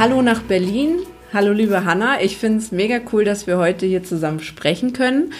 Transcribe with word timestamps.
Hallo 0.00 0.22
nach 0.22 0.40
Berlin. 0.40 1.00
Hallo 1.30 1.52
liebe 1.52 1.84
Hanna. 1.84 2.22
Ich 2.22 2.38
finde 2.38 2.60
es 2.60 2.72
mega 2.72 3.00
cool, 3.12 3.22
dass 3.22 3.46
wir 3.46 3.58
heute 3.58 3.84
hier 3.84 4.02
zusammen 4.02 4.40
sprechen 4.40 4.94
können. 4.94 5.34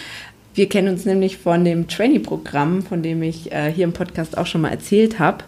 Wir 0.53 0.69
kennen 0.69 0.89
uns 0.89 1.03
nämlich 1.03 1.39
von 1.39 1.65
dem 1.65 1.87
Trainee-Programm, 1.87 2.83
von 2.83 3.01
dem 3.01 3.23
ich 3.23 3.51
äh, 3.51 3.71
hier 3.71 3.85
im 3.85 3.93
Podcast 3.93 4.37
auch 4.37 4.45
schon 4.45 4.61
mal 4.61 4.69
erzählt 4.69 5.17
habe. 5.17 5.45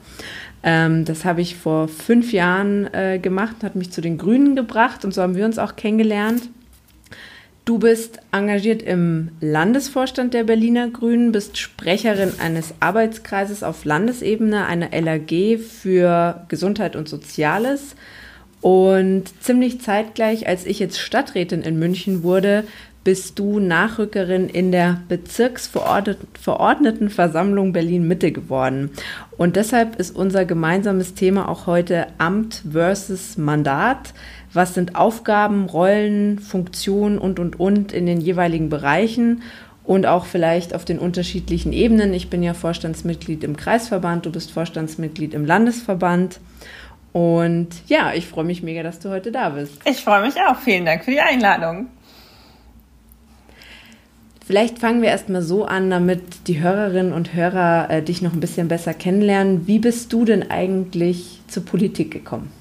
Ähm, 0.64 1.06
das 1.06 1.25
habe 1.25 1.41
ich 1.41 1.56
vor 1.56 1.89
fünf 1.89 2.34
Jahren 2.34 2.91
äh, 2.91 3.19
gemacht, 3.19 3.58
hat 3.61 3.75
mich 3.75 3.91
zu 3.91 4.02
den 4.02 4.17
Grünen 4.17 4.56
gebracht 4.56 5.06
und 5.06 5.14
so 5.14 5.22
haben 5.22 5.36
wir 5.36 5.45
uns 5.45 5.59
auch 5.59 5.75
kennengelernt. 5.75 6.50
Du 7.66 7.78
bist 7.78 8.17
engagiert 8.31 8.81
im 8.81 9.30
Landesvorstand 9.41 10.34
der 10.34 10.45
Berliner 10.45 10.89
Grünen, 10.89 11.31
bist 11.31 11.59
Sprecherin 11.59 12.31
eines 12.39 12.73
Arbeitskreises 12.80 13.61
auf 13.61 13.86
Landesebene, 13.86 14.66
einer 14.66 14.89
LAG 14.89 15.59
für 15.59 16.45
Gesundheit 16.47 16.95
und 16.95 17.08
Soziales. 17.08 17.95
Und 18.64 19.25
ziemlich 19.44 19.81
zeitgleich, 19.81 20.47
als 20.47 20.66
ich 20.66 20.80
jetzt 20.80 20.97
Stadträtin 20.97 21.61
in 21.64 21.78
München 21.78 22.23
wurde, 22.23 22.64
bist 23.03 23.38
du 23.38 23.59
Nachrückerin 23.59 24.47
in 24.47 24.72
der 24.72 25.02
Bezirksverordnetenversammlung 25.09 27.73
Berlin-Mitte 27.73 28.31
geworden. 28.31 28.91
Und 29.38 29.57
deshalb 29.57 30.00
ist 30.00 30.16
unser 30.16 30.46
gemeinsames 30.46 31.13
Thema 31.13 31.50
auch 31.50 31.68
heute 31.68 32.07
Amt 32.19 32.63
versus 32.72 33.38
Mandat. 33.38 34.13
Was 34.53 34.75
sind 34.75 34.96
Aufgaben, 34.96 35.66
Rollen, 35.66 36.40
Funktionen 36.40 37.18
und, 37.18 37.40
und, 37.40 37.59
und 37.59 37.91
in 37.91 38.06
den 38.06 38.22
jeweiligen 38.22 38.69
Bereichen? 38.69 39.41
und 39.85 40.06
auch 40.06 40.25
vielleicht 40.25 40.73
auf 40.73 40.85
den 40.85 40.97
unterschiedlichen 40.97 41.73
Ebenen. 41.73 42.13
Ich 42.13 42.29
bin 42.29 42.41
ja 42.41 42.53
Vorstandsmitglied 42.53 43.44
im 43.44 43.57
Kreisverband, 43.57 44.25
du 44.25 44.31
bist 44.31 44.53
Vorstandsmitglied 44.53 45.34
im 45.34 45.46
Landesverband. 45.46 46.40
Und 47.13 47.69
ja, 47.88 48.12
ich 48.13 48.28
freue 48.28 48.44
mich 48.44 48.63
mega, 48.63 48.81
dass 48.84 49.00
du 49.00 49.09
heute 49.09 49.31
da 49.31 49.50
bist. 49.50 49.79
Ich 49.85 50.03
freue 50.03 50.24
mich 50.24 50.35
auch. 50.41 50.57
Vielen 50.57 50.85
Dank 50.85 51.06
für 51.06 51.12
die 51.12 51.22
Einladung. 51.22 51.88
Vielleicht 54.46 54.79
fangen 54.79 55.01
wir 55.01 55.09
erstmal 55.09 55.41
so 55.41 55.63
an, 55.63 55.90
damit 55.90 56.47
die 56.47 56.59
Hörerinnen 56.59 57.13
und 57.13 57.34
Hörer 57.34 57.90
äh, 57.90 58.03
dich 58.03 58.22
noch 58.22 58.34
ein 58.34 58.41
bisschen 58.41 58.68
besser 58.68 58.94
kennenlernen. 58.94 59.68
Wie 59.68 59.79
bist 59.79 60.12
du 60.12 60.25
denn 60.25 60.52
eigentlich 60.52 61.41
zur 61.47 61.63
Politik 61.63 62.12
gekommen? 62.12 62.52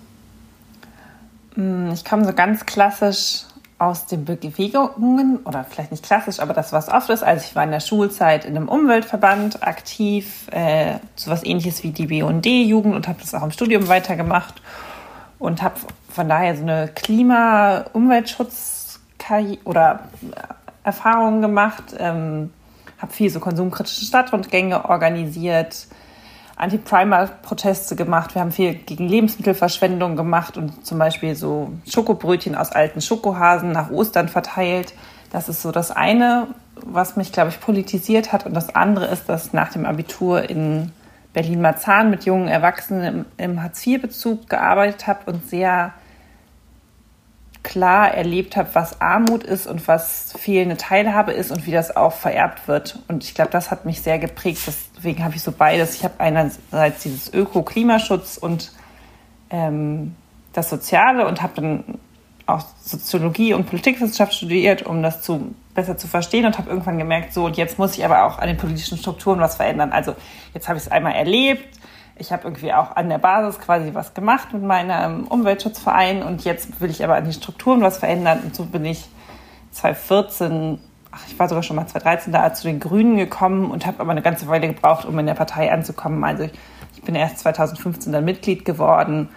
Hm, 1.55 1.91
ich 1.93 2.05
komme 2.05 2.25
so 2.25 2.33
ganz 2.35 2.67
klassisch 2.67 3.45
aus 3.83 4.07
den 4.07 4.25
Bewegungen, 4.25 5.41
oder 5.45 5.67
vielleicht 5.69 5.91
nicht 5.91 6.05
klassisch, 6.05 6.41
aber 6.41 6.55
das, 6.55 6.73
was 6.73 6.89
oft 6.89 7.11
ist. 7.11 7.25
Also 7.25 7.45
ich 7.45 7.57
war 7.57 7.65
in 7.65 7.73
der 7.73 7.81
Schulzeit 7.81 8.45
in 8.45 8.57
einem 8.57 8.69
Umweltverband 8.69 9.67
aktiv, 9.67 10.47
äh, 10.53 10.99
sowas 11.17 11.45
ähnliches 11.45 11.83
wie 11.83 11.91
die 11.91 12.07
BUND-Jugend 12.07 12.95
und 12.95 13.09
habe 13.09 13.19
das 13.21 13.35
auch 13.35 13.43
im 13.43 13.51
Studium 13.51 13.89
weitergemacht 13.89 14.63
und 15.39 15.63
habe 15.63 15.75
von 16.09 16.29
daher 16.29 16.57
so 16.57 16.63
eine 16.63 16.89
Klima-Umweltschutz- 16.95 18.99
oder 19.65 20.01
Erfahrungen 20.85 21.43
gemacht, 21.43 21.85
ähm, 21.99 22.53
habe 22.99 23.13
viel 23.13 23.31
so 23.31 23.41
konsumkritische 23.41 24.05
Stadtrundgänge 24.05 24.89
organisiert, 24.89 25.89
Anti-Primer-Proteste 26.63 27.97
gemacht. 27.97 28.35
Wir 28.35 28.41
haben 28.41 28.53
viel 28.53 28.75
gegen 28.75 29.09
Lebensmittelverschwendung 29.09 30.15
gemacht 30.15 30.57
und 30.57 30.87
zum 30.87 30.99
Beispiel 30.99 31.35
so 31.35 31.73
Schokobrötchen 31.89 32.55
aus 32.55 32.71
alten 32.71 33.01
Schokohasen 33.01 33.73
nach 33.73 33.91
Ostern 33.91 34.29
verteilt. 34.29 34.95
Das 35.33 35.49
ist 35.49 35.61
so 35.61 35.73
das 35.73 35.91
eine, 35.91 36.47
was 36.77 37.17
mich, 37.17 37.33
glaube 37.33 37.51
ich, 37.51 37.61
politisiert 37.61 38.33
hat. 38.33 38.47
Und 38.47 38.55
das 38.55 38.75
andere 38.77 39.07
ist, 39.07 39.29
dass 39.29 39.53
nach 39.53 39.73
dem 39.73 39.85
Abitur 39.85 40.49
in 40.49 40.93
Berlin-Marzahn 41.33 42.11
mit 42.11 42.27
jungen 42.27 42.47
Erwachsenen 42.47 43.27
im, 43.39 43.45
im 43.45 43.63
Hartz-IV-Bezug 43.63 44.49
gearbeitet 44.49 45.09
habe 45.09 45.33
und 45.33 45.49
sehr 45.49 45.93
klar 47.63 48.13
erlebt 48.13 48.57
habe, 48.57 48.71
was 48.73 49.01
Armut 49.01 49.45
ist 49.45 49.67
und 49.67 49.87
was 49.87 50.35
fehlende 50.39 50.77
Teilhabe 50.77 51.33
ist 51.33 51.51
und 51.51 51.67
wie 51.67 51.71
das 51.71 51.95
auch 51.95 52.13
vererbt 52.13 52.67
wird. 52.67 52.99
Und 53.09 53.25
ich 53.25 53.35
glaube, 53.35 53.51
das 53.51 53.71
hat 53.71 53.85
mich 53.85 54.03
sehr 54.03 54.19
geprägt. 54.19 54.63
Deswegen 54.97 55.25
habe 55.25 55.37
ich 55.37 55.43
so 55.43 55.53
beides. 55.53 55.95
Ich 55.95 56.05
habe 56.05 56.15
einerseits 56.19 57.03
dieses 57.03 57.33
Öko-Klimaschutz 57.33 58.37
und 58.37 58.73
ähm, 59.51 60.17
das 60.53 60.71
Soziale 60.71 61.27
und 61.27 61.43
habe 61.43 61.53
dann 61.57 61.85
auch 62.47 62.65
Soziologie 62.83 63.55
und 63.55 63.67
Politikwissenschaft 63.67 64.35
studiert, 64.35 64.83
um 64.83 65.03
das 65.03 65.23
zu, 65.23 65.55
besser 65.75 65.97
zu 65.97 66.09
verstehen 66.09 66.45
und 66.47 66.59
habe 66.59 66.69
irgendwann 66.69 66.99
gemerkt, 66.99 67.33
so, 67.33 67.47
und 67.47 67.57
jetzt 67.57 67.79
muss 67.79 67.97
ich 67.97 68.05
aber 68.05 68.25
auch 68.25 68.39
an 68.39 68.49
den 68.49 68.57
politischen 68.57 68.99
Strukturen 68.99 69.41
was 69.41 69.57
verändern. 69.57 69.93
Also 69.93 70.17
jetzt 70.53 70.69
habe 70.69 70.79
ich 70.79 70.87
es 70.87 70.91
einmal 70.91 71.15
erlebt, 71.15 71.79
ich 72.23 72.31
habe 72.33 72.45
irgendwie 72.45 72.73
auch 72.73 72.95
an 72.95 73.09
der 73.09 73.19
Basis 73.19 73.61
quasi 73.61 73.95
was 73.95 74.15
gemacht 74.15 74.53
mit 74.53 74.63
meinem 74.63 75.25
Umweltschutzverein 75.25 76.23
und 76.23 76.45
jetzt 76.45 76.81
will 76.81 76.89
ich 76.89 77.03
aber 77.03 77.17
an 77.17 77.25
den 77.25 77.33
Strukturen 77.33 77.83
was 77.83 77.99
verändern 77.99 78.41
und 78.45 78.55
so 78.55 78.65
bin 78.65 78.85
ich 78.85 79.09
2014, 79.73 80.79
ach, 81.11 81.21
ich 81.27 81.37
war 81.37 81.49
sogar 81.49 81.65
schon 81.65 81.75
mal 81.75 81.87
2013 81.87 82.33
da 82.33 82.55
zu 82.55 82.69
den 82.69 82.79
Grünen 82.79 83.17
gekommen 83.17 83.73
und 83.73 83.87
habe 83.87 83.99
aber 83.99 84.13
eine 84.13 84.23
ganze 84.23 84.47
Weile 84.47 84.69
gebraucht, 84.69 85.05
um 85.05 85.19
in 85.19 85.27
der 85.27 85.35
Partei 85.35 85.73
anzukommen. 85.73 86.23
Also 86.23 86.45
ich, 86.45 86.53
ich 86.95 87.03
bin 87.03 87.17
erst 87.17 87.41
2015 87.41 88.13
dann 88.13 88.25
Mitglied 88.25 88.65
geworden, 88.65 89.29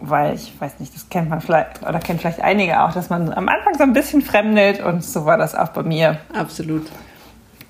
weil 0.00 0.34
ich 0.34 0.58
weiß 0.58 0.80
nicht, 0.80 0.94
das 0.94 1.10
kennt 1.10 1.28
man 1.28 1.42
vielleicht 1.42 1.82
oder 1.82 1.98
kennt 1.98 2.22
vielleicht 2.22 2.40
einige 2.40 2.82
auch, 2.82 2.92
dass 2.92 3.10
man 3.10 3.30
am 3.34 3.50
Anfang 3.50 3.74
so 3.76 3.82
ein 3.82 3.92
bisschen 3.92 4.22
fremdelt 4.22 4.80
und 4.80 5.04
so 5.04 5.26
war 5.26 5.36
das 5.36 5.54
auch 5.54 5.68
bei 5.68 5.82
mir. 5.82 6.20
Absolut. 6.32 6.86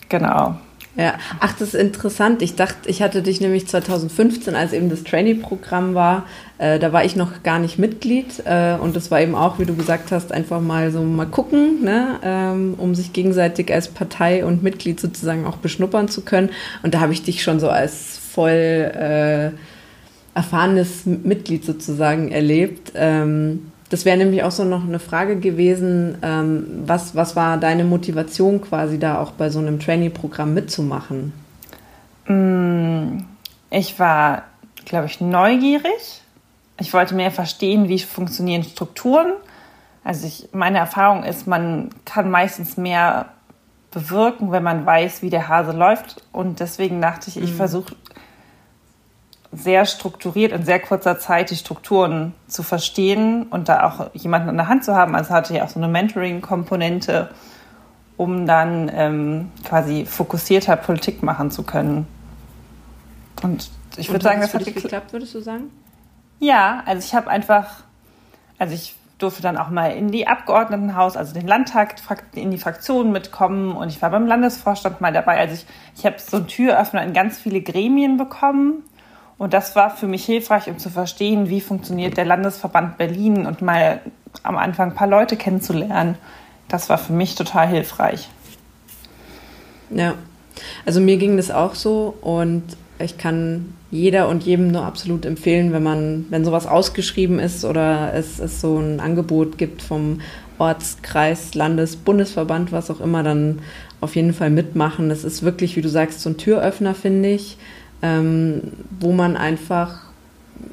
Genau. 0.09 0.55
Ja, 0.97 1.15
ach, 1.41 1.53
das 1.59 1.75
ist 1.75 1.81
interessant. 1.81 2.41
Ich 2.41 2.55
dachte, 2.55 2.89
ich 2.89 3.03
hatte 3.03 3.21
dich 3.21 3.41
nämlich 3.41 3.67
2015, 3.67 4.55
als 4.55 4.73
eben 4.73 4.91
das 4.91 5.03
Trainee-Programm 5.03 5.95
war, 5.95 6.25
äh, 6.59 6.79
da 6.79 6.93
war 6.93 7.05
ich 7.05 7.17
noch 7.17 7.43
gar 7.43 7.59
nicht 7.59 7.79
Mitglied 7.79 8.43
äh, 8.45 8.77
und 8.81 8.95
das 8.95 9.11
war 9.11 9.21
eben 9.21 9.35
auch, 9.35 9.59
wie 9.59 9.65
du 9.65 9.75
gesagt 9.75 10.13
hast, 10.13 10.31
einfach 10.31 10.61
mal 10.61 10.93
so 10.93 11.03
mal 11.03 11.27
gucken, 11.27 11.83
ne, 11.83 12.21
ähm, 12.23 12.75
um 12.79 12.95
sich 12.95 13.13
gegenseitig 13.13 13.73
als 13.73 13.89
Partei 13.89 14.45
und 14.45 14.63
Mitglied 14.63 15.01
sozusagen 15.01 15.47
auch 15.47 15.57
beschnuppern 15.57 16.07
zu 16.09 16.21
können. 16.21 16.51
Und 16.85 16.95
da 16.95 17.01
habe 17.01 17.13
ich 17.13 17.25
dich 17.25 17.43
schon 17.43 17.59
so 17.59 17.69
als 17.69 18.17
voll 18.17 18.51
äh, 18.51 19.51
erfahrenes 20.37 21.07
Mitglied 21.07 21.65
sozusagen 21.65 22.31
erlebt. 22.31 22.93
Ähm, 22.95 23.73
das 23.95 24.05
wäre 24.05 24.17
nämlich 24.17 24.43
auch 24.43 24.51
so 24.51 24.65
noch 24.65 24.83
eine 24.83 24.99
Frage 24.99 25.37
gewesen, 25.39 26.19
ähm, 26.21 26.83
was, 26.85 27.15
was 27.15 27.37
war 27.37 27.59
deine 27.59 27.85
Motivation 27.85 28.61
quasi 28.61 28.99
da 28.99 29.21
auch 29.21 29.31
bei 29.31 29.51
so 29.51 29.61
einem 29.61 29.79
Trainee-Programm 29.79 30.53
mitzumachen? 30.53 31.33
Mm, 32.27 33.19
ich 33.71 33.97
war, 34.01 34.47
glaube 34.85 35.07
ich, 35.07 35.21
neugierig. 35.21 36.23
Ich 36.81 36.93
wollte 36.93 37.15
mehr 37.15 37.31
verstehen, 37.31 37.89
wie 37.89 38.01
funktionieren 38.01 38.65
Strukturen. 38.65 39.33
Also 40.03 40.27
ich, 40.27 40.49
meine 40.51 40.79
Erfahrung 40.79 41.23
ist, 41.23 41.47
man 41.47 41.91
kann 42.05 42.33
meistens 42.33 42.77
mehr 42.77 43.27
bewirken, 43.93 44.51
wenn 44.51 44.65
man 44.65 44.85
weiß, 44.85 45.23
wie 45.23 45.31
der 45.31 45.47
Hase 45.47 45.71
läuft. 45.71 46.25
Und 46.33 46.59
deswegen 46.59 47.01
dachte 47.01 47.31
ich, 47.31 47.37
ich 47.37 47.53
mhm. 47.53 47.57
versuche 47.57 47.95
sehr 49.57 49.87
strukturiert 49.87 50.53
in 50.53 50.65
sehr 50.65 50.81
kurzer 50.81 51.19
Zeit 51.19 51.51
die 51.51 51.57
Strukturen 51.57 52.35
zu 52.49 52.63
verstehen 52.63 53.45
und 53.45 53.69
da 53.69 53.85
auch 53.85 54.11
jemanden 54.15 54.49
an 54.49 54.57
der 54.57 54.69
Hand 54.69 54.85
zu 54.85 54.95
haben. 54.95 55.15
Also 55.15 55.31
hatte 55.31 55.55
ich 55.55 55.63
auch 55.63 55.69
so 55.69 55.79
eine 55.79 55.89
Mentoring-Komponente, 55.89 57.31
um 58.17 58.47
dann 58.47 58.91
ähm, 58.95 59.53
quasi 59.65 60.07
fokussierter 60.07 60.77
Politik 60.77 61.23
machen 61.23 61.51
zu 61.51 61.63
können. 61.63 62.07
Und 63.43 63.71
ich 63.97 64.11
würde 64.11 64.25
sagen, 64.25 64.41
das 64.41 64.55
hat 64.55 64.65
geklappt, 64.65 64.83
geklappt, 64.83 65.13
würdest 65.13 65.35
du 65.35 65.41
sagen? 65.41 65.71
Ja, 66.41 66.83
also 66.87 67.05
ich 67.05 67.15
habe 67.15 67.29
einfach, 67.29 67.85
also 68.59 68.75
ich 68.75 68.95
durfte 69.19 69.43
dann 69.43 69.57
auch 69.57 69.71
mal 69.71 69.93
in 69.93 70.11
die 70.11 70.27
Abgeordnetenhaus, 70.27 71.17
also 71.17 71.33
den 71.35 71.47
Landtag, 71.47 71.97
in 72.35 72.51
die 72.51 72.59
Fraktionen 72.59 73.13
mitkommen 73.13 73.73
und 73.73 73.89
ich 73.89 74.03
war 74.03 74.11
beim 74.11 74.27
Landesvorstand 74.27 75.01
mal 75.01 75.13
dabei. 75.13 75.39
Also 75.39 75.55
ich, 75.55 75.67
ich 75.97 76.07
habe 76.07 76.17
so 76.19 76.39
einen 76.39 76.49
Türöffner 76.49 77.03
in 77.05 77.13
ganz 77.13 77.39
viele 77.39 77.61
Gremien 77.61 78.17
bekommen 78.17 78.83
und 79.39 79.53
das 79.53 79.75
war 79.75 79.91
für 79.91 80.07
mich 80.07 80.25
hilfreich, 80.25 80.69
um 80.69 80.79
zu 80.79 80.91
verstehen, 80.91 81.49
wie 81.49 81.61
funktioniert 81.61 82.17
der 82.17 82.25
Landesverband 82.25 82.99
Berlin 82.99 83.47
und 83.47 83.63
mal 83.63 84.01
am 84.43 84.57
Anfang 84.57 84.91
ein 84.91 84.95
paar 84.95 85.09
Leute 85.09 85.37
kennenzulernen. 85.37 86.17
Das 86.69 86.89
war 86.89 86.99
für 86.99 87.13
mich 87.13 87.35
total 87.35 87.69
hilfreich. 87.69 88.29
Ja, 89.91 90.15
also 90.87 91.01
mir 91.01 91.17
ging 91.17 91.37
das 91.37 91.51
auch 91.51 91.75
so 91.75 92.17
und 92.21 92.63
ich 92.99 93.19
kann 93.19 93.75
jeder 93.91 94.29
und 94.29 94.45
jedem 94.45 94.69
nur 94.69 94.85
absolut 94.85 95.27
empfehlen, 95.27 95.73
wenn 95.73 95.83
man, 95.83 96.27
wenn 96.31 96.45
sowas 96.45 96.67
ausgeschrieben 96.67 97.39
ist 97.39 97.65
oder 97.65 98.13
es, 98.15 98.39
es 98.39 98.61
so 98.61 98.79
ein 98.79 99.01
Angebot 99.01 99.59
gibt 99.59 99.83
vom 99.83 100.21
Ortskreis, 100.59 101.55
Landes, 101.55 101.97
Bundesverband, 101.97 102.71
was 102.71 102.91
auch 102.91 103.01
immer, 103.01 103.25
dann 103.25 103.61
auf 104.01 104.15
jeden 104.15 104.33
Fall 104.33 104.51
mitmachen. 104.51 105.09
Das 105.09 105.25
ist 105.25 105.43
wirklich, 105.43 105.77
wie 105.77 105.83
du 105.83 105.89
sagst, 105.89 106.21
so 106.21 106.31
ein 106.31 106.37
Türöffner, 106.37 106.95
finde 106.95 107.31
ich 107.31 107.59
ähm, 108.05 108.61
wo 109.01 109.13
man 109.13 109.37
einfach 109.37 110.03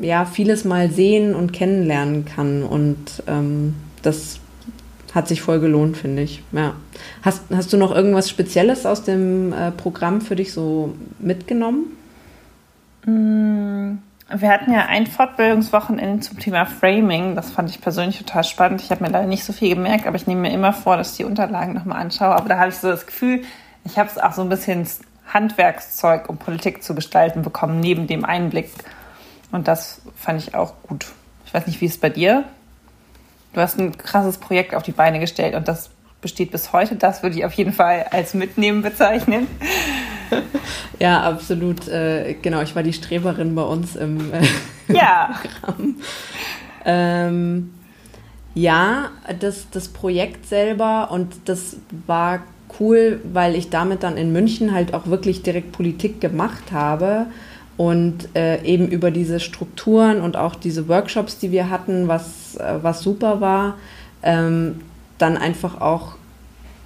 ja 0.01 0.25
vieles 0.25 0.65
mal 0.65 0.91
sehen 0.91 1.33
und 1.33 1.53
kennenlernen 1.53 2.25
kann 2.25 2.63
und 2.63 3.23
ähm, 3.27 3.75
das 4.01 4.39
hat 5.13 5.27
sich 5.27 5.41
voll 5.41 5.59
gelohnt, 5.59 5.97
finde 5.97 6.23
ich. 6.23 6.43
Ja. 6.51 6.73
Hast, 7.21 7.43
hast 7.53 7.71
du 7.71 7.77
noch 7.77 7.93
irgendwas 7.93 8.29
Spezielles 8.29 8.85
aus 8.85 9.03
dem 9.03 9.53
äh, 9.53 9.71
Programm 9.71 10.21
für 10.21 10.35
dich 10.35 10.53
so 10.53 10.93
mitgenommen? 11.19 11.97
Mm, 13.05 13.97
wir 14.33 14.49
hatten 14.49 14.71
ja 14.71 14.85
ein 14.85 15.07
Fortbildungswochenende 15.07 16.21
zum 16.21 16.39
Thema 16.39 16.65
Framing. 16.65 17.35
Das 17.35 17.51
fand 17.51 17.69
ich 17.69 17.81
persönlich 17.81 18.19
total 18.19 18.43
spannend. 18.43 18.81
Ich 18.81 18.89
habe 18.89 19.03
mir 19.03 19.09
leider 19.09 19.27
nicht 19.27 19.43
so 19.43 19.51
viel 19.51 19.75
gemerkt, 19.75 20.07
aber 20.07 20.15
ich 20.15 20.27
nehme 20.27 20.41
mir 20.41 20.53
immer 20.53 20.71
vor, 20.71 20.97
dass 20.97 21.11
ich 21.11 21.17
die 21.17 21.25
Unterlagen 21.25 21.73
nochmal 21.73 22.01
anschaue. 22.01 22.35
Aber 22.35 22.47
da 22.47 22.57
habe 22.57 22.69
ich 22.69 22.75
so 22.75 22.87
das 22.87 23.05
Gefühl, 23.05 23.41
ich 23.83 23.97
habe 23.97 24.09
es 24.09 24.17
auch 24.17 24.33
so 24.33 24.41
ein 24.41 24.49
bisschen 24.49 24.87
Handwerkszeug, 25.33 26.29
um 26.29 26.37
Politik 26.37 26.83
zu 26.83 26.95
gestalten, 26.95 27.41
bekommen, 27.41 27.79
neben 27.79 28.07
dem 28.07 28.25
Einblick. 28.25 28.69
Und 29.51 29.67
das 29.67 30.01
fand 30.15 30.41
ich 30.41 30.55
auch 30.55 30.73
gut. 30.83 31.07
Ich 31.45 31.53
weiß 31.53 31.67
nicht, 31.67 31.81
wie 31.81 31.85
es 31.85 31.97
bei 31.97 32.09
dir? 32.09 32.45
Du 33.53 33.59
hast 33.59 33.79
ein 33.79 33.97
krasses 33.97 34.37
Projekt 34.37 34.73
auf 34.73 34.83
die 34.83 34.93
Beine 34.93 35.19
gestellt 35.19 35.55
und 35.55 35.67
das 35.67 35.89
besteht 36.21 36.51
bis 36.51 36.71
heute. 36.71 36.95
Das 36.95 37.23
würde 37.23 37.37
ich 37.37 37.45
auf 37.45 37.53
jeden 37.53 37.73
Fall 37.73 38.05
als 38.11 38.33
Mitnehmen 38.33 38.81
bezeichnen. 38.81 39.47
Ja, 40.99 41.23
absolut. 41.23 41.87
Äh, 41.87 42.35
genau, 42.43 42.61
ich 42.61 42.75
war 42.75 42.83
die 42.83 42.93
Streberin 42.93 43.55
bei 43.55 43.63
uns 43.63 43.95
im, 43.95 44.31
äh, 44.31 44.45
ja. 44.87 45.39
Programm. 45.41 45.95
Ähm, 46.85 47.73
ja, 48.53 49.09
das, 49.39 49.69
das 49.71 49.87
Projekt 49.87 50.47
selber 50.47 51.09
und 51.09 51.33
das 51.45 51.77
war 52.05 52.43
cool, 52.79 53.19
weil 53.31 53.55
ich 53.55 53.69
damit 53.69 54.03
dann 54.03 54.17
in 54.17 54.31
München 54.31 54.73
halt 54.73 54.93
auch 54.93 55.07
wirklich 55.07 55.43
direkt 55.43 55.71
Politik 55.71 56.21
gemacht 56.21 56.71
habe 56.71 57.27
und 57.77 58.29
äh, 58.35 58.63
eben 58.63 58.87
über 58.87 59.11
diese 59.11 59.39
Strukturen 59.39 60.21
und 60.21 60.37
auch 60.37 60.55
diese 60.55 60.87
Workshops, 60.87 61.39
die 61.39 61.51
wir 61.51 61.69
hatten, 61.69 62.07
was, 62.07 62.55
äh, 62.57 62.75
was 62.81 63.01
super 63.01 63.41
war, 63.41 63.77
ähm, 64.23 64.81
dann 65.17 65.37
einfach 65.37 65.81
auch 65.81 66.13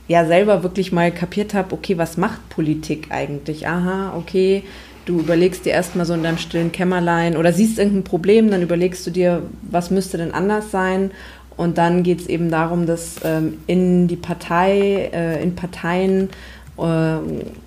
ja 0.08 0.26
selber 0.26 0.64
wirklich 0.64 0.92
mal 0.92 1.12
kapiert 1.12 1.54
habe, 1.54 1.74
okay, 1.74 1.98
was 1.98 2.18
macht 2.18 2.48
Politik 2.50 3.08
eigentlich? 3.10 3.68
Aha, 3.68 4.14
okay, 4.16 4.64
du 5.06 5.20
überlegst 5.20 5.66
dir 5.66 5.74
erstmal 5.74 6.06
so 6.06 6.14
in 6.14 6.24
deinem 6.24 6.38
stillen 6.38 6.72
Kämmerlein 6.72 7.38
oder 7.38 7.54
siehst 7.54 7.80
irgendein 7.80 8.04
Problem, 8.04 8.52
dann 8.52 8.62
überlegst 8.62 9.06
du 9.06 9.12
dir, 9.12 9.44
was 9.64 9.92
müsste 9.92 10.18
denn 10.18 10.34
anders 10.34 10.72
sein 10.72 11.12
und 11.57 11.78
dann 11.78 12.04
geht 12.04 12.22
es 12.22 12.28
eben 12.28 12.50
darum, 12.50 12.86
das 12.86 13.18
ähm, 13.24 13.60
in 13.68 14.07
die 14.07 14.16
Partei, 14.16 15.10
äh, 15.13 15.42
in 15.42 15.56
Parteien 15.56 16.30
äh, 16.78 17.18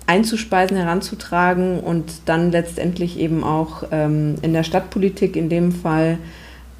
einzuspeisen, 0.05 0.77
heranzutragen 0.77 1.79
und 1.79 2.11
dann 2.25 2.51
letztendlich 2.51 3.17
eben 3.19 3.43
auch 3.43 3.83
ähm, 3.91 4.35
in 4.41 4.53
der 4.53 4.63
Stadtpolitik 4.63 5.35
in 5.35 5.49
dem 5.49 5.71
Fall 5.71 6.19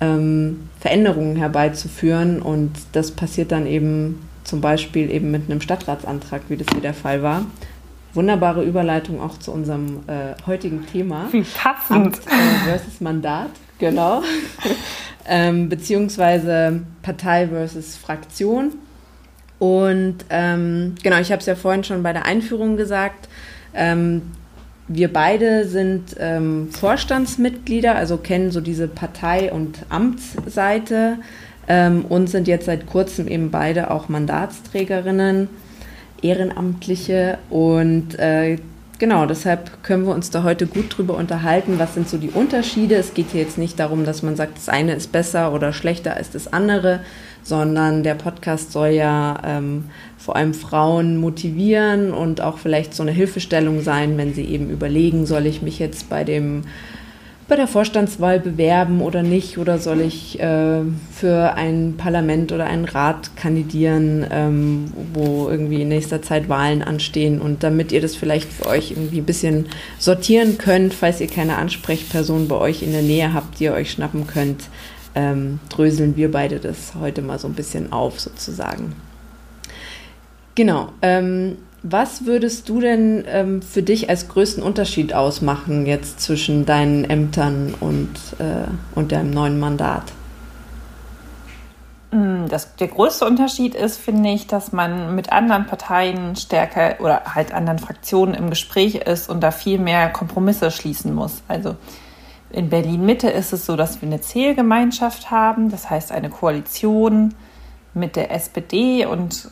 ähm, 0.01 0.69
Veränderungen 0.79 1.35
herbeizuführen. 1.35 2.41
Und 2.41 2.71
das 2.91 3.11
passiert 3.11 3.51
dann 3.51 3.65
eben 3.65 4.21
zum 4.43 4.61
Beispiel 4.61 5.09
eben 5.11 5.31
mit 5.31 5.49
einem 5.49 5.61
Stadtratsantrag, 5.61 6.43
wie 6.49 6.57
das 6.57 6.67
hier 6.71 6.81
der 6.81 6.93
Fall 6.93 7.23
war. 7.23 7.45
Wunderbare 8.13 8.63
Überleitung 8.63 9.21
auch 9.21 9.37
zu 9.37 9.51
unserem 9.51 9.99
äh, 10.07 10.33
heutigen 10.47 10.85
Thema. 10.87 11.27
Wie 11.31 11.43
passend. 11.43 12.05
Amt 12.05 12.19
äh, 12.27 12.69
versus 12.69 13.01
Mandat, 13.01 13.51
genau 13.79 14.23
ähm, 15.27 15.69
beziehungsweise 15.69 16.81
Partei 17.01 17.47
versus 17.47 17.95
Fraktion. 17.95 18.73
Und 19.57 20.17
ähm, 20.29 20.95
genau, 21.03 21.19
ich 21.19 21.31
habe 21.31 21.41
es 21.41 21.45
ja 21.45 21.55
vorhin 21.55 21.83
schon 21.83 22.03
bei 22.03 22.13
der 22.13 22.25
Einführung 22.25 22.77
gesagt. 22.77 23.27
Ähm, 23.73 24.21
wir 24.87 25.13
beide 25.13 25.67
sind 25.67 26.15
ähm, 26.19 26.69
Vorstandsmitglieder, 26.71 27.95
also 27.95 28.17
kennen 28.17 28.51
so 28.51 28.59
diese 28.59 28.87
Partei- 28.87 29.51
und 29.51 29.85
Amtsseite 29.89 31.19
ähm, 31.67 32.05
und 32.05 32.27
sind 32.27 32.47
jetzt 32.47 32.65
seit 32.65 32.87
kurzem 32.87 33.27
eben 33.27 33.51
beide 33.51 33.91
auch 33.91 34.09
Mandatsträgerinnen, 34.09 35.47
Ehrenamtliche 36.23 37.37
und 37.51 38.17
äh, 38.17 38.57
Genau, 38.99 39.25
deshalb 39.25 39.81
können 39.81 40.05
wir 40.05 40.13
uns 40.13 40.29
da 40.29 40.43
heute 40.43 40.67
gut 40.67 40.97
drüber 40.97 41.15
unterhalten, 41.15 41.79
was 41.79 41.93
sind 41.93 42.09
so 42.09 42.17
die 42.17 42.31
Unterschiede. 42.31 42.95
Es 42.95 43.13
geht 43.13 43.27
hier 43.31 43.39
jetzt 43.39 43.57
nicht 43.57 43.79
darum, 43.79 44.03
dass 44.03 44.23
man 44.23 44.35
sagt, 44.35 44.57
das 44.57 44.67
eine 44.67 44.93
ist 44.93 45.13
besser 45.13 45.53
oder 45.53 45.71
schlechter 45.71 46.17
als 46.17 46.31
das 46.31 46.51
andere, 46.51 46.99
sondern 47.41 48.03
der 48.03 48.15
Podcast 48.15 48.73
soll 48.73 48.89
ja 48.89 49.37
ähm, 49.45 49.85
vor 50.17 50.35
allem 50.35 50.53
Frauen 50.53 51.15
motivieren 51.15 52.11
und 52.11 52.41
auch 52.41 52.57
vielleicht 52.57 52.93
so 52.93 53.01
eine 53.01 53.13
Hilfestellung 53.13 53.79
sein, 53.83 54.17
wenn 54.17 54.33
sie 54.33 54.43
eben 54.43 54.69
überlegen, 54.69 55.25
soll 55.25 55.45
ich 55.45 55.61
mich 55.61 55.79
jetzt 55.79 56.09
bei 56.09 56.25
dem 56.25 56.63
bei 57.49 57.55
der 57.55 57.67
Vorstandswahl 57.67 58.39
bewerben 58.39 59.01
oder 59.01 59.23
nicht? 59.23 59.57
Oder 59.57 59.79
soll 59.79 60.01
ich 60.01 60.39
äh, 60.39 60.81
für 61.11 61.55
ein 61.55 61.95
Parlament 61.97 62.51
oder 62.51 62.65
einen 62.65 62.85
Rat 62.85 63.35
kandidieren, 63.35 64.25
ähm, 64.31 64.93
wo 65.13 65.49
irgendwie 65.49 65.81
in 65.81 65.89
nächster 65.89 66.21
Zeit 66.21 66.47
Wahlen 66.47 66.83
anstehen? 66.83 67.41
Und 67.41 67.63
damit 67.63 67.91
ihr 67.91 68.01
das 68.01 68.15
vielleicht 68.15 68.53
für 68.53 68.67
euch 68.67 68.91
irgendwie 68.91 69.17
ein 69.17 69.25
bisschen 69.25 69.65
sortieren 69.97 70.59
könnt, 70.59 70.93
falls 70.93 71.19
ihr 71.19 71.27
keine 71.27 71.57
Ansprechperson 71.57 72.47
bei 72.47 72.55
euch 72.55 72.83
in 72.83 72.91
der 72.91 73.01
Nähe 73.01 73.33
habt, 73.33 73.59
die 73.59 73.65
ihr 73.65 73.73
euch 73.73 73.91
schnappen 73.91 74.27
könnt, 74.27 74.69
ähm, 75.15 75.59
dröseln 75.69 76.15
wir 76.15 76.31
beide 76.31 76.59
das 76.59 76.93
heute 76.99 77.23
mal 77.23 77.39
so 77.39 77.47
ein 77.47 77.55
bisschen 77.55 77.91
auf 77.91 78.19
sozusagen. 78.19 78.93
Genau. 80.53 80.89
Ähm, 81.01 81.57
was 81.81 82.25
würdest 82.25 82.67
du 82.67 82.81
denn 82.81 83.23
ähm, 83.27 83.61
für 83.61 83.83
dich 83.83 84.09
als 84.09 84.27
größten 84.27 84.61
Unterschied 84.61 85.13
ausmachen 85.13 85.85
jetzt 85.85 86.19
zwischen 86.19 86.65
deinen 86.65 87.05
Ämtern 87.05 87.73
und, 87.79 88.09
äh, 88.39 88.67
und 88.95 89.11
deinem 89.11 89.31
neuen 89.31 89.59
Mandat? 89.59 90.03
Mm, 92.11 92.47
das, 92.49 92.75
der 92.75 92.87
größte 92.87 93.25
Unterschied 93.25 93.75
ist, 93.75 93.97
finde 93.97 94.29
ich, 94.31 94.47
dass 94.47 94.73
man 94.73 95.15
mit 95.15 95.31
anderen 95.31 95.67
Parteien 95.67 96.35
stärker 96.35 96.95
oder 96.99 97.35
halt 97.35 97.53
anderen 97.53 97.79
Fraktionen 97.79 98.33
im 98.33 98.49
Gespräch 98.49 98.95
ist 98.95 99.29
und 99.29 99.41
da 99.41 99.51
viel 99.51 99.79
mehr 99.79 100.09
Kompromisse 100.09 100.71
schließen 100.71 101.13
muss. 101.13 101.43
Also 101.47 101.75
in 102.49 102.69
Berlin 102.69 103.05
Mitte 103.05 103.29
ist 103.29 103.53
es 103.53 103.65
so, 103.65 103.75
dass 103.75 104.01
wir 104.01 104.07
eine 104.07 104.21
Zählgemeinschaft 104.21 105.31
haben, 105.31 105.69
das 105.69 105.89
heißt 105.89 106.11
eine 106.11 106.29
Koalition 106.29 107.35
mit 107.93 108.15
der 108.15 108.31
SPD 108.31 109.05
und 109.05 109.49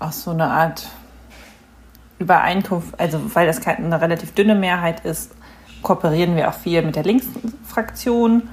auch 0.00 0.12
so 0.12 0.30
eine 0.30 0.46
Art 0.46 0.88
Übereinkunft, 2.22 2.98
also 2.98 3.34
weil 3.34 3.46
das 3.46 3.66
eine 3.66 4.00
relativ 4.00 4.32
dünne 4.32 4.54
Mehrheit 4.54 5.04
ist, 5.04 5.34
kooperieren 5.82 6.36
wir 6.36 6.48
auch 6.48 6.54
viel 6.54 6.82
mit 6.82 6.96
der 6.96 7.02
Linksfraktion. 7.02 8.48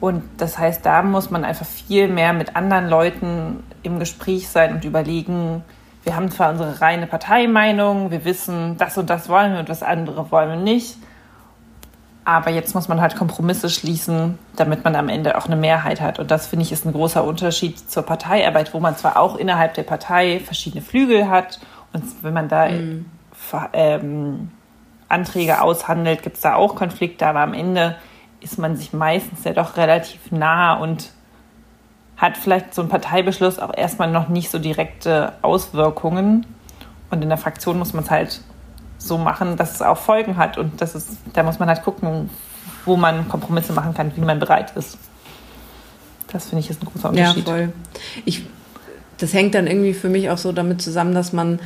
Und 0.00 0.22
das 0.38 0.58
heißt, 0.58 0.84
da 0.84 1.02
muss 1.02 1.30
man 1.30 1.44
einfach 1.44 1.66
viel 1.66 2.08
mehr 2.08 2.32
mit 2.32 2.56
anderen 2.56 2.88
Leuten 2.88 3.62
im 3.82 3.98
Gespräch 3.98 4.48
sein 4.48 4.74
und 4.74 4.84
überlegen, 4.84 5.62
wir 6.04 6.16
haben 6.16 6.30
zwar 6.30 6.50
unsere 6.50 6.80
reine 6.80 7.06
Parteimeinung, 7.06 8.10
wir 8.10 8.24
wissen, 8.24 8.76
das 8.78 8.96
und 8.96 9.10
das 9.10 9.28
wollen 9.28 9.52
wir 9.52 9.60
und 9.60 9.68
das 9.68 9.82
andere 9.82 10.30
wollen 10.30 10.48
wir 10.48 10.56
nicht. 10.56 10.96
Aber 12.24 12.50
jetzt 12.50 12.74
muss 12.74 12.88
man 12.88 13.00
halt 13.00 13.16
Kompromisse 13.16 13.68
schließen, 13.68 14.38
damit 14.56 14.84
man 14.84 14.94
am 14.94 15.08
Ende 15.08 15.36
auch 15.36 15.46
eine 15.46 15.56
Mehrheit 15.56 16.00
hat. 16.00 16.18
Und 16.18 16.30
das 16.30 16.46
finde 16.46 16.64
ich 16.64 16.72
ist 16.72 16.86
ein 16.86 16.92
großer 16.92 17.24
Unterschied 17.24 17.90
zur 17.90 18.04
Parteiarbeit, 18.04 18.72
wo 18.72 18.80
man 18.80 18.96
zwar 18.96 19.18
auch 19.18 19.36
innerhalb 19.36 19.74
der 19.74 19.82
Partei 19.82 20.40
verschiedene 20.40 20.82
Flügel 20.82 21.28
hat 21.28 21.60
Und 21.92 22.04
wenn 22.22 22.34
man 22.34 22.48
da 22.48 22.68
mhm. 22.68 23.06
ähm, 23.72 24.50
Anträge 25.08 25.60
aushandelt, 25.60 26.22
gibt 26.22 26.36
es 26.36 26.42
da 26.42 26.54
auch 26.54 26.76
Konflikte, 26.76 27.26
aber 27.26 27.40
am 27.40 27.54
Ende 27.54 27.96
ist 28.40 28.58
man 28.58 28.76
sich 28.76 28.92
meistens 28.92 29.44
ja 29.44 29.52
doch 29.52 29.76
relativ 29.76 30.32
nah 30.32 30.74
und 30.74 31.10
hat 32.16 32.36
vielleicht 32.36 32.74
so 32.74 32.82
ein 32.82 32.88
Parteibeschluss 32.88 33.58
auch 33.58 33.76
erstmal 33.76 34.10
noch 34.10 34.28
nicht 34.28 34.50
so 34.50 34.58
direkte 34.58 35.32
Auswirkungen. 35.42 36.46
Und 37.10 37.22
in 37.22 37.28
der 37.28 37.38
Fraktion 37.38 37.78
muss 37.78 37.92
man 37.92 38.04
es 38.04 38.10
halt 38.10 38.40
so 38.98 39.18
machen, 39.18 39.56
dass 39.56 39.74
es 39.74 39.82
auch 39.82 39.96
Folgen 39.96 40.36
hat. 40.36 40.58
Und 40.58 40.80
das 40.80 40.94
ist, 40.94 41.18
da 41.32 41.42
muss 41.42 41.58
man 41.58 41.68
halt 41.68 41.82
gucken, 41.82 42.30
wo 42.84 42.96
man 42.96 43.28
Kompromisse 43.28 43.72
machen 43.72 43.94
kann, 43.94 44.14
wie 44.16 44.20
man 44.20 44.38
bereit 44.38 44.76
ist. 44.76 44.98
Das 46.30 46.48
finde 46.48 46.60
ich 46.60 46.70
ist 46.70 46.82
ein 46.82 46.86
großer 46.86 47.08
Unterschied. 47.08 47.46
Ja, 47.46 47.52
voll. 47.52 47.72
Ich, 48.24 48.46
das 49.20 49.34
hängt 49.34 49.54
dann 49.54 49.66
irgendwie 49.66 49.94
für 49.94 50.08
mich 50.08 50.30
auch 50.30 50.38
so 50.38 50.52
damit 50.52 50.82
zusammen, 50.82 51.14
dass 51.14 51.32
man 51.32 51.60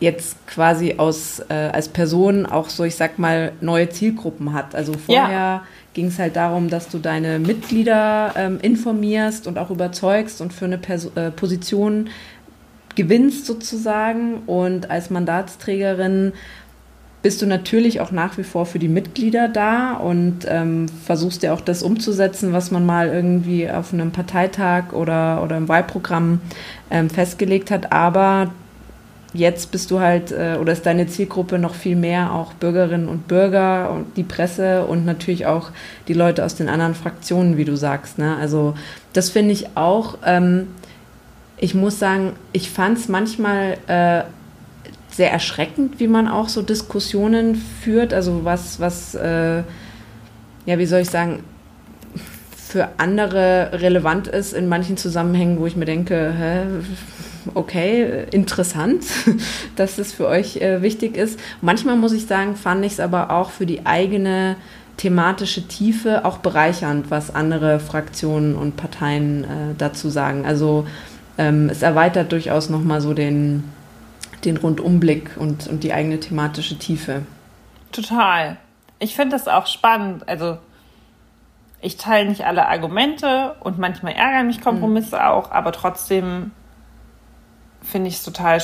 jetzt 0.00 0.46
quasi 0.46 0.94
aus, 0.96 1.40
äh, 1.48 1.54
als 1.54 1.88
Person 1.88 2.46
auch 2.46 2.68
so, 2.68 2.84
ich 2.84 2.96
sag 2.96 3.18
mal, 3.18 3.52
neue 3.60 3.88
Zielgruppen 3.88 4.52
hat. 4.52 4.74
Also 4.74 4.92
vorher 4.94 5.30
ja. 5.30 5.62
ging 5.92 6.06
es 6.06 6.18
halt 6.18 6.36
darum, 6.36 6.68
dass 6.68 6.88
du 6.88 6.98
deine 6.98 7.38
Mitglieder 7.38 8.34
ähm, 8.36 8.58
informierst 8.60 9.46
und 9.46 9.58
auch 9.58 9.70
überzeugst 9.70 10.40
und 10.40 10.52
für 10.52 10.64
eine 10.64 10.78
Pers 10.78 11.10
äh, 11.14 11.30
Position 11.30 12.08
gewinnst 12.96 13.46
sozusagen. 13.46 14.42
Und 14.46 14.90
als 14.90 15.10
Mandatsträgerin 15.10 16.32
bist 17.24 17.40
du 17.40 17.46
natürlich 17.46 18.02
auch 18.02 18.12
nach 18.12 18.36
wie 18.36 18.42
vor 18.42 18.66
für 18.66 18.78
die 18.78 18.86
Mitglieder 18.86 19.48
da 19.48 19.94
und 19.94 20.40
ähm, 20.46 20.90
versuchst 21.06 21.42
ja 21.42 21.54
auch 21.54 21.62
das 21.62 21.82
umzusetzen, 21.82 22.52
was 22.52 22.70
man 22.70 22.84
mal 22.84 23.08
irgendwie 23.08 23.70
auf 23.70 23.94
einem 23.94 24.10
Parteitag 24.10 24.92
oder, 24.92 25.42
oder 25.42 25.56
im 25.56 25.66
Wahlprogramm 25.66 26.42
ähm, 26.90 27.08
festgelegt 27.08 27.70
hat. 27.70 27.92
Aber 27.92 28.52
jetzt 29.32 29.72
bist 29.72 29.90
du 29.90 30.00
halt, 30.00 30.32
äh, 30.32 30.58
oder 30.60 30.74
ist 30.74 30.84
deine 30.84 31.06
Zielgruppe 31.06 31.58
noch 31.58 31.74
viel 31.74 31.96
mehr 31.96 32.30
auch 32.30 32.52
Bürgerinnen 32.52 33.08
und 33.08 33.26
Bürger 33.26 33.90
und 33.90 34.18
die 34.18 34.22
Presse 34.22 34.84
und 34.84 35.06
natürlich 35.06 35.46
auch 35.46 35.70
die 36.08 36.12
Leute 36.12 36.44
aus 36.44 36.56
den 36.56 36.68
anderen 36.68 36.94
Fraktionen, 36.94 37.56
wie 37.56 37.64
du 37.64 37.74
sagst. 37.74 38.18
Ne? 38.18 38.36
Also 38.36 38.74
das 39.14 39.30
finde 39.30 39.52
ich 39.52 39.78
auch, 39.78 40.18
ähm, 40.26 40.66
ich 41.56 41.74
muss 41.74 41.98
sagen, 41.98 42.34
ich 42.52 42.70
fand 42.70 42.98
es 42.98 43.08
manchmal 43.08 43.78
äh, 43.86 44.24
sehr 45.16 45.30
erschreckend, 45.30 46.00
wie 46.00 46.08
man 46.08 46.28
auch 46.28 46.48
so 46.48 46.62
Diskussionen 46.62 47.54
führt. 47.54 48.12
Also 48.12 48.44
was, 48.44 48.80
was, 48.80 49.14
äh, 49.14 49.62
ja, 50.66 50.78
wie 50.78 50.86
soll 50.86 51.00
ich 51.00 51.10
sagen, 51.10 51.44
für 52.56 52.88
andere 52.96 53.70
relevant 53.74 54.26
ist 54.26 54.52
in 54.52 54.66
manchen 54.68 54.96
Zusammenhängen, 54.96 55.60
wo 55.60 55.66
ich 55.66 55.76
mir 55.76 55.84
denke, 55.84 56.34
hä, 56.36 56.62
okay, 57.54 58.24
interessant, 58.32 59.04
dass 59.76 59.96
das 59.96 60.12
für 60.12 60.26
euch 60.26 60.56
äh, 60.56 60.82
wichtig 60.82 61.16
ist. 61.16 61.38
Manchmal 61.60 61.96
muss 61.96 62.12
ich 62.12 62.26
sagen, 62.26 62.56
fand 62.56 62.84
ich 62.84 62.94
es 62.94 63.00
aber 63.00 63.30
auch 63.30 63.50
für 63.50 63.66
die 63.66 63.86
eigene 63.86 64.56
thematische 64.96 65.68
Tiefe 65.68 66.24
auch 66.24 66.38
bereichernd, 66.38 67.10
was 67.10 67.34
andere 67.34 67.78
Fraktionen 67.78 68.56
und 68.56 68.76
Parteien 68.76 69.44
äh, 69.44 69.46
dazu 69.78 70.08
sagen. 70.08 70.44
Also 70.44 70.86
ähm, 71.38 71.68
es 71.68 71.82
erweitert 71.82 72.32
durchaus 72.32 72.70
nochmal 72.70 73.00
so 73.00 73.12
den, 73.12 73.64
den 74.44 74.56
Rundumblick 74.56 75.36
und, 75.36 75.66
und 75.66 75.84
die 75.84 75.92
eigene 75.92 76.20
thematische 76.20 76.78
Tiefe. 76.78 77.22
Total. 77.92 78.56
Ich 78.98 79.14
finde 79.14 79.36
das 79.36 79.48
auch 79.48 79.66
spannend. 79.66 80.28
Also 80.28 80.58
ich 81.80 81.96
teile 81.96 82.28
nicht 82.28 82.46
alle 82.46 82.66
Argumente 82.68 83.56
und 83.60 83.78
manchmal 83.78 84.14
ärgern 84.14 84.46
mich 84.46 84.60
Kompromisse 84.60 85.16
mhm. 85.16 85.22
auch, 85.22 85.50
aber 85.50 85.72
trotzdem 85.72 86.50
finde 87.82 88.08
ich 88.08 88.14
es 88.14 88.22
total 88.22 88.62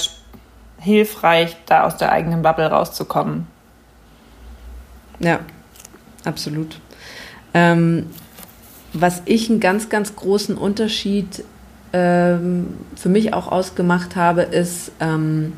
hilfreich, 0.78 1.56
da 1.66 1.84
aus 1.84 1.98
der 1.98 2.12
eigenen 2.12 2.40
Bubble 2.40 2.66
rauszukommen. 2.66 3.46
Ja, 5.18 5.40
absolut. 6.24 6.80
Ähm, 7.52 8.08
was 8.92 9.22
ich 9.26 9.50
einen 9.50 9.60
ganz, 9.60 9.88
ganz 9.88 10.16
großen 10.16 10.56
Unterschied 10.56 11.44
ähm, 11.92 12.74
für 12.96 13.08
mich 13.08 13.34
auch 13.34 13.48
ausgemacht 13.52 14.16
habe, 14.16 14.42
ist, 14.42 14.92
ähm, 15.00 15.52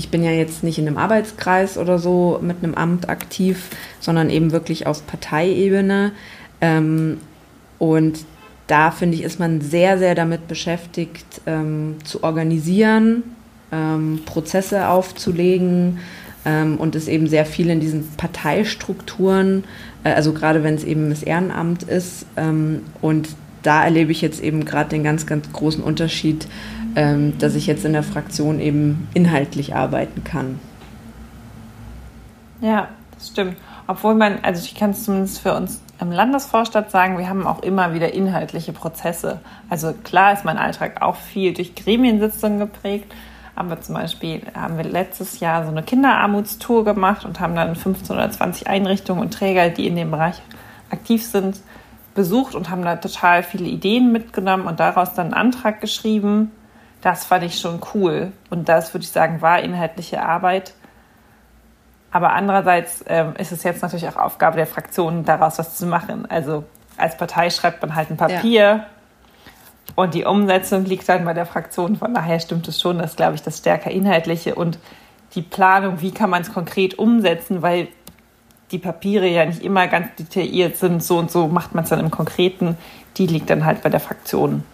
ich 0.00 0.08
bin 0.08 0.24
ja 0.24 0.30
jetzt 0.30 0.64
nicht 0.64 0.78
in 0.78 0.86
einem 0.86 0.96
Arbeitskreis 0.96 1.76
oder 1.76 1.98
so 1.98 2.38
mit 2.40 2.64
einem 2.64 2.74
Amt 2.74 3.10
aktiv, 3.10 3.68
sondern 4.00 4.30
eben 4.30 4.50
wirklich 4.50 4.86
auf 4.86 5.06
Parteiebene. 5.06 6.12
Ähm, 6.62 7.18
und 7.78 8.20
da 8.66 8.92
finde 8.92 9.16
ich, 9.16 9.22
ist 9.22 9.38
man 9.38 9.60
sehr, 9.60 9.98
sehr 9.98 10.14
damit 10.14 10.48
beschäftigt, 10.48 11.42
ähm, 11.44 11.96
zu 12.02 12.24
organisieren, 12.24 13.24
ähm, 13.72 14.20
Prozesse 14.24 14.88
aufzulegen 14.88 15.98
ähm, 16.46 16.78
und 16.78 16.96
ist 16.96 17.06
eben 17.06 17.26
sehr 17.26 17.44
viel 17.44 17.68
in 17.68 17.80
diesen 17.80 18.08
Parteistrukturen, 18.16 19.64
äh, 20.04 20.12
also 20.12 20.32
gerade 20.32 20.64
wenn 20.64 20.76
es 20.76 20.84
eben 20.84 21.10
das 21.10 21.22
Ehrenamt 21.22 21.82
ist. 21.82 22.24
Ähm, 22.38 22.84
und 23.02 23.28
da 23.62 23.84
erlebe 23.84 24.12
ich 24.12 24.22
jetzt 24.22 24.42
eben 24.42 24.64
gerade 24.64 24.88
den 24.88 25.04
ganz, 25.04 25.26
ganz 25.26 25.52
großen 25.52 25.84
Unterschied, 25.84 26.46
ähm, 26.96 27.38
dass 27.38 27.54
ich 27.54 27.66
jetzt 27.66 27.84
in 27.84 27.92
der 27.92 28.02
Fraktion 28.02 28.60
eben 28.60 29.08
inhaltlich 29.14 29.74
arbeiten 29.74 30.24
kann. 30.24 30.58
Ja, 32.60 32.88
das 33.14 33.28
stimmt. 33.28 33.56
Obwohl 33.86 34.14
man, 34.14 34.38
also 34.42 34.64
ich 34.64 34.74
kann 34.74 34.90
es 34.90 35.04
zumindest 35.04 35.40
für 35.40 35.54
uns 35.54 35.80
im 36.00 36.12
Landesvorstand 36.12 36.90
sagen, 36.90 37.18
wir 37.18 37.28
haben 37.28 37.46
auch 37.46 37.62
immer 37.62 37.92
wieder 37.92 38.14
inhaltliche 38.14 38.72
Prozesse. 38.72 39.40
Also 39.68 39.92
klar 40.04 40.32
ist 40.32 40.44
mein 40.44 40.58
Alltag 40.58 41.02
auch 41.02 41.16
viel 41.16 41.52
durch 41.52 41.74
Gremiensitzungen 41.74 42.58
geprägt, 42.58 43.12
aber 43.54 43.80
zum 43.80 43.96
Beispiel 43.96 44.42
haben 44.54 44.78
wir 44.78 44.84
letztes 44.84 45.40
Jahr 45.40 45.64
so 45.64 45.70
eine 45.70 45.82
Kinderarmutstour 45.82 46.84
gemacht 46.84 47.24
und 47.24 47.40
haben 47.40 47.54
dann 47.54 47.74
15 47.74 48.16
oder 48.16 48.30
20 48.30 48.68
Einrichtungen 48.68 49.20
und 49.20 49.34
Träger, 49.34 49.68
die 49.68 49.86
in 49.86 49.96
dem 49.96 50.10
Bereich 50.10 50.40
aktiv 50.90 51.24
sind, 51.26 51.60
besucht 52.14 52.54
und 52.54 52.70
haben 52.70 52.82
da 52.82 52.96
total 52.96 53.42
viele 53.42 53.68
Ideen 53.68 54.12
mitgenommen 54.12 54.66
und 54.66 54.80
daraus 54.80 55.14
dann 55.14 55.26
einen 55.26 55.34
Antrag 55.34 55.80
geschrieben. 55.80 56.50
Das 57.00 57.24
fand 57.24 57.44
ich 57.44 57.58
schon 57.58 57.80
cool. 57.94 58.32
Und 58.50 58.68
das 58.68 58.92
würde 58.92 59.04
ich 59.04 59.10
sagen, 59.10 59.40
war 59.40 59.60
inhaltliche 59.60 60.22
Arbeit. 60.22 60.74
Aber 62.12 62.32
andererseits 62.32 63.04
ähm, 63.06 63.34
ist 63.38 63.52
es 63.52 63.62
jetzt 63.62 63.82
natürlich 63.82 64.08
auch 64.08 64.16
Aufgabe 64.16 64.56
der 64.56 64.66
Fraktionen, 64.66 65.24
daraus 65.24 65.58
was 65.58 65.76
zu 65.76 65.86
machen. 65.86 66.26
Also 66.28 66.64
als 66.96 67.16
Partei 67.16 67.50
schreibt 67.50 67.82
man 67.82 67.94
halt 67.94 68.10
ein 68.10 68.16
Papier 68.16 68.62
ja. 68.62 68.86
und 69.94 70.14
die 70.14 70.24
Umsetzung 70.24 70.84
liegt 70.84 71.08
dann 71.08 71.24
bei 71.24 71.34
der 71.34 71.46
Fraktion. 71.46 71.96
Von 71.96 72.12
daher 72.12 72.40
stimmt 72.40 72.66
es 72.68 72.80
schon, 72.80 72.98
dass, 72.98 73.16
glaube 73.16 73.36
ich, 73.36 73.42
das 73.42 73.58
stärker 73.58 73.90
inhaltliche 73.90 74.54
und 74.54 74.78
die 75.34 75.42
Planung, 75.42 76.00
wie 76.00 76.10
kann 76.10 76.30
man 76.30 76.42
es 76.42 76.52
konkret 76.52 76.98
umsetzen, 76.98 77.62
weil 77.62 77.88
die 78.72 78.78
Papiere 78.78 79.28
ja 79.28 79.44
nicht 79.44 79.62
immer 79.62 79.86
ganz 79.86 80.08
detailliert 80.16 80.76
sind, 80.76 81.02
so 81.02 81.18
und 81.18 81.30
so 81.30 81.48
macht 81.48 81.74
man 81.74 81.84
es 81.84 81.90
dann 81.90 82.00
im 82.00 82.10
Konkreten, 82.10 82.76
die 83.16 83.26
liegt 83.26 83.50
dann 83.50 83.64
halt 83.64 83.82
bei 83.82 83.88
der 83.88 84.00
Fraktion. 84.00 84.64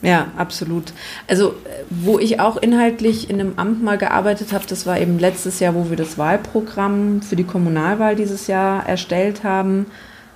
Ja, 0.00 0.28
absolut. 0.36 0.92
Also, 1.26 1.54
wo 1.90 2.20
ich 2.20 2.38
auch 2.38 2.56
inhaltlich 2.56 3.28
in 3.30 3.40
einem 3.40 3.54
Amt 3.56 3.82
mal 3.82 3.98
gearbeitet 3.98 4.52
habe, 4.52 4.64
das 4.68 4.86
war 4.86 4.98
eben 5.00 5.18
letztes 5.18 5.58
Jahr, 5.58 5.74
wo 5.74 5.90
wir 5.90 5.96
das 5.96 6.16
Wahlprogramm 6.16 7.20
für 7.20 7.34
die 7.34 7.44
Kommunalwahl 7.44 8.14
dieses 8.14 8.46
Jahr 8.46 8.86
erstellt 8.88 9.42
haben. 9.42 9.86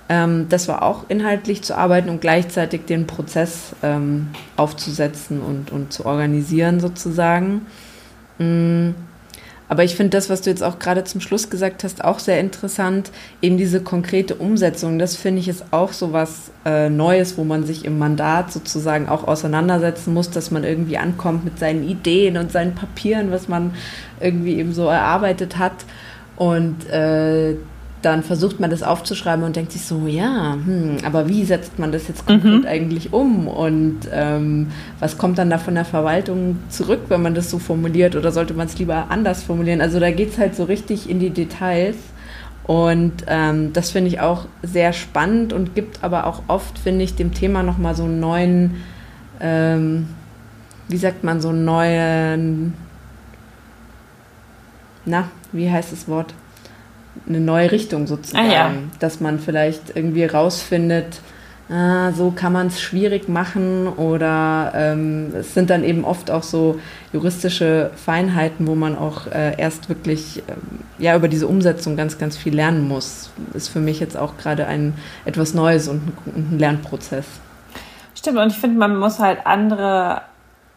Ähm, 0.09 0.47
das 0.49 0.67
war 0.67 0.83
auch 0.83 1.05
inhaltlich 1.07 1.61
zu 1.61 1.77
arbeiten 1.77 2.09
und 2.09 2.19
gleichzeitig 2.19 2.85
den 2.85 3.07
Prozess 3.07 3.73
ähm, 3.83 4.27
aufzusetzen 4.57 5.41
und, 5.41 5.71
und 5.71 5.93
zu 5.93 6.05
organisieren 6.05 6.81
sozusagen. 6.81 7.65
Mhm. 8.39 8.95
Aber 9.73 9.83
ich 9.83 9.95
finde 9.95 10.11
das, 10.11 10.29
was 10.29 10.41
du 10.41 10.51
jetzt 10.51 10.61
auch 10.61 10.77
gerade 10.77 11.03
zum 11.03 11.19
Schluss 11.19 11.49
gesagt 11.49 11.83
hast, 11.83 12.03
auch 12.03 12.19
sehr 12.19 12.39
interessant. 12.39 13.09
Eben 13.41 13.57
diese 13.57 13.81
konkrete 13.81 14.35
Umsetzung, 14.35 14.99
das 14.99 15.15
finde 15.15 15.39
ich 15.39 15.47
ist 15.47 15.65
auch 15.71 15.93
so 15.93 16.13
was 16.13 16.51
äh, 16.63 16.91
Neues, 16.91 17.39
wo 17.39 17.43
man 17.43 17.63
sich 17.63 17.83
im 17.83 17.97
Mandat 17.97 18.51
sozusagen 18.51 19.09
auch 19.09 19.27
auseinandersetzen 19.27 20.13
muss, 20.13 20.29
dass 20.29 20.51
man 20.51 20.63
irgendwie 20.63 20.99
ankommt 20.99 21.43
mit 21.43 21.57
seinen 21.57 21.89
Ideen 21.89 22.37
und 22.37 22.51
seinen 22.51 22.75
Papieren, 22.75 23.31
was 23.31 23.47
man 23.47 23.73
irgendwie 24.19 24.59
eben 24.59 24.73
so 24.73 24.85
erarbeitet 24.89 25.57
hat. 25.57 25.85
Und 26.35 26.87
äh, 26.91 27.55
dann 28.03 28.21
versucht 28.21 28.59
man 28.59 28.69
das 28.69 28.83
aufzuschreiben 28.83 29.45
und 29.45 29.55
denkt 29.55 29.71
sich 29.71 29.83
so, 29.83 30.07
ja, 30.07 30.53
hm, 30.53 30.97
aber 31.05 31.29
wie 31.29 31.45
setzt 31.45 31.79
man 31.79 31.93
das 31.93 32.09
jetzt 32.09 32.25
konkret 32.25 32.61
mhm. 32.61 32.65
eigentlich 32.67 33.13
um? 33.13 33.47
Und 33.47 34.01
ähm, 34.11 34.67
was 34.99 35.17
kommt 35.17 35.37
dann 35.37 35.49
da 35.49 35.57
von 35.57 35.73
der 35.73 35.85
Verwaltung 35.85 36.59
zurück, 36.67 36.99
wenn 37.07 37.21
man 37.21 37.33
das 37.33 37.49
so 37.49 37.59
formuliert? 37.59 38.17
Oder 38.17 38.31
sollte 38.33 38.53
man 38.53 38.67
es 38.67 38.77
lieber 38.77 39.05
anders 39.09 39.43
formulieren? 39.43 39.79
Also 39.79 40.01
da 40.01 40.11
geht 40.11 40.31
es 40.31 40.37
halt 40.37 40.53
so 40.55 40.65
richtig 40.65 41.09
in 41.09 41.19
die 41.19 41.29
Details. 41.29 41.95
Und 42.65 43.23
ähm, 43.27 43.71
das 43.73 43.91
finde 43.91 44.09
ich 44.09 44.19
auch 44.19 44.45
sehr 44.61 44.91
spannend 44.91 45.53
und 45.53 45.73
gibt 45.73 46.03
aber 46.03 46.27
auch 46.27 46.43
oft, 46.47 46.77
finde 46.77 47.03
ich, 47.03 47.15
dem 47.15 47.33
Thema 47.33 47.63
nochmal 47.63 47.95
so 47.95 48.03
einen 48.03 48.19
neuen, 48.19 48.83
ähm, 49.39 50.07
wie 50.89 50.97
sagt 50.97 51.23
man, 51.23 51.41
so 51.41 51.49
einen 51.49 51.65
neuen, 51.65 52.73
na, 55.05 55.29
wie 55.51 55.69
heißt 55.69 55.91
das 55.91 56.07
Wort? 56.07 56.33
Eine 57.27 57.39
neue 57.39 57.71
Richtung 57.71 58.07
sozusagen. 58.07 58.49
Ah, 58.49 58.53
ja. 58.53 58.71
Dass 58.99 59.19
man 59.19 59.39
vielleicht 59.39 59.95
irgendwie 59.95 60.25
rausfindet, 60.25 61.21
ah, 61.69 62.11
so 62.11 62.31
kann 62.31 62.53
man 62.53 62.67
es 62.67 62.81
schwierig 62.81 63.29
machen 63.29 63.87
oder 63.87 64.73
ähm, 64.75 65.33
es 65.35 65.53
sind 65.53 65.69
dann 65.69 65.83
eben 65.83 66.03
oft 66.05 66.31
auch 66.31 66.43
so 66.43 66.79
juristische 67.11 67.91
Feinheiten, 67.95 68.67
wo 68.67 68.75
man 68.75 68.97
auch 68.97 69.27
äh, 69.27 69.55
erst 69.57 69.89
wirklich 69.89 70.43
ähm, 70.47 70.79
ja 70.97 71.15
über 71.15 71.27
diese 71.27 71.47
Umsetzung 71.47 71.95
ganz, 71.95 72.17
ganz 72.17 72.37
viel 72.37 72.55
lernen 72.55 72.87
muss. 72.87 73.29
Ist 73.53 73.69
für 73.69 73.79
mich 73.79 73.99
jetzt 73.99 74.17
auch 74.17 74.37
gerade 74.37 74.67
ein 74.67 74.93
etwas 75.25 75.53
Neues 75.53 75.87
und 75.87 76.01
ein, 76.25 76.53
ein 76.53 76.59
Lernprozess. 76.59 77.25
Stimmt, 78.15 78.37
und 78.37 78.51
ich 78.51 78.57
finde, 78.57 78.77
man 78.77 78.97
muss 78.97 79.19
halt 79.19 79.45
andere 79.45 80.21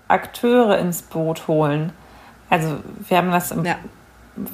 Akteure 0.09 0.78
ins 0.78 1.02
Boot 1.02 1.49
holen. 1.49 1.93
Also 2.49 2.76
wir 3.09 3.16
haben 3.16 3.31
das 3.31 3.50
im 3.50 3.64
ja 3.64 3.76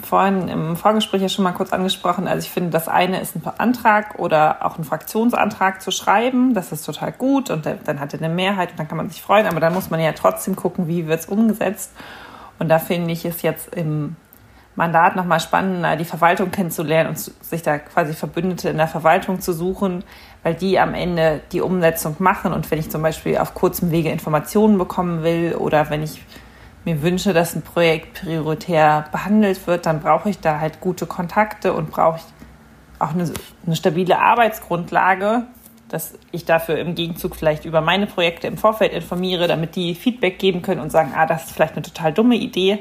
vorhin 0.07 0.49
im 0.49 0.77
Vorgespräch 0.77 1.23
ja 1.23 1.29
schon 1.29 1.45
mal 1.45 1.53
kurz 1.53 1.73
angesprochen. 1.73 2.29
Also 2.29 2.47
ich 2.47 2.51
finde, 2.51 2.71
das 2.71 2.89
eine 2.89 3.21
ist 3.21 3.35
ein 3.35 3.43
Antrag 3.59 4.19
oder 4.19 4.65
auch 4.65 4.79
ein 4.79 4.85
Fraktionsantrag 4.85 5.83
zu 5.83 5.91
schreiben. 5.91 6.55
Das 6.55 6.73
ist 6.73 6.85
total 6.85 7.13
gut 7.13 7.51
und 7.51 7.67
dann 7.67 8.01
hat 8.01 8.15
er 8.15 8.21
eine 8.21 8.33
Mehrheit 8.33 8.71
und 8.71 8.79
dann 8.79 8.89
kann 8.89 8.97
man 8.97 9.11
sich 9.11 9.23
freuen. 9.23 9.47
Aber 9.47 9.61
dann 9.61 9.75
muss 9.75 9.91
man 9.91 10.01
ja 10.01 10.13
trotzdem 10.13 10.57
gucken, 10.57 10.89
wie 10.89 11.07
wird 11.07 11.21
es 11.21 11.27
umgesetzt. 11.27 11.93
Und 12.59 12.69
da 12.69 12.79
finde 12.79 13.13
ich 13.13 13.25
es 13.25 13.43
jetzt 13.43 13.75
im 13.75 14.17
Mandat 14.75 15.17
nochmal 15.17 15.41
spannender, 15.41 15.97
die 15.97 16.05
Verwaltung 16.05 16.51
kennenzulernen 16.51 17.11
und 17.11 17.19
sich 17.19 17.63
da 17.63 17.79
quasi 17.79 18.15
Verbündete 18.15 18.71
in 18.71 18.79
der 18.79 18.89
Verwaltung 18.89 19.41
zu 19.41 19.53
suchen, 19.53 20.03
weil 20.43 20.55
die 20.55 20.79
am 20.79 20.95
Ende 20.95 21.41
die 21.53 21.61
Umsetzung 21.61 22.17
machen. 22.21 22.53
Und 22.53 22.71
wenn 22.71 22.79
ich 22.79 22.91
zum 22.91 23.03
Beispiel 23.03 23.37
auf 23.37 23.53
kurzem 23.55 23.91
Wege 23.91 24.11
Informationen 24.11 24.79
bekommen 24.79 25.23
will 25.23 25.57
oder 25.57 25.91
wenn 25.91 26.03
ich 26.03 26.23
mir 26.85 27.03
wünsche, 27.03 27.33
dass 27.33 27.55
ein 27.55 27.63
Projekt 27.63 28.23
prioritär 28.23 29.05
behandelt 29.13 29.67
wird, 29.67 29.87
dann 29.87 30.01
brauche 30.01 30.31
ich 30.31 30.41
da 30.41 30.61
halt 30.61 30.81
gute 30.81 31.07
Kontakte 31.07 31.73
und 31.73 31.91
brauche 31.91 32.19
ich 32.19 32.25
auch 32.99 33.11
eine, 33.11 33.31
eine, 33.67 33.77
stabile 33.77 34.19
Arbeitsgrundlage, 34.19 35.45
dass 35.89 36.15
ich 36.31 36.45
dafür 36.45 36.79
im 36.79 36.95
Gegenzug 36.95 37.37
vielleicht 37.37 37.65
über 37.65 37.81
meine 37.81 38.07
Projekte 38.07 38.47
im 38.47 38.57
Vorfeld 38.57 38.93
informiere, 38.93 39.49
damit 39.49 39.77
die 39.77 39.95
Feedback 39.95 40.39
geben 40.39 40.63
können 40.63 40.81
und 40.81 40.91
sagen, 40.91 41.13
ah, 41.17 41.27
das 41.27 41.45
ist 41.45 41.53
vielleicht 41.53 41.75
eine 41.75 41.83
total 41.83 42.13
dumme 42.13 42.37
Idee, 42.37 42.79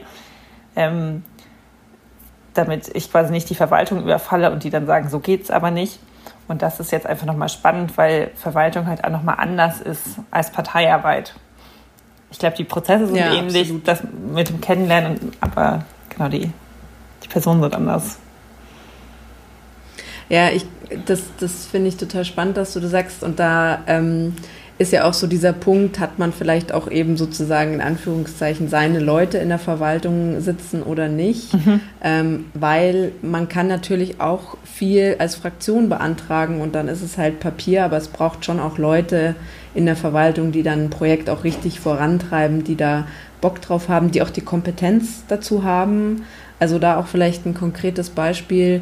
ähm, 0.75 1.24
damit 2.53 2.89
ich 2.96 3.12
quasi 3.12 3.31
nicht 3.31 3.50
die 3.50 3.55
Verwaltung 3.55 4.01
überfalle 4.01 4.51
und 4.51 4.63
die 4.63 4.70
dann 4.70 4.86
sagen, 4.86 5.10
so 5.10 5.20
geht's 5.20 5.51
aber 5.51 5.72
nicht. 5.72 6.00
Und 6.48 6.62
das 6.62 6.79
ist 6.79 6.91
jetzt 6.91 7.08
einfach 7.08 7.25
nochmal 7.25 7.50
spannend, 7.50 7.98
weil 7.98 8.31
Verwaltung 8.36 8.88
halt 8.88 9.03
auch 9.03 9.10
nochmal 9.10 9.36
anders 9.39 9.79
ist 9.79 10.20
als 10.31 10.51
Parteiarbeit. 10.51 11.34
Ich 12.32 12.40
glaube, 12.40 12.56
die 12.56 12.64
Prozesse 12.64 13.08
sind 13.08 13.16
ja, 13.18 13.34
ähnlich, 13.34 13.64
absolut. 13.64 13.88
das 13.88 14.02
mit 14.34 14.50
dem 14.50 14.62
Kennenlernen, 14.62 15.32
aber 15.42 15.86
genau 16.10 16.30
die, 16.30 16.50
die 17.24 17.28
Personen 17.28 17.62
sind 17.62 17.76
anders. 17.76 18.18
Ja, 20.30 20.50
ich, 20.50 20.66
das, 21.06 21.24
das 21.40 21.66
finde 21.66 21.90
ich 21.90 21.98
total 21.98 22.24
spannend, 22.24 22.56
dass 22.56 22.74
du 22.74 22.80
das 22.80 22.92
sagst. 22.92 23.22
Und 23.22 23.38
da 23.38 23.84
ähm, 23.86 24.34
ist 24.82 24.94
ja 24.94 25.04
auch 25.04 25.14
so 25.14 25.28
dieser 25.28 25.54
Punkt, 25.54 26.00
hat 26.00 26.18
man 26.20 26.34
vielleicht 26.34 26.74
auch 26.74 26.90
eben 26.90 27.16
sozusagen 27.16 27.74
in 27.74 27.82
Anführungszeichen 27.82 28.68
seine 28.68 29.00
Leute 29.00 29.38
in 29.38 29.50
der 29.50 29.60
Verwaltung 29.60 30.40
sitzen 30.42 30.82
oder 30.84 31.08
nicht, 31.08 31.54
mhm. 31.54 31.82
ähm, 32.02 32.46
weil 32.54 33.12
man 33.22 33.48
kann 33.48 33.68
natürlich 33.68 34.20
auch 34.20 34.58
viel 34.64 35.18
als 35.20 35.36
Fraktion 35.36 35.88
beantragen 35.88 36.62
und 36.62 36.74
dann 36.74 36.88
ist 36.88 37.04
es 37.04 37.18
halt 37.18 37.40
Papier, 37.40 37.86
aber 37.86 37.98
es 37.98 38.08
braucht 38.08 38.44
schon 38.44 38.60
auch 38.60 38.78
Leute, 38.78 39.36
in 39.74 39.86
der 39.86 39.96
Verwaltung, 39.96 40.51
die 40.51 40.63
dann 40.63 40.86
ein 40.86 40.90
Projekt 40.90 41.30
auch 41.30 41.44
richtig 41.44 41.80
vorantreiben, 41.80 42.63
die 42.63 42.75
da 42.75 43.08
Bock 43.40 43.62
drauf 43.62 43.90
haben, 43.90 44.12
die 44.12 44.22
auch 44.22 44.30
die 44.30 44.42
Kompetenz 44.42 45.24
dazu 45.28 45.63
haben. 45.63 46.24
Also 46.60 46.78
da 46.78 46.98
auch 46.98 47.08
vielleicht 47.08 47.46
ein 47.46 47.54
konkretes 47.54 48.10
Beispiel 48.10 48.82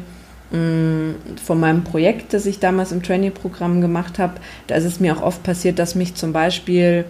mm, 0.52 1.38
von 1.42 1.58
meinem 1.58 1.82
Projekt, 1.82 2.34
das 2.34 2.46
ich 2.46 2.58
damals 2.58 2.92
im 2.92 3.02
Trainee-Programm 3.02 3.80
gemacht 3.80 4.18
habe. 4.18 4.34
Da 4.66 4.74
ist 4.74 4.84
es 4.84 5.00
mir 5.00 5.16
auch 5.16 5.22
oft 5.22 5.42
passiert, 5.42 5.78
dass 5.78 5.94
mich 5.94 6.14
zum 6.14 6.32
Beispiel 6.32 7.06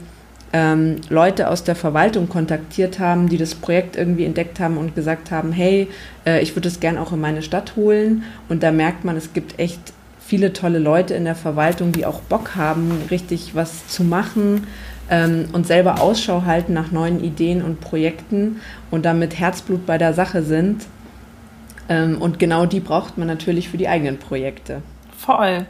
ähm, 0.52 0.96
Leute 1.08 1.48
aus 1.48 1.64
der 1.64 1.76
Verwaltung 1.76 2.28
kontaktiert 2.28 2.98
haben, 2.98 3.28
die 3.28 3.38
das 3.38 3.54
Projekt 3.54 3.96
irgendwie 3.96 4.24
entdeckt 4.24 4.60
haben 4.60 4.78
und 4.78 4.94
gesagt 4.94 5.30
haben, 5.30 5.52
hey, 5.52 5.88
äh, 6.26 6.40
ich 6.40 6.56
würde 6.56 6.68
es 6.68 6.80
gern 6.80 6.98
auch 6.98 7.12
in 7.12 7.20
meine 7.20 7.42
Stadt 7.42 7.76
holen. 7.76 8.24
Und 8.48 8.62
da 8.62 8.72
merkt 8.72 9.04
man, 9.04 9.16
es 9.16 9.32
gibt 9.32 9.58
echt 9.58 9.92
viele 10.30 10.52
tolle 10.52 10.78
Leute 10.78 11.14
in 11.14 11.24
der 11.24 11.34
Verwaltung, 11.34 11.90
die 11.90 12.06
auch 12.06 12.20
Bock 12.20 12.54
haben, 12.54 12.92
richtig 13.10 13.56
was 13.56 13.88
zu 13.88 14.04
machen 14.04 14.68
ähm, 15.10 15.48
und 15.52 15.66
selber 15.66 16.00
Ausschau 16.00 16.44
halten 16.44 16.72
nach 16.72 16.92
neuen 16.92 17.24
Ideen 17.24 17.62
und 17.62 17.80
Projekten 17.80 18.60
und 18.92 19.04
damit 19.04 19.40
Herzblut 19.40 19.86
bei 19.86 19.98
der 19.98 20.14
Sache 20.14 20.44
sind. 20.44 20.86
Ähm, 21.88 22.22
und 22.22 22.38
genau 22.38 22.64
die 22.64 22.78
braucht 22.78 23.18
man 23.18 23.26
natürlich 23.26 23.68
für 23.70 23.76
die 23.76 23.88
eigenen 23.88 24.18
Projekte. 24.18 24.82
Voll. 25.18 25.66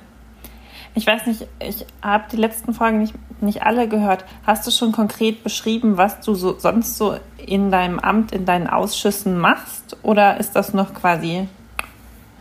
Ich 0.95 1.07
weiß 1.07 1.25
nicht, 1.25 1.47
ich 1.67 1.87
habe 2.03 2.25
die 2.31 2.37
letzten 2.37 2.75
Folgen 2.75 2.99
nicht, 2.99 3.15
nicht 3.41 3.63
alle 3.63 3.89
gehört. 3.89 4.27
Hast 4.47 4.67
du 4.67 4.71
schon 4.71 4.93
konkret 4.93 5.43
beschrieben, 5.43 5.97
was 5.97 6.21
du 6.21 6.35
so, 6.35 6.59
sonst 6.59 6.99
so 6.99 7.17
in 7.39 7.71
deinem 7.71 7.99
Amt, 7.99 8.33
in 8.33 8.45
deinen 8.45 8.67
Ausschüssen 8.67 9.39
machst? 9.39 9.97
Oder 10.03 10.39
ist 10.39 10.53
das 10.55 10.75
noch 10.75 10.93
quasi 10.93 11.49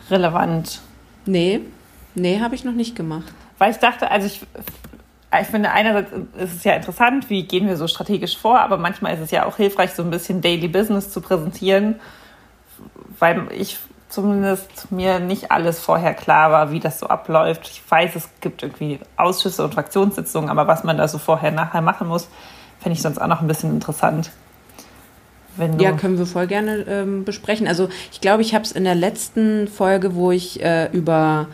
relevant? 0.09 0.81
Nee, 1.25 1.61
Nee, 2.15 2.39
habe 2.39 2.55
ich 2.55 2.63
noch 2.63 2.73
nicht 2.73 2.95
gemacht. 2.95 3.31
Weil 3.57 3.71
ich 3.71 3.77
dachte, 3.77 4.09
also 4.09 4.27
ich, 4.27 4.41
ich 5.41 5.47
finde, 5.47 5.71
einerseits 5.71 6.11
ist 6.37 6.55
es 6.55 6.63
ja 6.63 6.73
interessant, 6.73 7.29
wie 7.29 7.43
gehen 7.43 7.67
wir 7.67 7.77
so 7.77 7.87
strategisch 7.87 8.37
vor, 8.37 8.59
aber 8.59 8.77
manchmal 8.77 9.13
ist 9.13 9.19
es 9.19 9.31
ja 9.31 9.45
auch 9.45 9.57
hilfreich, 9.57 9.91
so 9.93 10.03
ein 10.03 10.09
bisschen 10.09 10.41
Daily 10.41 10.67
Business 10.67 11.11
zu 11.11 11.21
präsentieren, 11.21 11.99
weil 13.19 13.47
ich 13.51 13.77
zumindest 14.09 14.91
mir 14.91 15.19
nicht 15.19 15.51
alles 15.51 15.79
vorher 15.79 16.13
klar 16.13 16.51
war, 16.51 16.71
wie 16.71 16.79
das 16.79 16.99
so 16.99 17.07
abläuft. 17.07 17.69
Ich 17.69 17.83
weiß, 17.87 18.15
es 18.15 18.29
gibt 18.41 18.63
irgendwie 18.63 18.99
Ausschüsse 19.17 19.63
und 19.63 19.73
Fraktionssitzungen, 19.73 20.49
aber 20.49 20.67
was 20.67 20.83
man 20.83 20.97
da 20.97 21.07
so 21.07 21.19
vorher, 21.19 21.51
nachher 21.51 21.81
machen 21.81 22.07
muss, 22.07 22.27
finde 22.79 22.95
ich 22.95 23.01
sonst 23.01 23.19
auch 23.19 23.27
noch 23.27 23.41
ein 23.41 23.47
bisschen 23.47 23.71
interessant. 23.71 24.31
ja, 25.77 25.91
können 25.91 26.17
wir 26.17 26.25
voll 26.25 26.47
gerne 26.47 26.85
ähm, 26.87 27.23
besprechen. 27.23 27.67
Also 27.67 27.89
ich 28.11 28.19
glaube, 28.21 28.41
ich 28.41 28.55
habe 28.55 28.63
es 28.63 28.71
in 28.71 28.83
der 28.83 28.95
letzten 28.95 29.67
Folge, 29.67 30.15
wo 30.15 30.31
ich 30.31 30.63
äh, 30.63 30.89
über 30.91 31.47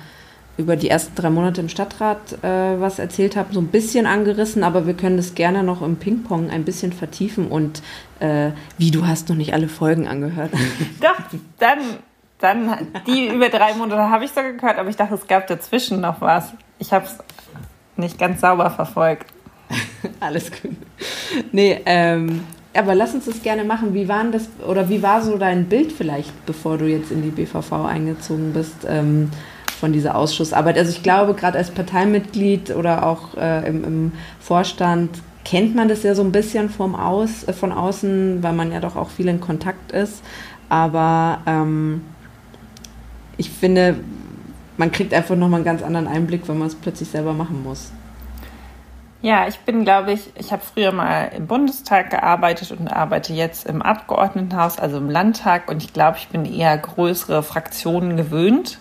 über 0.58 0.76
die 0.76 0.90
ersten 0.90 1.16
drei 1.16 1.30
Monate 1.30 1.62
im 1.62 1.70
Stadtrat 1.70 2.44
äh, 2.44 2.80
was 2.80 3.00
erzählt 3.00 3.36
habe, 3.36 3.54
so 3.54 3.60
ein 3.60 3.68
bisschen 3.68 4.06
angerissen, 4.06 4.64
aber 4.64 4.88
wir 4.88 4.94
können 4.94 5.18
das 5.18 5.36
gerne 5.36 5.64
noch 5.64 5.82
im 5.82 5.98
Ping-Pong 5.98 6.50
ein 6.50 6.64
bisschen 6.64 6.94
vertiefen 6.94 7.48
und 7.48 7.82
äh, 8.20 8.52
wie 8.78 8.92
du 8.92 9.06
hast 9.06 9.30
noch 9.30 9.36
nicht 9.36 9.54
alle 9.54 9.68
Folgen 9.68 10.08
angehört. 10.08 10.52
Doch, 11.02 11.16
dann, 11.60 11.80
dann 12.40 12.88
die 13.06 13.28
über 13.28 13.50
drei 13.50 13.74
Monate 13.74 14.10
habe 14.10 14.24
ich 14.24 14.32
sogar 14.32 14.54
gehört, 14.54 14.78
aber 14.78 14.90
ich 14.90 14.96
dachte, 14.96 15.16
es 15.16 15.28
gab 15.28 15.48
dazwischen 15.48 16.00
noch 16.00 16.22
was. 16.22 16.54
Ich 16.80 16.94
habe 16.94 17.06
es 17.06 17.18
nicht 17.98 18.18
ganz 18.18 18.42
sauber 18.42 18.70
verfolgt. 18.70 19.28
Alles 20.20 20.52
gut. 20.52 20.76
Nee, 21.52 21.82
ähm, 21.86 22.44
aber 22.74 22.94
lass 22.96 23.14
uns 23.14 23.26
das 23.26 23.42
gerne 23.42 23.64
machen. 23.64 23.94
Wie 23.94 24.08
waren 24.08 24.32
das 24.32 24.48
oder 24.68 24.90
wie 24.90 25.02
war 25.02 25.22
so 25.22 25.38
dein 25.38 25.66
Bild 25.66 25.92
vielleicht, 25.92 26.46
bevor 26.46 26.78
du 26.78 26.86
jetzt 26.86 27.12
in 27.12 27.24
die 27.24 27.30
BVV 27.30 27.72
eingezogen 27.86 28.54
bist? 28.54 28.86
Ähm, 28.88 29.32
von 29.76 29.94
dieser 29.94 30.16
Ausschussarbeit. 30.16 30.78
Also 30.78 30.92
ich 30.92 31.04
glaube, 31.04 31.34
gerade 31.34 31.58
als 31.58 31.72
Parteimitglied 31.72 32.76
oder 32.76 33.06
auch 33.06 33.36
äh, 33.38 33.68
im, 33.68 33.84
im, 33.84 34.12
Vorstand 34.40 35.10
kennt 35.44 35.76
man 35.76 35.88
das 35.88 36.04
ja 36.04 36.16
so 36.16 36.24
ein 36.24 36.32
bisschen 36.32 36.70
vom 36.70 36.96
Aus, 36.96 37.44
äh, 37.44 37.54
von 37.54 37.72
außen, 37.72 38.42
weil 38.42 38.54
man 38.54 38.72
ja 38.72 38.80
doch 38.80 38.96
auch 38.96 39.10
viel 39.10 39.28
in 39.28 39.40
Kontakt 39.40 39.92
ist. 39.92 40.24
Aber 40.70 41.40
ähm, 41.46 42.02
ich 43.38 43.50
finde, 43.50 43.96
man 44.78 44.92
kriegt 44.92 45.14
einfach 45.14 45.36
nochmal 45.36 45.60
einen 45.60 45.66
ganz 45.66 45.84
anderen 45.84 46.08
Einblick, 46.08 46.48
wenn 46.48 46.58
man 46.58 46.68
es 46.68 46.76
plötzlich 46.76 47.10
selber 47.10 47.34
machen 47.34 47.64
muss. 47.64 47.92
Ja, 49.22 49.48
ich 49.48 49.60
bin, 49.62 49.84
glaube 49.84 50.12
ich, 50.12 50.32
ich 50.38 50.52
habe 50.52 50.62
früher 50.62 50.92
mal 50.92 51.32
im 51.36 51.48
Bundestag 51.48 52.12
gearbeitet 52.12 52.72
und 52.72 52.90
arbeite 52.90 53.34
jetzt 53.34 53.66
im 53.66 53.82
Abgeordnetenhaus, 53.82 54.78
also 54.78 54.98
im 54.98 55.10
Landtag. 55.10 55.68
Und 55.68 55.84
ich 55.84 55.94
glaube, 55.94 56.18
ich 56.20 56.28
bin 56.28 56.46
eher 56.46 56.78
größere 56.78 57.42
Fraktionen 57.42 58.18
gewöhnt. 58.18 58.78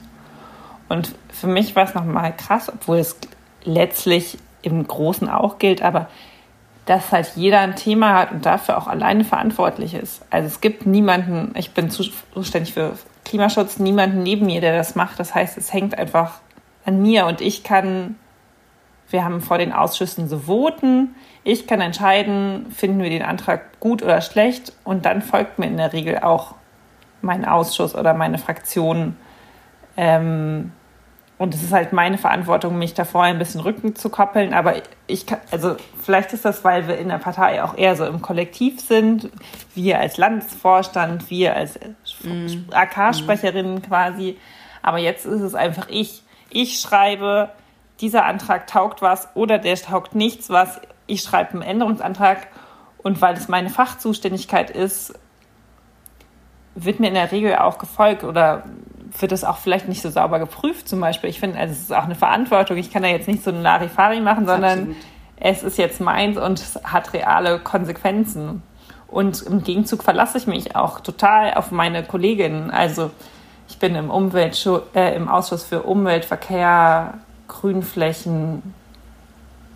Und 0.88 1.14
für 1.32 1.46
mich 1.46 1.74
war 1.76 1.84
es 1.84 1.94
nochmal 1.94 2.34
krass, 2.36 2.70
obwohl 2.72 2.98
es 2.98 3.16
letztlich 3.64 4.38
im 4.62 4.86
Großen 4.86 5.28
auch 5.28 5.58
gilt, 5.58 5.82
aber 5.82 6.08
dass 6.86 7.12
halt 7.12 7.32
jeder 7.36 7.60
ein 7.60 7.76
Thema 7.76 8.14
hat 8.14 8.32
und 8.32 8.44
dafür 8.44 8.76
auch 8.76 8.86
alleine 8.86 9.24
verantwortlich 9.24 9.94
ist. 9.94 10.22
Also 10.30 10.48
es 10.48 10.60
gibt 10.60 10.84
niemanden, 10.84 11.52
ich 11.56 11.72
bin 11.72 11.90
zuständig 11.90 12.74
für 12.74 12.92
Klimaschutz, 13.24 13.78
niemanden 13.78 14.22
neben 14.22 14.46
mir, 14.46 14.60
der 14.60 14.76
das 14.76 14.94
macht. 14.94 15.18
Das 15.18 15.34
heißt, 15.34 15.56
es 15.56 15.72
hängt 15.72 15.96
einfach 15.96 16.40
an 16.84 17.00
mir 17.00 17.26
und 17.26 17.40
ich 17.40 17.64
kann, 17.64 18.16
wir 19.08 19.24
haben 19.24 19.40
vor 19.40 19.56
den 19.56 19.72
Ausschüssen 19.72 20.28
so 20.28 20.40
voten, 20.40 21.14
ich 21.42 21.66
kann 21.66 21.80
entscheiden, 21.80 22.66
finden 22.70 23.02
wir 23.02 23.10
den 23.10 23.22
Antrag 23.22 23.80
gut 23.80 24.02
oder 24.02 24.20
schlecht 24.20 24.72
und 24.84 25.06
dann 25.06 25.22
folgt 25.22 25.58
mir 25.58 25.66
in 25.66 25.78
der 25.78 25.94
Regel 25.94 26.18
auch 26.18 26.54
mein 27.22 27.46
Ausschuss 27.46 27.94
oder 27.94 28.12
meine 28.12 28.36
Fraktion 28.36 29.16
ähm, 29.96 30.72
und 31.36 31.52
es 31.52 31.62
ist 31.62 31.72
halt 31.72 31.92
meine 31.92 32.16
Verantwortung, 32.16 32.78
mich 32.78 32.94
davor 32.94 33.24
ein 33.24 33.38
bisschen 33.38 33.60
Rücken 33.60 33.96
zu 33.96 34.08
koppeln. 34.08 34.54
Aber 34.54 34.76
ich 35.08 35.26
kann, 35.26 35.40
also 35.50 35.76
vielleicht 36.00 36.32
ist 36.32 36.44
das, 36.44 36.62
weil 36.62 36.86
wir 36.86 36.96
in 36.96 37.08
der 37.08 37.18
Partei 37.18 37.62
auch 37.62 37.76
eher 37.76 37.96
so 37.96 38.06
im 38.06 38.22
Kollektiv 38.22 38.80
sind. 38.80 39.30
Wir 39.74 39.98
als 39.98 40.16
Landesvorstand, 40.16 41.30
wir 41.30 41.56
als 41.56 41.78
mm. 42.22 42.72
AK-Sprecherinnen 42.72 43.82
quasi. 43.82 44.38
Aber 44.80 44.98
jetzt 44.98 45.26
ist 45.26 45.40
es 45.40 45.56
einfach 45.56 45.88
ich. 45.88 46.22
Ich 46.50 46.80
schreibe, 46.80 47.50
dieser 48.00 48.26
Antrag 48.26 48.68
taugt 48.68 49.02
was 49.02 49.28
oder 49.34 49.58
der 49.58 49.74
taugt 49.76 50.14
nichts 50.14 50.50
was. 50.50 50.80
Ich 51.06 51.22
schreibe 51.22 51.52
einen 51.52 51.62
Änderungsantrag 51.62 52.46
und 52.98 53.20
weil 53.20 53.34
es 53.36 53.48
meine 53.48 53.70
Fachzuständigkeit 53.70 54.70
ist, 54.70 55.18
wird 56.76 57.00
mir 57.00 57.08
in 57.08 57.14
der 57.14 57.32
Regel 57.32 57.56
auch 57.56 57.78
gefolgt 57.78 58.24
oder 58.24 58.64
wird 59.18 59.32
es 59.32 59.44
auch 59.44 59.58
vielleicht 59.58 59.88
nicht 59.88 60.02
so 60.02 60.10
sauber 60.10 60.38
geprüft 60.38 60.88
zum 60.88 61.00
Beispiel. 61.00 61.30
Ich 61.30 61.40
finde, 61.40 61.58
also 61.58 61.72
es 61.72 61.80
ist 61.82 61.92
auch 61.92 62.04
eine 62.04 62.14
Verantwortung. 62.14 62.76
Ich 62.76 62.90
kann 62.90 63.02
da 63.02 63.08
jetzt 63.08 63.28
nicht 63.28 63.44
so 63.44 63.50
eine 63.50 63.62
Larifari 63.62 64.20
machen, 64.20 64.46
sondern 64.46 64.78
Absolut. 64.78 64.96
es 65.36 65.62
ist 65.62 65.78
jetzt 65.78 66.00
meins 66.00 66.36
und 66.36 66.58
es 66.58 66.80
hat 66.84 67.12
reale 67.12 67.58
Konsequenzen. 67.58 68.62
Und 69.06 69.42
im 69.42 69.62
Gegenzug 69.62 70.02
verlasse 70.02 70.38
ich 70.38 70.46
mich 70.46 70.74
auch 70.74 70.98
total 71.00 71.54
auf 71.54 71.70
meine 71.70 72.02
Kolleginnen. 72.02 72.70
Also 72.72 73.12
ich 73.68 73.78
bin 73.78 73.94
im, 73.94 74.10
Umweltschutz, 74.10 74.84
äh, 74.94 75.14
im 75.14 75.28
Ausschuss 75.28 75.62
für 75.62 75.82
Umwelt, 75.82 76.24
Verkehr, 76.24 77.14
Grünflächen, 77.46 78.74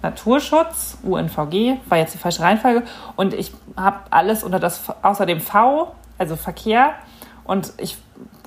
Naturschutz, 0.02 0.98
UNVG, 1.02 1.78
war 1.88 1.98
jetzt 1.98 2.14
die 2.14 2.18
falsche 2.18 2.42
Reihenfolge. 2.42 2.82
Und 3.16 3.34
ich 3.34 3.52
habe 3.76 3.98
alles 4.10 4.42
unter 4.42 4.58
das, 4.58 4.82
außer 5.02 5.26
dem 5.26 5.40
V, 5.40 5.94
also 6.18 6.36
Verkehr. 6.36 6.94
Und 7.44 7.72
ich 7.78 7.96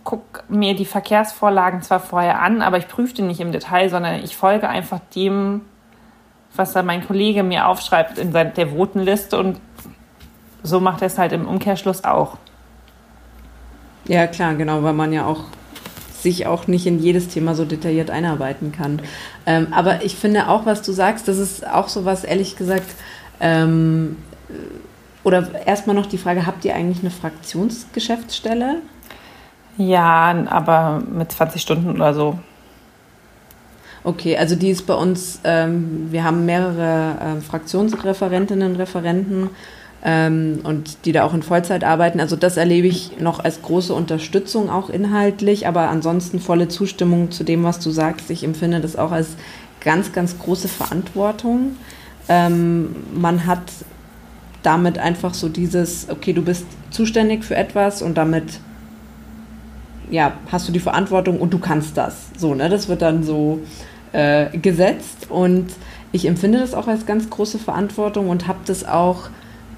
gucke 0.03 0.43
mir 0.49 0.75
die 0.75 0.85
Verkehrsvorlagen 0.85 1.81
zwar 1.81 1.99
vorher 1.99 2.41
an, 2.41 2.61
aber 2.61 2.77
ich 2.77 2.87
prüfe 2.87 3.13
die 3.13 3.21
nicht 3.21 3.39
im 3.39 3.51
Detail, 3.51 3.89
sondern 3.89 4.23
ich 4.23 4.35
folge 4.35 4.67
einfach 4.67 4.99
dem, 5.15 5.61
was 6.55 6.73
da 6.73 6.83
mein 6.83 7.05
Kollege 7.05 7.43
mir 7.43 7.67
aufschreibt 7.67 8.17
in 8.17 8.33
der 8.33 8.71
Votenliste 8.71 9.37
und 9.37 9.59
so 10.63 10.79
macht 10.79 11.01
er 11.01 11.07
es 11.07 11.17
halt 11.17 11.31
im 11.31 11.47
Umkehrschluss 11.47 12.03
auch. 12.03 12.37
Ja, 14.05 14.27
klar, 14.27 14.55
genau, 14.55 14.83
weil 14.83 14.93
man 14.93 15.13
ja 15.13 15.25
auch 15.25 15.45
sich 16.21 16.45
auch 16.45 16.67
nicht 16.67 16.85
in 16.85 16.99
jedes 16.99 17.29
Thema 17.29 17.55
so 17.55 17.65
detailliert 17.65 18.11
einarbeiten 18.11 18.71
kann. 18.71 19.01
Ähm, 19.45 19.67
aber 19.71 20.03
ich 20.03 20.15
finde 20.15 20.49
auch, 20.49 20.65
was 20.65 20.81
du 20.81 20.91
sagst, 20.91 21.27
das 21.27 21.37
ist 21.37 21.67
auch 21.67 21.87
so 21.87 22.05
was, 22.05 22.23
ehrlich 22.23 22.55
gesagt, 22.55 22.89
ähm, 23.39 24.17
oder 25.23 25.65
erstmal 25.65 25.95
noch 25.95 26.05
die 26.05 26.17
Frage, 26.17 26.45
habt 26.45 26.65
ihr 26.65 26.75
eigentlich 26.75 26.99
eine 26.99 27.11
Fraktionsgeschäftsstelle? 27.11 28.81
Ja, 29.77 30.45
aber 30.47 31.01
mit 31.11 31.31
20 31.31 31.61
Stunden 31.61 31.91
oder 31.91 32.13
so. 32.13 32.39
Okay, 34.03 34.35
also 34.35 34.55
die 34.55 34.69
ist 34.69 34.87
bei 34.87 34.95
uns, 34.95 35.39
ähm, 35.43 36.07
wir 36.09 36.23
haben 36.23 36.45
mehrere 36.45 37.37
äh, 37.37 37.41
Fraktionsreferentinnen 37.41 38.71
und 38.71 38.79
Referenten 38.79 39.51
ähm, 40.03 40.59
und 40.63 41.05
die 41.05 41.11
da 41.11 41.23
auch 41.23 41.35
in 41.35 41.43
Vollzeit 41.43 41.83
arbeiten. 41.83 42.19
Also 42.19 42.35
das 42.35 42.57
erlebe 42.57 42.87
ich 42.87 43.19
noch 43.19 43.39
als 43.39 43.61
große 43.61 43.93
Unterstützung 43.93 44.71
auch 44.71 44.89
inhaltlich, 44.89 45.67
aber 45.67 45.89
ansonsten 45.89 46.39
volle 46.39 46.67
Zustimmung 46.67 47.29
zu 47.29 47.43
dem, 47.43 47.63
was 47.63 47.79
du 47.79 47.91
sagst. 47.91 48.31
Ich 48.31 48.43
empfinde 48.43 48.79
das 48.79 48.95
auch 48.95 49.11
als 49.11 49.35
ganz, 49.81 50.11
ganz 50.11 50.39
große 50.39 50.67
Verantwortung. 50.67 51.75
Ähm, 52.27 52.95
man 53.13 53.45
hat 53.45 53.61
damit 54.63 54.97
einfach 54.97 55.35
so 55.35 55.47
dieses, 55.47 56.07
okay, 56.09 56.33
du 56.33 56.41
bist 56.41 56.65
zuständig 56.89 57.43
für 57.43 57.55
etwas 57.55 58.01
und 58.01 58.17
damit 58.17 58.59
ja, 60.11 60.33
hast 60.51 60.67
du 60.67 60.71
die 60.71 60.79
Verantwortung 60.79 61.39
und 61.39 61.51
du 61.53 61.57
kannst 61.57 61.97
das. 61.97 62.27
So, 62.37 62.53
ne? 62.53 62.69
Das 62.69 62.87
wird 62.87 63.01
dann 63.01 63.23
so 63.23 63.59
äh, 64.11 64.55
gesetzt 64.57 65.27
und 65.29 65.67
ich 66.11 66.27
empfinde 66.27 66.59
das 66.59 66.73
auch 66.73 66.87
als 66.87 67.05
ganz 67.05 67.29
große 67.29 67.57
Verantwortung 67.57 68.29
und 68.29 68.47
habe 68.47 68.59
das 68.65 68.85
auch 68.85 69.29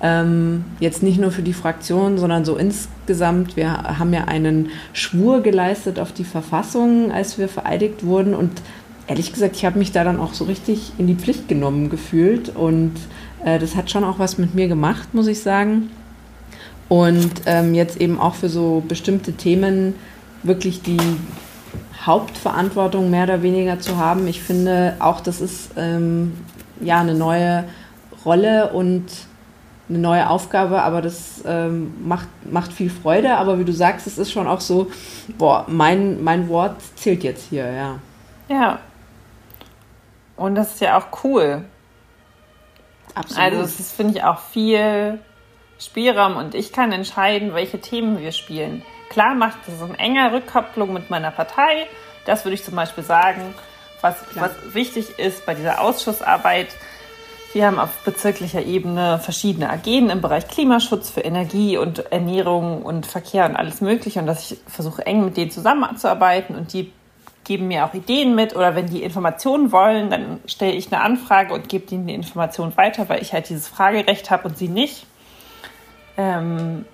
ähm, 0.01 0.65
jetzt 0.79 1.03
nicht 1.03 1.19
nur 1.19 1.31
für 1.31 1.43
die 1.43 1.53
Fraktion, 1.53 2.17
sondern 2.17 2.43
so 2.43 2.57
insgesamt. 2.57 3.55
Wir 3.55 3.71
haben 3.71 4.11
ja 4.13 4.25
einen 4.25 4.69
Schwur 4.91 5.41
geleistet 5.41 5.99
auf 5.99 6.11
die 6.11 6.25
Verfassung, 6.25 7.11
als 7.11 7.37
wir 7.37 7.47
vereidigt 7.47 8.05
wurden. 8.05 8.33
Und 8.33 8.61
ehrlich 9.07 9.31
gesagt, 9.31 9.55
ich 9.55 9.65
habe 9.65 9.79
mich 9.79 9.91
da 9.91 10.03
dann 10.03 10.19
auch 10.19 10.33
so 10.33 10.43
richtig 10.45 10.91
in 10.97 11.07
die 11.07 11.15
Pflicht 11.15 11.47
genommen 11.47 11.89
gefühlt. 11.89 12.49
Und 12.49 12.93
äh, 13.45 13.59
das 13.59 13.75
hat 13.75 13.91
schon 13.91 14.03
auch 14.03 14.19
was 14.19 14.37
mit 14.37 14.55
mir 14.55 14.67
gemacht, 14.67 15.13
muss 15.13 15.27
ich 15.27 15.39
sagen. 15.39 15.89
Und 16.89 17.31
ähm, 17.45 17.73
jetzt 17.73 18.01
eben 18.01 18.19
auch 18.19 18.35
für 18.35 18.49
so 18.49 18.83
bestimmte 18.85 19.33
Themen 19.33 19.95
wirklich 20.43 20.81
die 20.81 20.99
Hauptverantwortung 22.05 23.09
mehr 23.09 23.23
oder 23.23 23.41
weniger 23.41 23.79
zu 23.79 23.97
haben. 23.97 24.27
Ich 24.27 24.41
finde 24.41 24.95
auch, 24.99 25.21
das 25.21 25.41
ist 25.41 25.71
ähm, 25.77 26.37
ja 26.81 26.99
eine 26.99 27.15
neue 27.15 27.65
Rolle 28.25 28.71
und 28.73 29.05
eine 29.89 29.99
neue 29.99 30.29
Aufgabe, 30.29 30.81
aber 30.81 31.01
das 31.01 31.43
ähm, 31.45 31.93
macht, 32.07 32.27
macht 32.49 32.73
viel 32.73 32.89
Freude. 32.89 33.35
Aber 33.35 33.59
wie 33.59 33.65
du 33.65 33.73
sagst, 33.73 34.07
es 34.07 34.17
ist 34.17 34.31
schon 34.31 34.47
auch 34.47 34.61
so, 34.61 34.91
boah, 35.37 35.65
mein, 35.67 36.23
mein 36.23 36.47
Wort 36.49 36.77
zählt 36.95 37.23
jetzt 37.23 37.49
hier, 37.49 37.71
ja. 37.71 37.99
Ja. 38.47 38.79
Und 40.35 40.55
das 40.55 40.75
ist 40.75 40.81
ja 40.81 40.97
auch 40.97 41.23
cool. 41.23 41.65
Absolut. 43.15 43.43
Also 43.43 43.61
es 43.61 43.79
ist, 43.79 43.91
finde 43.91 44.17
ich, 44.17 44.23
auch 44.23 44.39
viel 44.39 45.19
Spielraum 45.79 46.37
und 46.37 46.55
ich 46.55 46.71
kann 46.71 46.91
entscheiden, 46.91 47.53
welche 47.53 47.79
Themen 47.79 48.19
wir 48.19 48.31
spielen. 48.31 48.83
Klar 49.13 49.35
macht 49.35 49.59
es 49.67 49.81
eine 49.81 49.97
enge 49.97 50.33
Rückkopplung 50.33 50.91
mit 50.91 51.09
meiner 51.09 51.31
Partei. 51.31 51.87
Das 52.25 52.43
würde 52.45 52.55
ich 52.55 52.63
zum 52.63 52.75
Beispiel 52.75 53.03
sagen, 53.03 53.53
was, 54.01 54.15
was 54.35 54.51
wichtig 54.73 55.17
ist 55.17 55.45
bei 55.45 55.53
dieser 55.53 55.81
Ausschussarbeit 55.81 56.67
wir 57.53 57.67
haben 57.67 57.77
auf 57.77 58.03
bezirklicher 58.03 58.63
Ebene 58.63 59.19
verschiedene 59.19 59.69
AGen 59.69 60.09
im 60.09 60.21
Bereich 60.21 60.47
Klimaschutz 60.47 61.11
für 61.11 61.21
Energie 61.21 61.77
und 61.77 62.11
Ernährung 62.11 62.81
und 62.81 63.05
Verkehr 63.05 63.45
und 63.45 63.55
alles 63.55 63.79
Mögliche 63.79 64.19
und 64.19 64.25
dass 64.25 64.51
ich 64.51 64.57
versuche 64.67 65.05
eng 65.05 65.23
mit 65.23 65.37
denen 65.37 65.51
zusammenzuarbeiten 65.51 66.55
und 66.55 66.73
die 66.73 66.91
geben 67.43 67.67
mir 67.67 67.85
auch 67.85 67.93
Ideen 67.93 68.33
mit 68.33 68.55
oder 68.55 68.75
wenn 68.75 68.87
die 68.87 69.03
Informationen 69.03 69.71
wollen, 69.71 70.09
dann 70.09 70.39
stelle 70.47 70.71
ich 70.71 70.91
eine 70.91 71.03
Anfrage 71.03 71.53
und 71.53 71.69
gebe 71.69 71.93
ihnen 71.93 72.07
die 72.07 72.15
Information 72.15 72.75
weiter, 72.75 73.07
weil 73.07 73.21
ich 73.21 73.33
halt 73.33 73.49
dieses 73.49 73.67
Fragerecht 73.67 74.31
habe 74.31 74.47
und 74.47 74.57
sie 74.57 74.69
nicht. 74.69 75.05
Ähm 76.17 76.85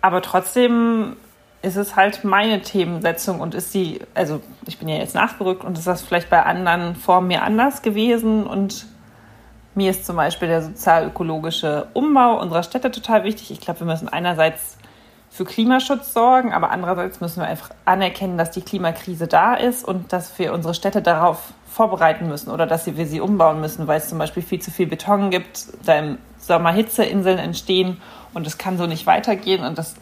aber 0.00 0.22
trotzdem 0.22 1.16
ist 1.60 1.76
es 1.76 1.96
halt 1.96 2.24
meine 2.24 2.62
Themensetzung 2.62 3.40
und 3.40 3.54
ist 3.54 3.72
sie, 3.72 4.00
also 4.14 4.40
ich 4.66 4.78
bin 4.78 4.88
ja 4.88 4.96
jetzt 4.96 5.14
nachgerückt 5.14 5.64
und 5.64 5.76
ist 5.76 5.86
das 5.86 6.02
vielleicht 6.02 6.30
bei 6.30 6.42
anderen 6.42 6.94
vor 6.94 7.20
mir 7.20 7.42
anders 7.42 7.82
gewesen 7.82 8.46
und 8.46 8.86
mir 9.74 9.90
ist 9.90 10.06
zum 10.06 10.16
Beispiel 10.16 10.48
der 10.48 10.62
sozial-ökologische 10.62 11.88
Umbau 11.94 12.40
unserer 12.40 12.62
Städte 12.62 12.90
total 12.90 13.24
wichtig. 13.24 13.50
Ich 13.50 13.60
glaube, 13.60 13.80
wir 13.80 13.86
müssen 13.86 14.08
einerseits 14.08 14.76
für 15.30 15.44
Klimaschutz 15.44 16.12
sorgen, 16.12 16.52
aber 16.52 16.70
andererseits 16.70 17.20
müssen 17.20 17.40
wir 17.40 17.46
einfach 17.46 17.70
anerkennen, 17.84 18.38
dass 18.38 18.50
die 18.50 18.62
Klimakrise 18.62 19.26
da 19.26 19.54
ist 19.54 19.84
und 19.84 20.12
dass 20.12 20.38
wir 20.38 20.52
unsere 20.52 20.74
Städte 20.74 21.02
darauf 21.02 21.52
vorbereiten 21.70 22.28
müssen 22.28 22.50
oder 22.50 22.66
dass 22.66 22.86
wir 22.86 23.06
sie 23.06 23.20
umbauen 23.20 23.60
müssen, 23.60 23.86
weil 23.86 23.98
es 23.98 24.08
zum 24.08 24.18
Beispiel 24.18 24.42
viel 24.42 24.60
zu 24.60 24.70
viel 24.70 24.86
Beton 24.86 25.30
gibt, 25.30 25.66
da 25.84 25.98
im 25.98 26.18
Sommer 26.38 26.72
Hitzeinseln 26.72 27.38
entstehen 27.38 28.00
und 28.34 28.46
es 28.46 28.58
kann 28.58 28.78
so 28.78 28.86
nicht 28.86 29.06
weitergehen 29.06 29.64
und 29.64 29.78
das 29.78 29.96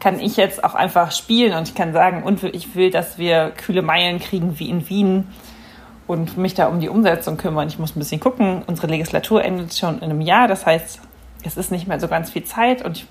kann 0.00 0.20
ich 0.20 0.36
jetzt 0.36 0.62
auch 0.62 0.74
einfach 0.74 1.12
spielen 1.12 1.56
und 1.56 1.68
ich 1.68 1.74
kann 1.74 1.92
sagen, 1.92 2.22
und 2.22 2.42
ich 2.44 2.74
will, 2.74 2.90
dass 2.90 3.18
wir 3.18 3.50
kühle 3.50 3.82
Meilen 3.82 4.20
kriegen 4.20 4.58
wie 4.58 4.70
in 4.70 4.88
Wien 4.88 5.26
und 6.06 6.36
mich 6.36 6.54
da 6.54 6.66
um 6.66 6.80
die 6.80 6.88
Umsetzung 6.88 7.36
kümmern. 7.36 7.68
Ich 7.68 7.78
muss 7.78 7.94
ein 7.94 7.98
bisschen 7.98 8.20
gucken. 8.20 8.62
Unsere 8.66 8.86
Legislatur 8.86 9.44
endet 9.44 9.74
schon 9.74 9.96
in 9.96 10.04
einem 10.04 10.20
Jahr. 10.20 10.48
Das 10.48 10.64
heißt, 10.66 11.00
es 11.44 11.56
ist 11.56 11.70
nicht 11.70 11.86
mehr 11.86 12.00
so 12.00 12.08
ganz 12.08 12.30
viel 12.30 12.44
Zeit 12.44 12.84
und 12.84 12.98
ich 12.98 13.06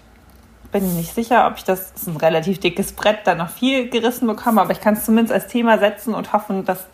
bin 0.71 0.97
nicht 0.97 1.13
sicher, 1.13 1.47
ob 1.47 1.57
ich 1.57 1.63
das, 1.63 1.93
das 1.93 2.01
ist 2.03 2.07
ein 2.07 2.17
relativ 2.17 2.59
dickes 2.59 2.91
Brett, 2.91 3.19
da 3.25 3.35
noch 3.35 3.49
viel 3.49 3.89
gerissen 3.89 4.27
bekomme, 4.27 4.61
aber 4.61 4.71
ich 4.71 4.81
kann 4.81 4.95
es 4.95 5.05
zumindest 5.05 5.33
als 5.33 5.47
Thema 5.47 5.77
setzen 5.77 6.13
und 6.13 6.33
hoffen, 6.33 6.65
dass 6.65 6.87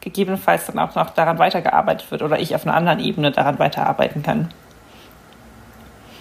gegebenenfalls 0.00 0.66
dann 0.66 0.80
auch 0.80 0.96
noch 0.96 1.10
daran 1.10 1.38
weitergearbeitet 1.38 2.10
wird 2.10 2.22
oder 2.22 2.40
ich 2.40 2.54
auf 2.56 2.66
einer 2.66 2.74
anderen 2.74 2.98
Ebene 2.98 3.30
daran 3.30 3.60
weiterarbeiten 3.60 4.22
kann. 4.24 4.48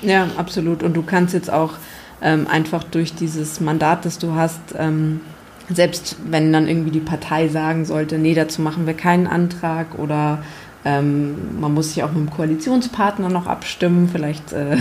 Ja, 0.01 0.27
absolut. 0.37 0.83
Und 0.83 0.95
du 0.95 1.03
kannst 1.03 1.33
jetzt 1.33 1.51
auch 1.51 1.73
ähm, 2.21 2.47
einfach 2.47 2.83
durch 2.83 3.13
dieses 3.13 3.59
Mandat, 3.59 4.05
das 4.05 4.19
du 4.19 4.35
hast, 4.35 4.59
ähm, 4.77 5.21
selbst 5.69 6.17
wenn 6.25 6.51
dann 6.51 6.67
irgendwie 6.67 6.91
die 6.91 6.99
Partei 6.99 7.47
sagen 7.47 7.85
sollte, 7.85 8.17
nee, 8.17 8.33
dazu 8.33 8.61
machen 8.61 8.87
wir 8.87 8.93
keinen 8.93 9.27
Antrag 9.27 9.97
oder 9.97 10.39
ähm, 10.83 11.59
man 11.59 11.73
muss 11.73 11.93
sich 11.93 12.03
auch 12.03 12.11
mit 12.11 12.27
dem 12.27 12.29
Koalitionspartner 12.29 13.29
noch 13.29 13.47
abstimmen, 13.47 14.09
vielleicht 14.11 14.51
äh, 14.53 14.77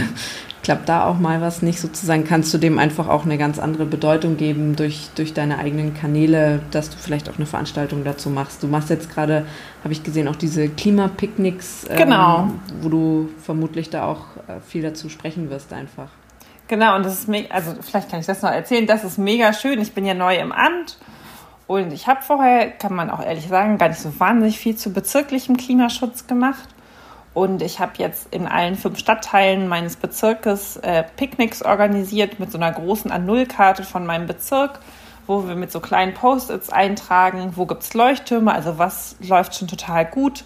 klappt 0.63 0.89
da 0.89 1.07
auch 1.07 1.19
mal 1.19 1.41
was 1.41 1.63
nicht 1.63 1.81
sozusagen, 1.81 2.25
kannst 2.25 2.53
du 2.53 2.59
dem 2.59 2.79
einfach 2.79 3.09
auch 3.09 3.25
eine 3.25 3.39
ganz 3.39 3.59
andere 3.59 3.87
Bedeutung 3.87 4.37
geben 4.37 4.77
durch, 4.77 5.09
durch 5.15 5.33
deine 5.33 5.59
eigenen 5.59 5.95
Kanäle, 5.95 6.61
dass 6.71 6.91
du 6.91 6.97
vielleicht 6.99 7.29
auch 7.29 7.37
eine 7.37 7.47
Veranstaltung 7.47 8.05
dazu 8.05 8.31
machst. 8.31 8.63
Du 8.63 8.67
machst 8.67 8.91
jetzt 8.91 9.13
gerade, 9.13 9.47
habe 9.83 9.93
ich 9.93 10.03
gesehen, 10.03 10.29
auch 10.29 10.37
diese 10.37 10.69
Klimapicknicks, 10.69 11.87
ähm, 11.89 11.97
genau. 11.97 12.49
wo 12.81 12.89
du 12.89 13.29
vermutlich 13.39 13.91
da 13.91 14.05
auch 14.07 14.27
äh, 14.49 14.61
viel 14.67 14.83
dazu 14.83 15.09
sprechen 15.09 15.51
wirst 15.51 15.73
einfach. 15.73 16.09
Genau, 16.69 16.95
und 16.95 17.05
das 17.05 17.15
ist 17.15 17.29
mega, 17.29 17.53
also 17.53 17.75
vielleicht 17.81 18.11
kann 18.11 18.21
ich 18.21 18.27
das 18.27 18.43
noch 18.43 18.51
erzählen, 18.51 18.87
das 18.87 19.03
ist 19.03 19.19
mega 19.19 19.53
schön. 19.53 19.81
Ich 19.81 19.93
bin 19.93 20.05
ja 20.05 20.15
neu 20.15 20.37
im 20.37 20.53
Amt 20.53 20.99
und 21.67 21.93
ich 21.93 22.07
habe 22.07 22.23
vorher, 22.23 22.71
kann 22.71 22.95
man 22.95 23.11
auch 23.11 23.21
ehrlich 23.25 23.49
sagen, 23.49 23.79
gar 23.79 23.89
nicht 23.89 24.01
so 24.01 24.13
wahnsinnig 24.21 24.59
viel 24.59 24.77
zu 24.77 24.93
bezirklichem 24.93 25.57
Klimaschutz 25.57 26.27
gemacht. 26.27 26.69
Und 27.41 27.63
ich 27.63 27.81
habe 27.81 27.93
jetzt 27.97 28.35
in 28.35 28.47
allen 28.47 28.75
fünf 28.75 28.99
Stadtteilen 28.99 29.67
meines 29.67 29.97
Bezirkes 29.97 30.77
äh, 30.77 31.05
Picknicks 31.17 31.63
organisiert 31.63 32.39
mit 32.39 32.53
so 32.53 32.59
einer 32.59 32.71
großen 32.71 33.11
A0-Karte 33.11 33.83
von 33.83 34.05
meinem 34.05 34.27
Bezirk, 34.27 34.81
wo 35.27 35.49
wir 35.49 35.55
mit 35.55 35.73
so 35.73 35.81
kleinen 35.81 36.13
Post-its 36.13 36.69
eintragen, 36.69 37.53
wo 37.57 37.65
gibt 37.65 37.83
es 37.83 37.95
Leuchttürme, 37.95 38.53
also 38.53 38.77
was 38.77 39.17
läuft 39.27 39.55
schon 39.55 39.69
total 39.69 40.05
gut 40.05 40.45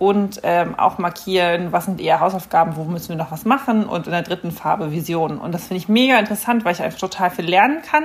und 0.00 0.40
ähm, 0.42 0.76
auch 0.76 0.98
markieren, 0.98 1.70
was 1.70 1.84
sind 1.84 2.00
eher 2.00 2.18
Hausaufgaben, 2.18 2.74
wo 2.74 2.82
müssen 2.82 3.10
wir 3.10 3.16
noch 3.16 3.30
was 3.30 3.44
machen 3.44 3.84
und 3.84 4.06
in 4.06 4.12
der 4.12 4.22
dritten 4.22 4.50
Farbe 4.50 4.90
Visionen. 4.90 5.38
Und 5.38 5.52
das 5.52 5.68
finde 5.68 5.76
ich 5.76 5.88
mega 5.88 6.18
interessant, 6.18 6.64
weil 6.64 6.72
ich 6.72 6.82
einfach 6.82 6.98
total 6.98 7.30
viel 7.30 7.48
lernen 7.48 7.82
kann 7.88 8.02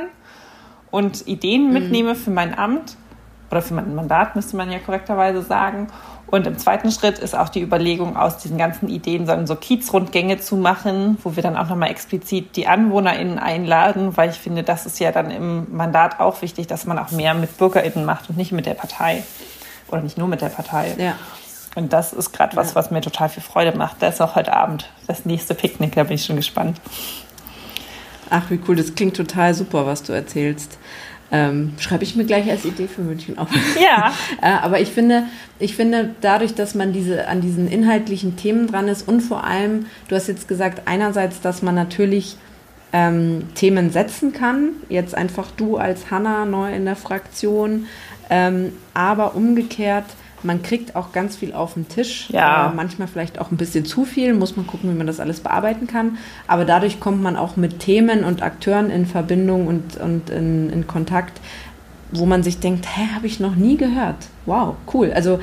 und 0.91 1.27
Ideen 1.27 1.69
mhm. 1.69 1.73
mitnehme 1.73 2.13
für 2.13 2.29
mein 2.29 2.55
Amt 2.55 2.97
oder 3.49 3.63
für 3.63 3.73
mein 3.73 3.95
Mandat, 3.95 4.35
müsste 4.35 4.57
man 4.57 4.71
ja 4.71 4.77
korrekterweise 4.77 5.41
sagen. 5.41 5.87
Und 6.27 6.45
im 6.45 6.57
zweiten 6.57 6.91
Schritt 6.91 7.19
ist 7.19 7.37
auch 7.37 7.47
die 7.47 7.61
Überlegung, 7.61 8.17
aus 8.17 8.37
diesen 8.37 8.57
ganzen 8.57 8.89
Ideen 8.89 9.47
so 9.47 9.55
Kiezrundgänge 9.55 10.39
zu 10.39 10.57
machen, 10.57 11.17
wo 11.23 11.37
wir 11.37 11.43
dann 11.43 11.55
auch 11.55 11.69
nochmal 11.69 11.89
explizit 11.89 12.57
die 12.57 12.67
AnwohnerInnen 12.67 13.39
einladen, 13.39 14.17
weil 14.17 14.29
ich 14.29 14.37
finde, 14.37 14.63
das 14.63 14.85
ist 14.85 14.99
ja 14.99 15.13
dann 15.13 15.31
im 15.31 15.67
Mandat 15.75 16.19
auch 16.19 16.41
wichtig, 16.41 16.67
dass 16.67 16.85
man 16.85 16.99
auch 16.99 17.11
mehr 17.11 17.33
mit 17.33 17.57
BürgerInnen 17.57 18.03
macht 18.03 18.29
und 18.29 18.37
nicht 18.37 18.51
mit 18.51 18.65
der 18.65 18.73
Partei. 18.73 19.23
Oder 19.87 20.01
nicht 20.01 20.17
nur 20.17 20.27
mit 20.27 20.41
der 20.41 20.49
Partei. 20.49 20.95
Ja. 20.97 21.15
Und 21.75 21.93
das 21.93 22.11
ist 22.11 22.33
gerade 22.33 22.57
was, 22.57 22.69
ja. 22.71 22.75
was 22.75 22.91
mir 22.91 22.99
total 22.99 23.29
viel 23.29 23.43
Freude 23.43 23.77
macht. 23.77 24.01
Das 24.01 24.15
ist 24.15 24.21
auch 24.21 24.35
heute 24.35 24.51
Abend 24.51 24.89
das 25.07 25.23
nächste 25.23 25.55
Picknick, 25.55 25.95
da 25.95 26.03
bin 26.03 26.15
ich 26.15 26.25
schon 26.25 26.35
gespannt. 26.35 26.81
Ach, 28.29 28.49
wie 28.49 28.59
cool, 28.67 28.75
das 28.75 28.95
klingt 28.95 29.15
total 29.15 29.53
super, 29.53 29.85
was 29.85 30.03
du 30.03 30.11
erzählst. 30.11 30.77
Ähm, 31.29 31.73
schreibe 31.77 32.03
ich 32.03 32.15
mir 32.15 32.23
gleich 32.23 32.49
als 32.49 32.63
Idee 32.63 32.87
für 32.87 33.01
München 33.01 33.37
auf. 33.37 33.49
Ja. 33.81 34.13
äh, 34.41 34.63
aber 34.63 34.79
ich 34.79 34.89
finde, 34.89 35.23
ich 35.59 35.75
finde, 35.75 36.15
dadurch, 36.21 36.55
dass 36.55 36.73
man 36.73 36.93
diese, 36.93 37.27
an 37.27 37.41
diesen 37.41 37.67
inhaltlichen 37.67 38.37
Themen 38.37 38.67
dran 38.67 38.87
ist 38.87 39.07
und 39.07 39.21
vor 39.21 39.43
allem, 39.43 39.87
du 40.07 40.15
hast 40.15 40.27
jetzt 40.27 40.47
gesagt, 40.47 40.83
einerseits, 40.85 41.41
dass 41.41 41.61
man 41.61 41.75
natürlich 41.75 42.37
ähm, 42.93 43.43
Themen 43.55 43.91
setzen 43.91 44.31
kann, 44.31 44.69
jetzt 44.87 45.15
einfach 45.15 45.51
du 45.51 45.77
als 45.77 46.09
Hanna 46.09 46.45
neu 46.45 46.73
in 46.73 46.85
der 46.85 46.95
Fraktion, 46.95 47.87
ähm, 48.29 48.71
aber 48.93 49.35
umgekehrt, 49.35 50.05
man 50.43 50.61
kriegt 50.61 50.95
auch 50.95 51.11
ganz 51.11 51.35
viel 51.35 51.53
auf 51.53 51.73
den 51.73 51.87
Tisch. 51.87 52.29
Ja. 52.29 52.69
Äh, 52.69 52.75
manchmal 52.75 53.07
vielleicht 53.07 53.39
auch 53.39 53.51
ein 53.51 53.57
bisschen 53.57 53.85
zu 53.85 54.05
viel, 54.05 54.33
muss 54.33 54.55
man 54.55 54.67
gucken, 54.67 54.91
wie 54.91 54.97
man 54.97 55.07
das 55.07 55.19
alles 55.19 55.39
bearbeiten 55.39 55.87
kann. 55.87 56.17
Aber 56.47 56.65
dadurch 56.65 56.99
kommt 56.99 57.21
man 57.21 57.35
auch 57.35 57.55
mit 57.55 57.79
Themen 57.79 58.23
und 58.23 58.41
Akteuren 58.41 58.89
in 58.89 59.05
Verbindung 59.05 59.67
und, 59.67 59.97
und 59.97 60.29
in, 60.29 60.69
in 60.69 60.87
Kontakt, 60.87 61.39
wo 62.11 62.25
man 62.25 62.43
sich 62.43 62.59
denkt, 62.59 62.85
hä, 62.95 63.07
habe 63.15 63.27
ich 63.27 63.39
noch 63.39 63.55
nie 63.55 63.77
gehört. 63.77 64.27
Wow, 64.45 64.75
cool. 64.93 65.11
Also 65.13 65.39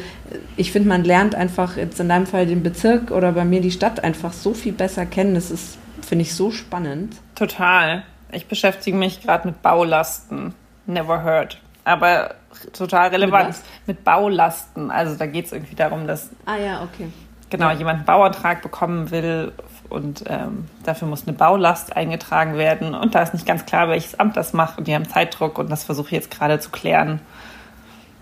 ich 0.56 0.72
finde, 0.72 0.88
man 0.88 1.04
lernt 1.04 1.34
einfach 1.34 1.76
jetzt 1.76 2.00
in 2.00 2.08
deinem 2.08 2.26
Fall 2.26 2.46
den 2.46 2.62
Bezirk 2.62 3.10
oder 3.10 3.32
bei 3.32 3.44
mir 3.44 3.60
die 3.60 3.70
Stadt 3.70 4.02
einfach 4.02 4.32
so 4.32 4.54
viel 4.54 4.72
besser 4.72 5.04
kennen. 5.06 5.34
Das 5.34 5.50
ist, 5.50 5.76
finde 6.00 6.22
ich, 6.22 6.34
so 6.34 6.50
spannend. 6.50 7.16
Total. 7.34 8.04
Ich 8.32 8.46
beschäftige 8.46 8.96
mich 8.96 9.22
gerade 9.22 9.48
mit 9.48 9.60
Baulasten. 9.62 10.54
Never 10.86 11.22
heard. 11.22 11.58
Aber 11.84 12.34
total 12.72 13.08
relevant. 13.08 13.48
Mit, 13.86 13.98
mit 13.98 14.04
Baulasten. 14.04 14.90
Also 14.90 15.16
da 15.16 15.26
geht 15.26 15.46
es 15.46 15.52
irgendwie 15.52 15.74
darum, 15.74 16.06
dass 16.06 16.30
ah, 16.46 16.56
ja, 16.56 16.82
okay. 16.82 17.08
genau, 17.50 17.68
ja. 17.68 17.74
jemand 17.74 17.96
einen 17.98 18.06
Bauantrag 18.06 18.62
bekommen 18.62 19.10
will 19.10 19.52
und 19.90 20.24
ähm, 20.26 20.66
dafür 20.82 21.08
muss 21.08 21.26
eine 21.26 21.36
Baulast 21.36 21.96
eingetragen 21.96 22.56
werden. 22.56 22.94
Und 22.94 23.14
da 23.14 23.22
ist 23.22 23.34
nicht 23.34 23.46
ganz 23.46 23.66
klar, 23.66 23.88
welches 23.88 24.18
Amt 24.18 24.36
das 24.36 24.52
macht. 24.52 24.78
Und 24.78 24.88
die 24.88 24.94
haben 24.94 25.08
Zeitdruck 25.08 25.58
und 25.58 25.70
das 25.70 25.84
versuche 25.84 26.08
ich 26.08 26.12
jetzt 26.12 26.30
gerade 26.30 26.58
zu 26.58 26.70
klären. 26.70 27.20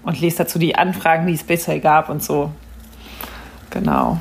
Und 0.03 0.21
lese 0.21 0.39
dazu 0.39 0.59
die 0.59 0.75
Anfragen, 0.75 1.27
die 1.27 1.35
es 1.35 1.45
bisher 1.45 1.79
gab 1.79 2.09
und 2.09 2.23
so. 2.23 2.51
Genau. 3.71 4.19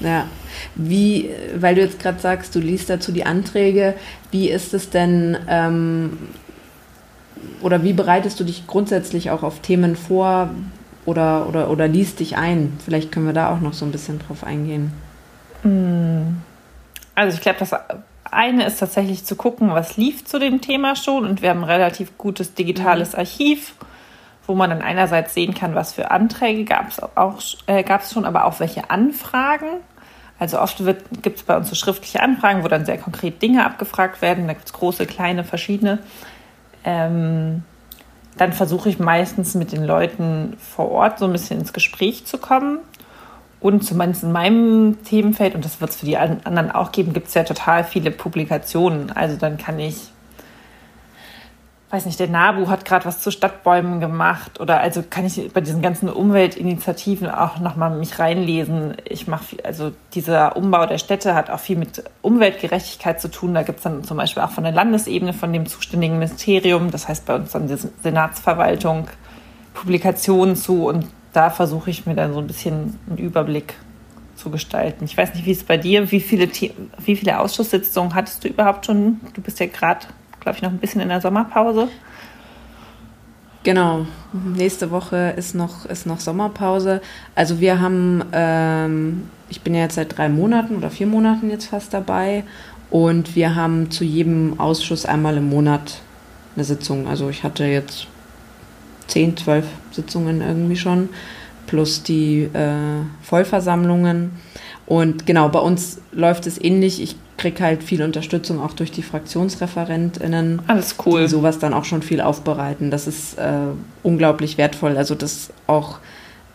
Ja. 0.00 0.26
Wie, 0.74 1.30
weil 1.56 1.76
du 1.76 1.80
jetzt 1.80 2.00
gerade 2.00 2.18
sagst, 2.18 2.54
du 2.54 2.58
liest 2.58 2.90
dazu 2.90 3.12
die 3.12 3.24
Anträge, 3.24 3.94
wie 4.30 4.50
ist 4.50 4.74
es 4.74 4.90
denn 4.90 5.38
ähm, 5.48 6.18
oder 7.62 7.82
wie 7.82 7.92
bereitest 7.92 8.38
du 8.40 8.44
dich 8.44 8.66
grundsätzlich 8.66 9.30
auch 9.30 9.42
auf 9.42 9.60
Themen 9.60 9.96
vor 9.96 10.50
oder, 11.04 11.48
oder, 11.48 11.70
oder 11.70 11.88
liest 11.88 12.20
dich 12.20 12.36
ein? 12.36 12.78
Vielleicht 12.84 13.12
können 13.12 13.26
wir 13.26 13.32
da 13.32 13.50
auch 13.50 13.60
noch 13.60 13.72
so 13.72 13.84
ein 13.84 13.92
bisschen 13.92 14.18
drauf 14.18 14.44
eingehen. 14.44 14.92
Hm. 15.62 16.38
Also 17.14 17.36
ich 17.36 17.42
glaube, 17.42 17.58
das 17.58 17.74
eine 18.30 18.64
ist 18.64 18.78
tatsächlich 18.78 19.24
zu 19.24 19.36
gucken, 19.36 19.70
was 19.70 19.96
lief 19.96 20.24
zu 20.24 20.38
dem 20.38 20.60
Thema 20.60 20.96
schon. 20.96 21.24
Und 21.24 21.42
wir 21.42 21.50
haben 21.50 21.60
ein 21.60 21.70
relativ 21.70 22.16
gutes 22.18 22.54
digitales 22.54 23.12
mhm. 23.12 23.18
Archiv, 23.20 23.74
wo 24.46 24.54
man 24.54 24.70
dann 24.70 24.82
einerseits 24.82 25.34
sehen 25.34 25.54
kann, 25.54 25.74
was 25.74 25.92
für 25.92 26.10
Anträge 26.10 26.64
gab 26.64 26.88
es 26.88 27.00
auch 27.00 27.38
äh, 27.66 27.82
gab 27.82 28.02
es 28.02 28.12
schon, 28.12 28.24
aber 28.24 28.44
auch 28.46 28.58
welche 28.60 28.90
Anfragen. 28.90 29.80
Also 30.38 30.60
oft 30.60 30.82
gibt 31.22 31.36
es 31.36 31.42
bei 31.44 31.56
uns 31.56 31.68
so 31.68 31.76
schriftliche 31.76 32.20
Anfragen, 32.20 32.64
wo 32.64 32.68
dann 32.68 32.84
sehr 32.84 32.98
konkret 32.98 33.40
Dinge 33.40 33.64
abgefragt 33.64 34.22
werden. 34.22 34.48
Da 34.48 34.54
gibt 34.54 34.66
es 34.66 34.72
große, 34.72 35.06
kleine, 35.06 35.44
verschiedene 35.44 36.00
ähm, 36.84 37.62
dann 38.36 38.52
versuche 38.52 38.88
ich 38.88 38.98
meistens 38.98 39.54
mit 39.54 39.72
den 39.72 39.84
Leuten 39.84 40.56
vor 40.58 40.90
Ort 40.90 41.18
so 41.18 41.26
ein 41.26 41.32
bisschen 41.32 41.60
ins 41.60 41.72
Gespräch 41.72 42.24
zu 42.24 42.38
kommen. 42.38 42.78
Und 43.60 43.84
zumindest 43.84 44.24
in 44.24 44.32
meinem 44.32 45.04
Themenfeld, 45.04 45.54
und 45.54 45.64
das 45.64 45.80
wird 45.80 45.90
es 45.90 45.96
für 45.96 46.06
die 46.06 46.16
anderen 46.16 46.72
auch 46.72 46.90
geben, 46.90 47.12
gibt 47.12 47.28
es 47.28 47.34
ja 47.34 47.44
total 47.44 47.84
viele 47.84 48.10
Publikationen. 48.10 49.12
Also 49.12 49.36
dann 49.36 49.56
kann 49.56 49.78
ich 49.78 50.10
weiß 51.92 52.06
nicht, 52.06 52.18
der 52.18 52.28
NABU 52.28 52.68
hat 52.68 52.86
gerade 52.86 53.04
was 53.04 53.20
zu 53.20 53.30
Stadtbäumen 53.30 54.00
gemacht 54.00 54.60
oder 54.60 54.80
also 54.80 55.04
kann 55.08 55.26
ich 55.26 55.52
bei 55.52 55.60
diesen 55.60 55.82
ganzen 55.82 56.08
Umweltinitiativen 56.08 57.28
auch 57.28 57.58
nochmal 57.58 57.90
mich 57.90 58.18
reinlesen. 58.18 58.96
Ich 59.04 59.28
mache, 59.28 59.56
also 59.62 59.92
dieser 60.14 60.56
Umbau 60.56 60.86
der 60.86 60.96
Städte 60.96 61.34
hat 61.34 61.50
auch 61.50 61.60
viel 61.60 61.76
mit 61.76 62.02
Umweltgerechtigkeit 62.22 63.20
zu 63.20 63.30
tun. 63.30 63.52
Da 63.52 63.62
gibt 63.62 63.78
es 63.78 63.84
dann 63.84 64.04
zum 64.04 64.16
Beispiel 64.16 64.42
auch 64.42 64.50
von 64.50 64.64
der 64.64 64.72
Landesebene, 64.72 65.34
von 65.34 65.52
dem 65.52 65.66
zuständigen 65.66 66.18
Ministerium, 66.18 66.90
das 66.90 67.08
heißt 67.08 67.26
bei 67.26 67.34
uns 67.34 67.52
dann 67.52 67.68
die 67.68 67.76
Senatsverwaltung, 68.02 69.08
Publikationen 69.74 70.56
zu 70.56 70.86
und 70.86 71.06
da 71.34 71.50
versuche 71.50 71.90
ich 71.90 72.06
mir 72.06 72.14
dann 72.14 72.32
so 72.32 72.38
ein 72.38 72.46
bisschen 72.46 72.98
einen 73.06 73.18
Überblick 73.18 73.74
zu 74.34 74.48
gestalten. 74.48 75.04
Ich 75.04 75.16
weiß 75.18 75.34
nicht, 75.34 75.44
wie 75.44 75.52
es 75.52 75.62
bei 75.62 75.76
dir, 75.76 76.10
wie 76.10 76.20
viele, 76.20 76.48
wie 77.04 77.16
viele 77.16 77.38
Ausschusssitzungen 77.38 78.14
hattest 78.14 78.44
du 78.44 78.48
überhaupt 78.48 78.86
schon? 78.86 79.20
Du 79.34 79.42
bist 79.42 79.60
ja 79.60 79.66
gerade 79.66 80.06
glaube 80.42 80.56
ich, 80.56 80.62
noch 80.62 80.70
ein 80.70 80.78
bisschen 80.78 81.00
in 81.00 81.08
der 81.08 81.20
Sommerpause. 81.20 81.88
Genau. 83.64 84.06
Nächste 84.32 84.90
Woche 84.90 85.34
ist 85.36 85.54
noch, 85.54 85.86
ist 85.86 86.06
noch 86.06 86.20
Sommerpause. 86.20 87.00
Also 87.34 87.60
wir 87.60 87.80
haben, 87.80 88.24
ähm, 88.32 89.22
ich 89.48 89.60
bin 89.60 89.74
ja 89.74 89.82
jetzt 89.82 89.94
seit 89.94 90.16
drei 90.18 90.28
Monaten 90.28 90.76
oder 90.76 90.90
vier 90.90 91.06
Monaten 91.06 91.48
jetzt 91.48 91.66
fast 91.66 91.94
dabei 91.94 92.44
und 92.90 93.36
wir 93.36 93.54
haben 93.54 93.90
zu 93.90 94.04
jedem 94.04 94.58
Ausschuss 94.58 95.06
einmal 95.06 95.36
im 95.36 95.48
Monat 95.48 96.00
eine 96.56 96.64
Sitzung. 96.64 97.06
Also 97.06 97.30
ich 97.30 97.44
hatte 97.44 97.64
jetzt 97.64 98.08
zehn, 99.06 99.36
zwölf 99.36 99.66
Sitzungen 99.92 100.40
irgendwie 100.40 100.76
schon, 100.76 101.08
plus 101.66 102.02
die 102.02 102.42
äh, 102.52 103.04
Vollversammlungen. 103.22 104.32
Und 104.86 105.24
genau, 105.24 105.48
bei 105.48 105.60
uns 105.60 106.00
läuft 106.10 106.46
es 106.46 106.62
ähnlich. 106.62 107.00
Ich 107.00 107.16
kriege 107.42 107.62
halt 107.62 107.82
viel 107.82 108.02
Unterstützung 108.02 108.60
auch 108.60 108.72
durch 108.72 108.92
die 108.92 109.02
FraktionsreferentInnen. 109.02 110.62
Alles 110.68 110.94
cool. 111.04 111.22
Die 111.22 111.28
sowas 111.28 111.58
dann 111.58 111.74
auch 111.74 111.84
schon 111.84 112.02
viel 112.02 112.20
aufbereiten. 112.20 112.90
Das 112.90 113.06
ist 113.06 113.36
äh, 113.38 113.52
unglaublich 114.02 114.58
wertvoll. 114.58 114.96
Also 114.96 115.14
das 115.14 115.50
auch 115.66 115.98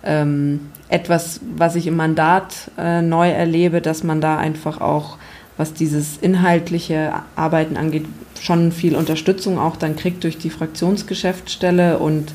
ähm, 0.03 0.71
etwas, 0.87 1.41
was 1.57 1.75
ich 1.75 1.87
im 1.87 1.97
Mandat 1.97 2.71
äh, 2.77 3.01
neu 3.01 3.29
erlebe, 3.29 3.81
dass 3.81 4.03
man 4.03 4.21
da 4.21 4.37
einfach 4.37 4.79
auch, 4.79 5.17
was 5.57 5.73
dieses 5.73 6.17
inhaltliche 6.17 7.11
Arbeiten 7.35 7.75
angeht, 7.75 8.05
schon 8.39 8.71
viel 8.71 8.95
Unterstützung 8.95 9.59
auch 9.59 9.75
dann 9.75 9.97
kriegt 9.97 10.23
durch 10.23 10.37
die 10.37 10.51
Fraktionsgeschäftsstelle 10.51 11.97
und 11.97 12.31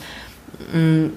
mh, 0.75 0.79
mm, 0.79 1.13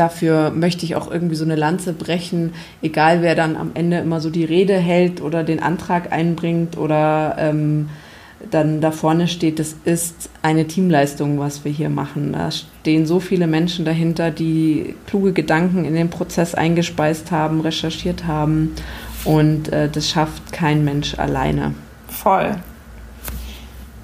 dafür 0.00 0.50
möchte 0.50 0.86
ich 0.86 0.96
auch 0.96 1.10
irgendwie 1.10 1.34
so 1.34 1.44
eine 1.44 1.56
Lanze 1.56 1.92
brechen, 1.92 2.54
egal 2.80 3.20
wer 3.20 3.34
dann 3.34 3.54
am 3.56 3.72
Ende 3.74 3.98
immer 3.98 4.20
so 4.20 4.30
die 4.30 4.44
Rede 4.44 4.76
hält 4.78 5.20
oder 5.20 5.44
den 5.44 5.62
Antrag 5.62 6.10
einbringt 6.10 6.78
oder 6.78 7.36
ähm, 7.38 7.90
dann 8.50 8.80
da 8.80 8.90
vorne 8.90 9.28
steht, 9.28 9.58
das 9.58 9.76
ist 9.84 10.30
eine 10.40 10.66
Teamleistung, 10.66 11.38
was 11.38 11.66
wir 11.66 11.72
hier 11.72 11.90
machen. 11.90 12.32
Da 12.32 12.50
stehen 12.50 13.04
so 13.04 13.20
viele 13.20 13.46
Menschen 13.46 13.84
dahinter, 13.84 14.30
die 14.30 14.94
kluge 15.06 15.34
Gedanken 15.34 15.84
in 15.84 15.94
den 15.94 16.08
Prozess 16.08 16.54
eingespeist 16.54 17.30
haben, 17.30 17.60
recherchiert 17.60 18.26
haben 18.26 18.74
und 19.24 19.70
äh, 19.70 19.90
das 19.90 20.08
schafft 20.08 20.50
kein 20.50 20.82
Mensch 20.82 21.18
alleine. 21.18 21.74
Voll. 22.08 22.56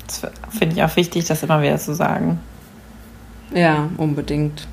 Das 0.06 0.30
finde 0.50 0.76
ich 0.76 0.82
auch 0.82 0.94
wichtig, 0.96 1.24
das 1.24 1.42
immer 1.42 1.62
wieder 1.62 1.78
zu 1.78 1.94
sagen. 1.94 2.38
Ja, 3.54 3.88
unbedingt. 3.96 4.68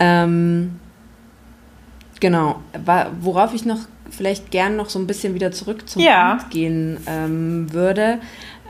Ähm, 0.00 0.80
genau. 2.18 2.60
Worauf 3.20 3.54
ich 3.54 3.64
noch 3.64 3.80
vielleicht 4.10 4.50
gern 4.50 4.76
noch 4.76 4.90
so 4.90 4.98
ein 4.98 5.06
bisschen 5.06 5.34
wieder 5.34 5.52
zurück 5.52 5.88
zum 5.88 6.02
ja. 6.02 6.32
Amt 6.32 6.50
gehen 6.50 6.98
ähm, 7.06 7.72
würde. 7.72 8.18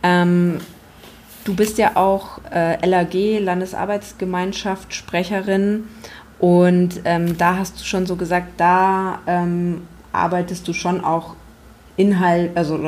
Ähm, 0.02 0.58
du 1.44 1.54
bist 1.54 1.78
ja 1.78 1.92
auch 1.96 2.40
äh, 2.52 2.86
LAG, 2.86 3.40
Landesarbeitsgemeinschaft, 3.40 4.94
Sprecherin. 4.94 5.84
Und 6.38 7.00
ähm, 7.04 7.36
da 7.38 7.56
hast 7.56 7.80
du 7.80 7.84
schon 7.84 8.06
so 8.06 8.16
gesagt, 8.16 8.48
da 8.58 9.20
ähm, 9.26 9.82
arbeitest 10.12 10.66
du 10.66 10.72
schon 10.72 11.04
auch 11.04 11.34
Inhalt, 11.96 12.56
also 12.56 12.78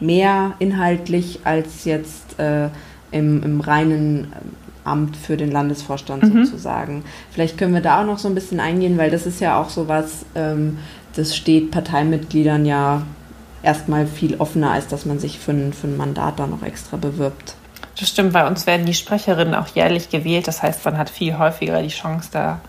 mehr 0.00 0.54
inhaltlich 0.58 1.40
als 1.44 1.84
jetzt 1.84 2.38
äh, 2.38 2.68
im, 3.10 3.42
im 3.42 3.60
reinen 3.60 4.32
Amt 4.84 5.16
für 5.16 5.36
den 5.36 5.50
Landesvorstand 5.50 6.22
mhm. 6.22 6.44
sozusagen. 6.44 7.04
Vielleicht 7.30 7.58
können 7.58 7.74
wir 7.74 7.80
da 7.80 8.02
auch 8.02 8.06
noch 8.06 8.18
so 8.18 8.28
ein 8.28 8.34
bisschen 8.34 8.60
eingehen, 8.60 8.98
weil 8.98 9.10
das 9.10 9.26
ist 9.26 9.40
ja 9.40 9.60
auch 9.60 9.70
so 9.70 9.88
was, 9.88 10.26
ähm, 10.34 10.78
das 11.16 11.34
steht 11.36 11.70
Parteimitgliedern 11.70 12.66
ja 12.66 13.02
erstmal 13.62 14.06
viel 14.06 14.36
offener, 14.36 14.72
als 14.72 14.88
dass 14.88 15.06
man 15.06 15.18
sich 15.18 15.38
für 15.38 15.52
ein, 15.52 15.72
für 15.72 15.86
ein 15.86 15.96
Mandat 15.96 16.38
da 16.38 16.46
noch 16.46 16.62
extra 16.62 16.96
bewirbt. 16.96 17.54
Das 17.98 18.08
stimmt, 18.08 18.32
bei 18.32 18.46
uns 18.46 18.66
werden 18.66 18.86
die 18.86 18.94
Sprecherinnen 18.94 19.54
auch 19.54 19.68
jährlich 19.68 20.10
gewählt. 20.10 20.48
Das 20.48 20.62
heißt, 20.62 20.84
man 20.84 20.98
hat 20.98 21.10
viel 21.10 21.38
häufiger 21.38 21.80
die 21.80 21.88
Chance, 21.88 22.28
da 22.32 22.60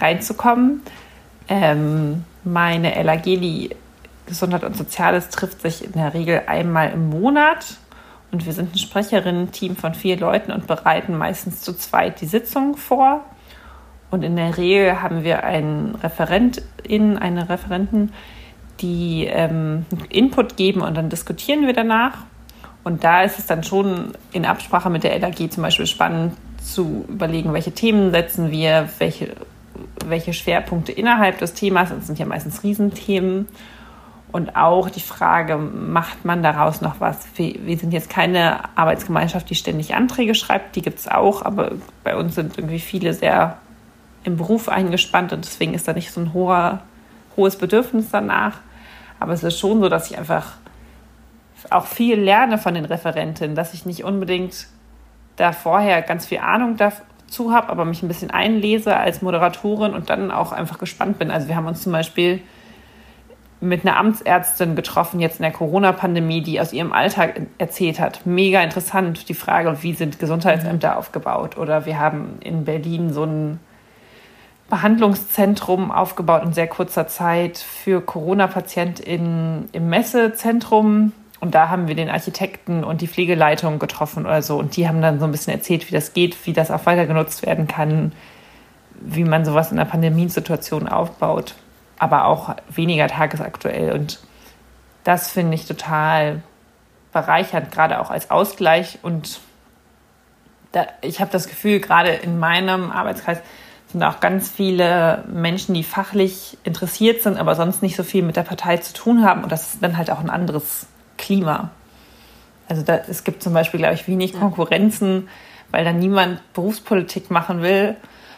reinzukommen. 0.00 0.82
Ähm, 1.48 2.24
meine 2.44 3.00
LAG, 3.02 3.22
die 3.22 3.70
Gesundheit 4.26 4.64
und 4.64 4.76
Soziales, 4.76 5.28
trifft 5.28 5.62
sich 5.62 5.84
in 5.84 5.92
der 5.92 6.14
Regel 6.14 6.42
einmal 6.46 6.90
im 6.90 7.10
Monat. 7.10 7.78
Und 8.32 8.44
wir 8.44 8.52
sind 8.52 8.74
ein 8.74 8.78
Sprecherinnen-Team 8.78 9.76
von 9.76 9.94
vier 9.94 10.18
Leuten 10.18 10.52
und 10.52 10.66
bereiten 10.66 11.16
meistens 11.16 11.62
zu 11.62 11.74
zweit 11.74 12.20
die 12.20 12.26
Sitzung 12.26 12.76
vor. 12.76 13.24
Und 14.10 14.22
in 14.22 14.36
der 14.36 14.56
Regel 14.56 15.02
haben 15.02 15.24
wir 15.24 15.44
einen 15.44 15.94
Referentin, 15.96 17.18
eine 17.18 17.48
Referentin, 17.48 18.12
die 18.80 19.24
ähm, 19.24 19.86
Input 20.10 20.56
geben 20.56 20.82
und 20.82 20.96
dann 20.96 21.08
diskutieren 21.08 21.66
wir 21.66 21.72
danach. 21.72 22.18
Und 22.84 23.02
da 23.02 23.22
ist 23.22 23.38
es 23.38 23.46
dann 23.46 23.64
schon 23.64 24.12
in 24.32 24.44
Absprache 24.44 24.90
mit 24.90 25.02
der 25.02 25.18
LAG 25.18 25.50
zum 25.50 25.62
Beispiel 25.62 25.86
spannend 25.86 26.34
zu 26.62 27.04
überlegen, 27.08 27.52
welche 27.52 27.72
Themen 27.72 28.12
setzen 28.12 28.50
wir, 28.50 28.88
welche, 28.98 29.34
welche 30.04 30.32
Schwerpunkte 30.32 30.92
innerhalb 30.92 31.38
des 31.38 31.54
Themas, 31.54 31.90
das 31.90 32.06
sind 32.06 32.18
ja 32.18 32.26
meistens 32.26 32.62
Riesenthemen. 32.62 33.48
Und 34.36 34.54
auch 34.54 34.90
die 34.90 35.00
Frage, 35.00 35.56
macht 35.56 36.26
man 36.26 36.42
daraus 36.42 36.82
noch 36.82 37.00
was? 37.00 37.26
Wir 37.36 37.78
sind 37.78 37.94
jetzt 37.94 38.10
keine 38.10 38.76
Arbeitsgemeinschaft, 38.76 39.48
die 39.48 39.54
ständig 39.54 39.94
Anträge 39.94 40.34
schreibt, 40.34 40.76
die 40.76 40.82
gibt 40.82 40.98
es 40.98 41.08
auch, 41.08 41.40
aber 41.40 41.72
bei 42.04 42.18
uns 42.18 42.34
sind 42.34 42.58
irgendwie 42.58 42.80
viele 42.80 43.14
sehr 43.14 43.56
im 44.24 44.36
Beruf 44.36 44.68
eingespannt 44.68 45.32
und 45.32 45.46
deswegen 45.46 45.72
ist 45.72 45.88
da 45.88 45.94
nicht 45.94 46.12
so 46.12 46.20
ein 46.20 46.34
hoher, 46.34 46.82
hohes 47.34 47.56
Bedürfnis 47.56 48.10
danach. 48.12 48.58
Aber 49.20 49.32
es 49.32 49.42
ist 49.42 49.58
schon 49.58 49.80
so, 49.80 49.88
dass 49.88 50.10
ich 50.10 50.18
einfach 50.18 50.58
auch 51.70 51.86
viel 51.86 52.20
lerne 52.20 52.58
von 52.58 52.74
den 52.74 52.84
Referentinnen, 52.84 53.56
dass 53.56 53.72
ich 53.72 53.86
nicht 53.86 54.04
unbedingt 54.04 54.66
da 55.36 55.52
vorher 55.52 56.02
ganz 56.02 56.26
viel 56.26 56.40
Ahnung 56.40 56.76
dazu 56.76 57.54
habe, 57.54 57.70
aber 57.70 57.86
mich 57.86 58.02
ein 58.02 58.08
bisschen 58.08 58.30
einlese 58.30 58.98
als 58.98 59.22
Moderatorin 59.22 59.94
und 59.94 60.10
dann 60.10 60.30
auch 60.30 60.52
einfach 60.52 60.76
gespannt 60.76 61.18
bin. 61.18 61.30
Also 61.30 61.48
wir 61.48 61.56
haben 61.56 61.66
uns 61.66 61.82
zum 61.82 61.92
Beispiel 61.92 62.42
mit 63.60 63.86
einer 63.86 63.96
Amtsärztin 63.96 64.76
getroffen, 64.76 65.20
jetzt 65.20 65.38
in 65.38 65.42
der 65.42 65.52
Corona-Pandemie, 65.52 66.42
die 66.42 66.60
aus 66.60 66.72
ihrem 66.72 66.92
Alltag 66.92 67.40
erzählt 67.58 67.98
hat. 68.00 68.26
Mega 68.26 68.62
interessant, 68.62 69.28
die 69.28 69.34
Frage, 69.34 69.82
wie 69.82 69.94
sind 69.94 70.18
Gesundheitsämter 70.18 70.92
mhm. 70.92 70.96
aufgebaut? 70.98 71.56
Oder 71.56 71.86
wir 71.86 71.98
haben 71.98 72.38
in 72.40 72.64
Berlin 72.64 73.12
so 73.12 73.24
ein 73.24 73.60
Behandlungszentrum 74.68 75.90
aufgebaut 75.90 76.42
in 76.44 76.52
sehr 76.52 76.66
kurzer 76.66 77.06
Zeit 77.06 77.58
für 77.58 78.00
Corona-PatientInnen 78.00 79.70
im 79.72 79.88
Messezentrum. 79.88 81.12
Und 81.40 81.54
da 81.54 81.68
haben 81.68 81.86
wir 81.86 81.94
den 81.94 82.10
Architekten 82.10 82.82
und 82.82 83.00
die 83.00 83.08
Pflegeleitung 83.08 83.78
getroffen 83.78 84.26
oder 84.26 84.42
so. 84.42 84.58
Und 84.58 84.76
die 84.76 84.88
haben 84.88 85.00
dann 85.00 85.18
so 85.18 85.24
ein 85.24 85.32
bisschen 85.32 85.52
erzählt, 85.52 85.88
wie 85.88 85.94
das 85.94 86.12
geht, 86.12 86.46
wie 86.46 86.52
das 86.52 86.70
auch 86.70 86.84
weiter 86.86 87.06
genutzt 87.06 87.46
werden 87.46 87.68
kann, 87.68 88.12
wie 89.00 89.24
man 89.24 89.44
sowas 89.44 89.70
in 89.70 89.78
einer 89.78 89.88
Pandemiesituation 89.88 90.88
aufbaut. 90.88 91.54
Aber 91.98 92.26
auch 92.26 92.54
weniger 92.68 93.08
tagesaktuell. 93.08 93.92
Und 93.92 94.20
das 95.04 95.30
finde 95.30 95.54
ich 95.54 95.66
total 95.66 96.42
bereichernd, 97.12 97.72
gerade 97.72 98.00
auch 98.00 98.10
als 98.10 98.30
Ausgleich. 98.30 98.98
Und 99.02 99.40
da, 100.72 100.86
ich 101.00 101.20
habe 101.20 101.30
das 101.30 101.48
Gefühl, 101.48 101.80
gerade 101.80 102.10
in 102.10 102.38
meinem 102.38 102.90
Arbeitskreis, 102.90 103.40
sind 103.92 104.02
auch 104.02 104.20
ganz 104.20 104.50
viele 104.50 105.24
Menschen, 105.28 105.74
die 105.74 105.84
fachlich 105.84 106.58
interessiert 106.64 107.22
sind, 107.22 107.38
aber 107.38 107.54
sonst 107.54 107.82
nicht 107.82 107.96
so 107.96 108.02
viel 108.02 108.22
mit 108.22 108.36
der 108.36 108.42
Partei 108.42 108.76
zu 108.78 108.92
tun 108.92 109.24
haben. 109.24 109.42
Und 109.42 109.52
das 109.52 109.74
ist 109.74 109.82
dann 109.82 109.96
halt 109.96 110.10
auch 110.10 110.20
ein 110.20 110.28
anderes 110.28 110.86
Klima. 111.16 111.70
Also 112.68 112.82
da, 112.82 112.96
es 113.08 113.24
gibt 113.24 113.42
zum 113.42 113.54
Beispiel, 113.54 113.78
glaube 113.78 113.94
ich, 113.94 114.08
wenig 114.08 114.32
Konkurrenzen, 114.32 115.28
weil 115.70 115.84
da 115.84 115.92
niemand 115.92 116.40
Berufspolitik 116.52 117.30
machen 117.30 117.62
will, 117.62 117.96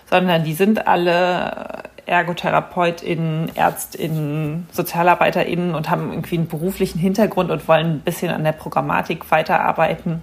sondern 0.08 0.44
die 0.44 0.54
sind 0.54 0.86
alle 0.86 1.82
ErgotherapeutInnen, 2.08 3.52
ÄrztInnen, 3.54 4.66
SozialarbeiterInnen 4.72 5.74
und 5.74 5.90
haben 5.90 6.10
irgendwie 6.10 6.38
einen 6.38 6.48
beruflichen 6.48 6.98
Hintergrund 6.98 7.50
und 7.50 7.68
wollen 7.68 7.86
ein 7.86 8.00
bisschen 8.00 8.30
an 8.30 8.44
der 8.44 8.52
Programmatik 8.52 9.30
weiterarbeiten. 9.30 10.22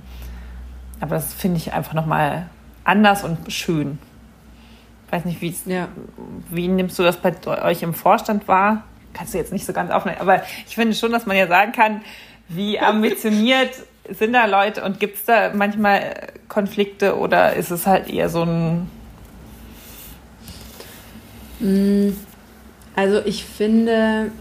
Aber 0.99 1.15
das 1.15 1.33
finde 1.33 1.57
ich 1.57 1.73
einfach 1.73 1.93
nochmal 1.93 2.47
anders 2.83 3.23
und 3.23 3.51
schön 3.51 3.99
weiß 5.15 5.25
nicht, 5.25 5.41
wie, 5.41 5.55
ja. 5.65 5.87
wie 6.49 6.67
nimmst 6.67 6.97
du 6.99 7.03
das 7.03 7.17
bei 7.17 7.33
euch 7.63 7.83
im 7.83 7.93
Vorstand 7.93 8.47
wahr? 8.47 8.83
Kannst 9.13 9.33
du 9.33 9.37
jetzt 9.37 9.53
nicht 9.53 9.65
so 9.65 9.73
ganz 9.73 9.91
aufnehmen, 9.91 10.17
aber 10.19 10.43
ich 10.67 10.75
finde 10.75 10.93
schon, 10.93 11.11
dass 11.11 11.25
man 11.25 11.37
ja 11.37 11.47
sagen 11.47 11.71
kann, 11.71 12.01
wie 12.49 12.79
ambitioniert 12.79 13.71
sind 14.09 14.33
da 14.33 14.45
Leute 14.45 14.83
und 14.83 14.99
gibt 14.99 15.17
es 15.17 15.25
da 15.25 15.51
manchmal 15.53 16.27
Konflikte 16.47 17.17
oder 17.17 17.53
ist 17.53 17.71
es 17.71 17.87
halt 17.87 18.09
eher 18.09 18.29
so 18.29 18.43
ein. 18.43 18.91
Mm, 21.59 22.09
also 22.95 23.19
ich 23.25 23.45
finde, 23.45 24.31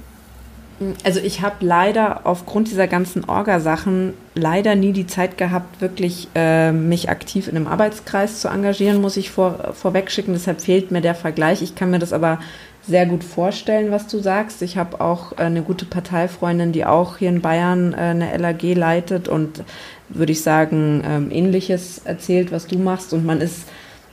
also 1.04 1.20
ich 1.20 1.42
habe 1.42 1.64
leider 1.64 2.22
aufgrund 2.24 2.70
dieser 2.70 2.86
ganzen 2.86 3.24
Orga-Sachen 3.24 4.14
leider 4.34 4.74
nie 4.74 4.92
die 4.92 5.06
Zeit 5.06 5.38
gehabt, 5.38 5.80
wirklich 5.80 6.28
äh, 6.34 6.72
mich 6.72 7.08
aktiv 7.08 7.48
in 7.48 7.56
einem 7.56 7.66
Arbeitskreis 7.66 8.40
zu 8.40 8.48
engagieren, 8.48 9.00
muss 9.00 9.16
ich 9.16 9.30
vor, 9.30 9.74
vorweg 9.74 10.10
schicken. 10.10 10.32
Deshalb 10.32 10.60
fehlt 10.60 10.90
mir 10.90 11.00
der 11.00 11.14
Vergleich. 11.14 11.62
Ich 11.62 11.74
kann 11.74 11.90
mir 11.90 11.98
das 11.98 12.12
aber 12.12 12.38
sehr 12.86 13.06
gut 13.06 13.24
vorstellen, 13.24 13.90
was 13.90 14.06
du 14.08 14.18
sagst. 14.18 14.60
Ich 14.62 14.76
habe 14.76 15.00
auch 15.00 15.32
äh, 15.32 15.42
eine 15.42 15.62
gute 15.62 15.84
Parteifreundin, 15.84 16.72
die 16.72 16.84
auch 16.84 17.16
hier 17.18 17.30
in 17.30 17.40
Bayern 17.40 17.92
äh, 17.92 17.96
eine 17.96 18.36
LAG 18.36 18.62
leitet 18.62 19.28
und 19.28 19.64
würde 20.08 20.32
ich 20.32 20.42
sagen, 20.42 21.02
ähm, 21.06 21.30
ähnliches 21.30 22.02
erzählt, 22.04 22.52
was 22.52 22.66
du 22.66 22.78
machst. 22.78 23.12
Und 23.14 23.24
man 23.24 23.40
ist 23.40 23.68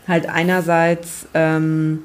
halt 0.08 0.30
einerseits 0.30 1.28
ähm, 1.34 2.04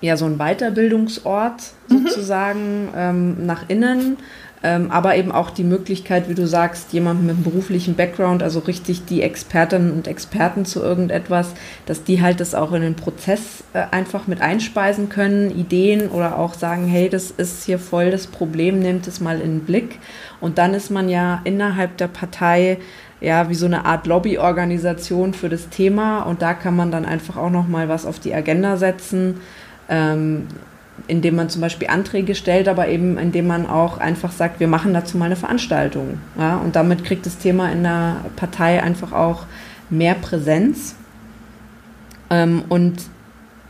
ja 0.00 0.16
so 0.16 0.26
ein 0.26 0.38
Weiterbildungsort 0.38 1.62
mhm. 1.88 2.06
sozusagen 2.06 2.84
mhm. 2.86 2.92
ähm, 2.96 3.46
nach 3.46 3.68
innen, 3.68 4.16
ähm, 4.62 4.90
aber 4.90 5.14
eben 5.14 5.30
auch 5.30 5.50
die 5.50 5.62
Möglichkeit, 5.62 6.28
wie 6.28 6.34
du 6.34 6.46
sagst, 6.46 6.92
jemand 6.92 7.22
mit 7.22 7.36
einem 7.36 7.44
beruflichen 7.44 7.94
Background, 7.94 8.42
also 8.42 8.58
richtig 8.60 9.04
die 9.04 9.22
Expertinnen 9.22 9.92
und 9.92 10.08
Experten 10.08 10.64
zu 10.64 10.82
irgendetwas, 10.82 11.54
dass 11.86 12.02
die 12.02 12.20
halt 12.22 12.40
das 12.40 12.56
auch 12.56 12.72
in 12.72 12.82
den 12.82 12.96
Prozess 12.96 13.62
äh, 13.72 13.84
einfach 13.92 14.26
mit 14.26 14.40
einspeisen 14.40 15.08
können, 15.08 15.56
Ideen 15.56 16.08
oder 16.08 16.38
auch 16.38 16.54
sagen, 16.54 16.86
hey, 16.86 17.08
das 17.08 17.30
ist 17.30 17.64
hier 17.64 17.78
voll 17.78 18.10
das 18.10 18.26
Problem, 18.26 18.80
nehmt 18.80 19.06
es 19.06 19.20
mal 19.20 19.40
in 19.40 19.58
den 19.58 19.60
Blick. 19.60 20.00
Und 20.40 20.58
dann 20.58 20.74
ist 20.74 20.90
man 20.90 21.08
ja 21.08 21.40
innerhalb 21.44 21.96
der 21.96 22.08
Partei 22.08 22.78
ja, 23.20 23.48
wie 23.48 23.54
so 23.54 23.66
eine 23.66 23.84
Art 23.84 24.06
Lobbyorganisation 24.06 25.34
für 25.34 25.48
das 25.48 25.68
Thema 25.70 26.22
und 26.22 26.40
da 26.40 26.54
kann 26.54 26.76
man 26.76 26.92
dann 26.92 27.04
einfach 27.04 27.36
auch 27.36 27.50
noch 27.50 27.66
mal 27.66 27.88
was 27.88 28.06
auf 28.06 28.20
die 28.20 28.32
Agenda 28.32 28.76
setzen 28.76 29.40
ähm, 29.88 30.46
indem 31.06 31.36
man 31.36 31.48
zum 31.48 31.60
Beispiel 31.60 31.88
Anträge 31.88 32.34
stellt, 32.34 32.68
aber 32.68 32.88
eben 32.88 33.18
indem 33.18 33.46
man 33.46 33.66
auch 33.66 33.98
einfach 33.98 34.32
sagt, 34.32 34.60
wir 34.60 34.68
machen 34.68 34.92
dazu 34.92 35.16
mal 35.16 35.26
eine 35.26 35.36
Veranstaltung. 35.36 36.18
Ja? 36.38 36.56
Und 36.56 36.76
damit 36.76 37.04
kriegt 37.04 37.24
das 37.26 37.38
Thema 37.38 37.70
in 37.70 37.82
der 37.82 38.16
Partei 38.36 38.82
einfach 38.82 39.12
auch 39.12 39.46
mehr 39.90 40.14
Präsenz. 40.14 40.96
Ähm, 42.30 42.64
und 42.68 43.02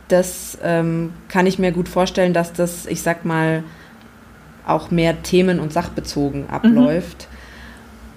das 0.07 0.57
ähm, 0.63 1.13
kann 1.27 1.45
ich 1.45 1.59
mir 1.59 1.71
gut 1.71 1.87
vorstellen, 1.87 2.33
dass 2.33 2.51
das, 2.51 2.87
ich 2.87 3.01
sag 3.01 3.25
mal, 3.25 3.63
auch 4.65 4.91
mehr 4.91 5.23
themen- 5.23 5.59
und 5.59 5.71
sachbezogen 5.71 6.41
mhm. 6.41 6.49
abläuft. 6.49 7.27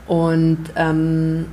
Mhm. 0.09 0.15
Und 0.15 0.59
ähm, 0.77 1.47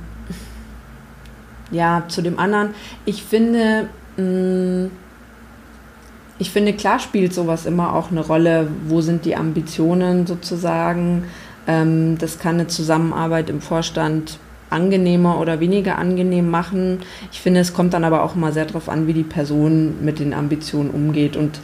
ja, 1.70 2.04
zu 2.08 2.20
dem 2.20 2.38
anderen, 2.38 2.74
ich 3.04 3.22
finde, 3.22 3.88
mh, 4.16 4.24
mm, 4.24 4.90
ich 6.40 6.50
finde, 6.50 6.72
klar 6.72 6.98
spielt 6.98 7.34
sowas 7.34 7.66
immer 7.66 7.94
auch 7.94 8.10
eine 8.10 8.20
Rolle. 8.20 8.68
Wo 8.86 9.02
sind 9.02 9.26
die 9.26 9.36
Ambitionen 9.36 10.26
sozusagen? 10.26 11.24
Ähm, 11.68 12.16
das 12.18 12.38
kann 12.38 12.54
eine 12.54 12.66
Zusammenarbeit 12.66 13.50
im 13.50 13.60
Vorstand 13.60 14.38
angenehmer 14.70 15.38
oder 15.38 15.60
weniger 15.60 15.98
angenehm 15.98 16.50
machen. 16.50 17.00
Ich 17.30 17.42
finde, 17.42 17.60
es 17.60 17.74
kommt 17.74 17.92
dann 17.92 18.04
aber 18.04 18.22
auch 18.22 18.36
immer 18.36 18.52
sehr 18.52 18.64
darauf 18.64 18.88
an, 18.88 19.06
wie 19.06 19.12
die 19.12 19.22
Person 19.22 20.02
mit 20.02 20.18
den 20.18 20.32
Ambitionen 20.32 20.90
umgeht. 20.90 21.36
Und 21.36 21.60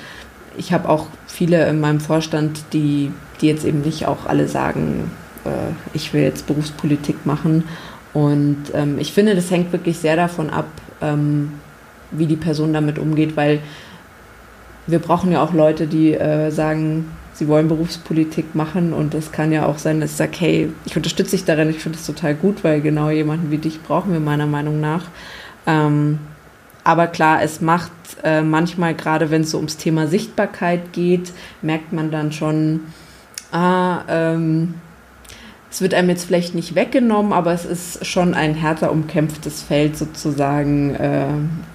ich 0.59 0.75
habe 0.75 0.91
auch 0.91 1.07
viele 1.27 1.67
in 1.69 1.81
meinem 1.81 2.01
Vorstand, 2.01 2.61
die, 2.75 3.11
die 3.41 3.47
jetzt 3.47 3.65
eben 3.65 3.81
nicht 3.81 4.07
auch 4.07 4.27
alle 4.27 4.47
sagen, 4.47 5.11
äh, 5.47 5.73
ich 5.95 6.13
will 6.13 6.21
jetzt 6.21 6.47
Berufspolitik 6.47 7.25
machen. 7.25 7.65
Und 8.13 8.59
ähm, 8.75 8.99
ich 8.99 9.15
finde, 9.15 9.35
das 9.35 9.51
hängt 9.51 9.73
wirklich 9.73 9.97
sehr 9.97 10.17
davon 10.17 10.51
ab, 10.51 10.69
ähm, 11.01 11.53
wie 12.11 12.27
die 12.27 12.37
Person 12.37 12.75
damit 12.75 12.99
umgeht, 12.99 13.39
weil 13.39 13.61
wir 14.87 14.99
brauchen 14.99 15.33
ja 15.33 15.43
auch 15.43 15.53
Leute, 15.53 15.87
die 15.87 16.15
äh, 16.15 16.51
sagen, 16.51 17.11
sie 17.35 17.49
wollen 17.49 17.69
Berufspolitik 17.69 18.55
machen 18.55 18.93
und 18.93 19.15
das 19.15 19.33
kann 19.33 19.53
ja 19.53 19.67
auch 19.67 19.79
sein, 19.79 20.01
dass 20.01 20.13
ich 20.13 20.17
sage, 20.17 20.37
hey, 20.39 20.73
ich 20.85 20.97
unterstütze 20.97 21.33
dich 21.33 21.45
darin, 21.45 21.71
ich 21.71 21.81
finde 21.81 21.99
das 21.99 22.07
total 22.07 22.35
gut, 22.35 22.65
weil 22.65 22.81
genau 22.81 23.11
jemanden 23.11 23.51
wie 23.51 23.59
dich 23.59 23.83
brauchen 23.83 24.13
wir 24.13 24.21
meiner 24.21 24.47
Meinung 24.47 24.81
nach. 24.81 25.09
Ähm, 25.67 26.19
aber 26.85 27.09
klar, 27.09 27.43
es 27.43 27.61
macht 27.61 27.91
äh, 28.23 28.43
manchmal, 28.43 28.95
gerade 28.95 29.31
wenn 29.31 29.43
es 29.43 29.51
so 29.51 29.59
ums 29.59 29.77
Thema 29.77 30.07
Sichtbarkeit 30.07 30.93
geht, 30.93 31.33
merkt 31.61 31.93
man 31.93 32.11
dann 32.11 32.33
schon, 32.33 32.81
ah, 33.51 34.03
ähm, 34.09 34.75
es 35.69 35.81
wird 35.83 35.95
einem 35.95 36.09
jetzt 36.09 36.25
vielleicht 36.25 36.55
nicht 36.55 36.75
weggenommen, 36.75 37.33
aber 37.33 37.53
es 37.53 37.65
ist 37.65 38.07
schon 38.07 38.35
ein 38.35 38.55
härter 38.55 38.93
umkämpftes 38.93 39.63
Feld 39.63 39.97
sozusagen, 39.99 40.95
äh, 40.95 41.27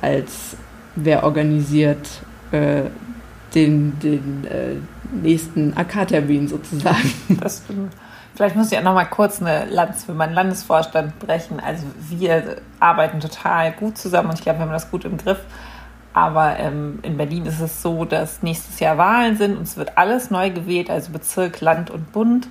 als 0.01 0.55
wer 0.95 1.24
organisiert 1.24 2.07
äh, 2.52 2.84
den, 3.56 3.99
den 3.99 4.45
äh, 4.45 4.76
nächsten 5.12 5.76
AK-Termin 5.76 6.47
sozusagen. 6.47 7.12
Das. 7.41 7.64
Vielleicht 8.36 8.56
muss 8.56 8.72
ich 8.72 8.78
auch 8.78 8.84
noch 8.84 8.93
mal 8.93 9.06
kurz 9.06 9.41
eine 9.41 9.66
Lanz 9.66 10.06
für 10.06 10.14
meinen 10.14 10.34
Landesvorstand 10.34 11.20
brechen. 11.20 11.60
Also 11.60 11.86
wir 12.10 12.58
arbeiten 12.80 13.20
total 13.20 13.74
gut 13.74 13.97
zusammen 13.97 14.30
und 14.30 14.36
ich 14.36 14.41
glaube, 14.41 14.60
wir 14.60 14.66
haben 14.66 14.72
das 14.72 14.89
gut 14.89 15.06
im 15.06 15.18
Griff. 15.18 15.39
Aber 16.14 16.58
ähm, 16.58 16.99
in 17.04 17.18
Berlin 17.18 17.45
ist 17.45 17.62
es 17.62 17.82
so, 17.82 18.04
dass 18.06 18.41
nächstes 18.41 18.80
Jahr 18.80 18.97
Wahlen 18.97 19.38
sind 19.38 19.58
und 19.58 19.64
es 19.64 19.78
wird 19.78 19.97
alles 19.97 20.30
neu 20.30 20.49
gewählt, 20.49 20.89
also 20.89 21.12
Bezirk, 21.12 21.62
Land 21.62 21.89
und 21.89 22.12
Bund. 22.12 22.47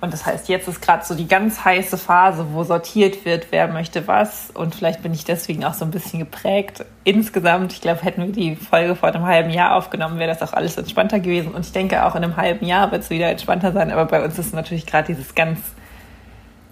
Und 0.00 0.12
das 0.12 0.24
heißt, 0.26 0.48
jetzt 0.48 0.68
ist 0.68 0.80
gerade 0.80 1.04
so 1.04 1.16
die 1.16 1.26
ganz 1.26 1.64
heiße 1.64 1.98
Phase, 1.98 2.46
wo 2.52 2.62
sortiert 2.62 3.24
wird, 3.24 3.48
wer 3.50 3.66
möchte 3.66 4.06
was. 4.06 4.50
Und 4.54 4.76
vielleicht 4.76 5.02
bin 5.02 5.12
ich 5.12 5.24
deswegen 5.24 5.64
auch 5.64 5.74
so 5.74 5.84
ein 5.84 5.90
bisschen 5.90 6.20
geprägt. 6.20 6.84
Insgesamt, 7.02 7.72
ich 7.72 7.80
glaube, 7.80 8.02
hätten 8.02 8.22
wir 8.22 8.32
die 8.32 8.54
Folge 8.54 8.94
vor 8.94 9.08
einem 9.08 9.26
halben 9.26 9.50
Jahr 9.50 9.74
aufgenommen, 9.74 10.20
wäre 10.20 10.32
das 10.32 10.42
auch 10.42 10.52
alles 10.52 10.76
entspannter 10.76 11.18
gewesen. 11.18 11.52
Und 11.52 11.66
ich 11.66 11.72
denke, 11.72 12.04
auch 12.04 12.14
in 12.14 12.22
einem 12.22 12.36
halben 12.36 12.64
Jahr 12.64 12.92
wird 12.92 13.02
es 13.02 13.10
wieder 13.10 13.28
entspannter 13.28 13.72
sein. 13.72 13.90
Aber 13.90 14.04
bei 14.04 14.24
uns 14.24 14.38
ist 14.38 14.54
natürlich 14.54 14.86
gerade 14.86 15.08
dieses 15.08 15.34
ganz 15.34 15.58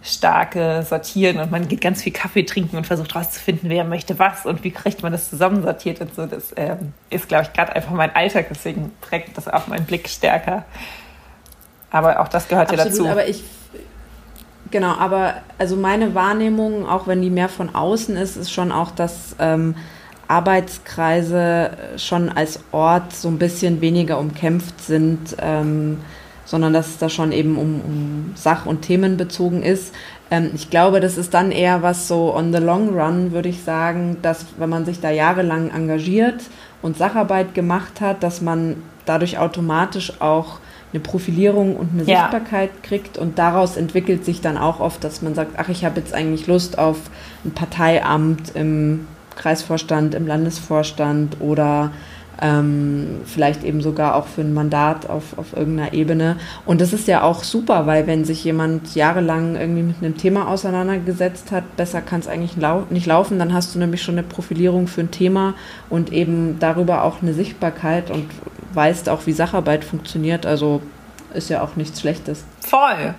starke 0.07 0.85
Sortieren 0.85 1.41
und 1.41 1.51
man 1.51 1.67
geht 1.67 1.81
ganz 1.81 2.03
viel 2.03 2.13
Kaffee 2.13 2.45
trinken 2.45 2.77
und 2.77 2.87
versucht 2.87 3.15
herauszufinden, 3.15 3.69
wer 3.69 3.83
möchte 3.83 4.19
was 4.21 4.47
und 4.47 4.63
wie 4.63 4.71
kriegt 4.71 5.03
man 5.03 5.11
das 5.11 5.31
zusammensortiert 5.31 6.01
und 6.01 6.15
so. 6.15 6.27
Das 6.27 6.55
ähm, 6.57 6.93
ist, 7.11 7.29
glaube 7.29 7.45
ich, 7.45 7.53
gerade 7.53 7.75
einfach 7.75 7.91
mein 7.91 8.15
Alltag. 8.15 8.47
Deswegen 8.51 8.93
prägt 9.01 9.37
das 9.37 9.49
auch 9.49 9.67
meinen 9.67 9.85
Blick 9.85 10.09
stärker. 10.09 10.65
Aber 11.91 12.21
auch 12.21 12.29
das 12.29 12.49
gehört 12.49 12.71
Absolut, 12.71 12.87
ja 12.87 12.91
dazu. 12.91 13.09
Aber 13.09 13.29
ich, 13.29 13.45
genau, 14.71 14.95
aber 14.95 15.35
also 15.59 15.77
meine 15.77 16.15
Wahrnehmung, 16.15 16.87
auch 16.89 17.07
wenn 17.07 17.23
die 17.23 17.31
mehr 17.31 17.49
von 17.49 17.75
außen 17.75 18.17
ist, 18.17 18.37
ist 18.37 18.51
schon 18.51 18.73
auch, 18.73 18.91
dass 18.91 19.37
ähm, 19.39 19.75
Arbeitskreise 20.29 21.71
schon 21.97 22.29
als 22.29 22.61
Ort 22.73 23.15
so 23.15 23.29
ein 23.29 23.39
bisschen 23.39 23.81
weniger 23.81 24.19
umkämpft 24.19 24.81
sind, 24.81 25.37
ähm, 25.41 25.99
sondern 26.45 26.73
dass 26.73 26.89
es 26.89 26.99
da 26.99 27.09
schon 27.09 27.33
eben 27.33 27.57
um, 27.57 27.81
um 27.81 28.33
Sach- 28.35 28.67
und 28.67 28.83
Themen 28.83 29.17
bezogen 29.17 29.63
ist. 29.63 29.95
Ähm, 30.31 30.51
ich 30.55 30.71
glaube, 30.71 31.01
das 31.01 31.17
ist 31.17 31.35
dann 31.35 31.53
eher 31.53 31.83
was 31.83 32.09
so 32.09 32.35
on 32.35 32.53
the 32.53 32.59
long 32.59 32.89
run, 32.99 33.33
würde 33.33 33.49
ich 33.49 33.63
sagen, 33.63 34.19
dass 34.23 34.47
wenn 34.57 34.71
man 34.71 34.85
sich 34.85 35.01
da 35.01 35.11
jahrelang 35.11 35.71
engagiert 35.71 36.43
und 36.83 36.97
Sacharbeit 36.97 37.55
gemacht 37.55 38.01
hat, 38.01 38.23
dass 38.23 38.41
man 38.41 38.83
dadurch 39.05 39.39
automatisch 39.39 40.21
auch 40.21 40.59
eine 40.97 41.03
Profilierung 41.03 41.77
und 41.77 41.91
eine 41.93 42.05
ja. 42.05 42.23
Sichtbarkeit 42.23 42.83
kriegt 42.83 43.19
und 43.19 43.39
daraus 43.39 43.77
entwickelt 43.77 44.25
sich 44.25 44.41
dann 44.41 44.57
auch 44.57 44.81
oft, 44.81 45.05
dass 45.05 45.23
man 45.23 45.35
sagt, 45.35 45.53
ach, 45.59 45.69
ich 45.69 45.85
habe 45.85 46.01
jetzt 46.01 46.15
eigentlich 46.15 46.47
Lust 46.47 46.79
auf 46.79 46.97
ein 47.45 47.53
Parteiamt 47.53 48.57
im 48.57 49.07
Kreisvorstand, 49.37 50.15
im 50.15 50.27
Landesvorstand 50.27 51.41
oder 51.41 51.93
ähm, 52.41 53.21
vielleicht 53.25 53.65
eben 53.65 53.81
sogar 53.81 54.15
auch 54.15 54.27
für 54.27 54.43
ein 54.43 54.53
Mandat 54.53 55.09
auf, 55.09 55.39
auf 55.39 55.57
irgendeiner 55.57 55.93
Ebene. 55.93 56.37
Und 56.65 56.81
das 56.81 56.93
ist 56.93 57.09
ja 57.09 57.23
auch 57.23 57.45
super, 57.45 57.87
weil 57.87 58.07
wenn 58.07 58.25
sich 58.25 58.45
jemand 58.45 58.95
jahrelang 58.95 59.57
irgendwie 59.57 59.83
mit 59.83 59.97
einem 60.03 60.17
Thema 60.17 60.49
auseinandergesetzt 60.49 61.53
hat, 61.53 61.77
besser 61.77 62.03
kann 62.03 62.21
es 62.21 62.29
eigentlich 62.29 62.57
lau 62.57 62.85
nicht 62.91 63.07
laufen, 63.07 63.39
dann 63.39 63.53
hast 63.53 63.75
du 63.75 63.79
nämlich 63.79 64.03
schon 64.03 64.17
eine 64.17 64.23
Profilierung 64.23 64.87
für 64.87 65.01
ein 65.01 65.11
Thema 65.11 65.55
und 65.89 66.13
eben 66.13 66.59
darüber 66.59 67.05
auch 67.05 67.23
eine 67.23 67.33
Sichtbarkeit 67.33 68.11
und 68.11 68.27
weißt 68.75 69.09
auch, 69.09 69.27
wie 69.27 69.33
Sacharbeit 69.33 69.85
funktioniert. 69.85 70.45
Also 70.45 70.83
ist 71.33 71.49
ja 71.51 71.63
auch 71.63 71.77
nichts 71.77 72.01
Schlechtes. 72.01 72.45
Voll. 72.61 73.15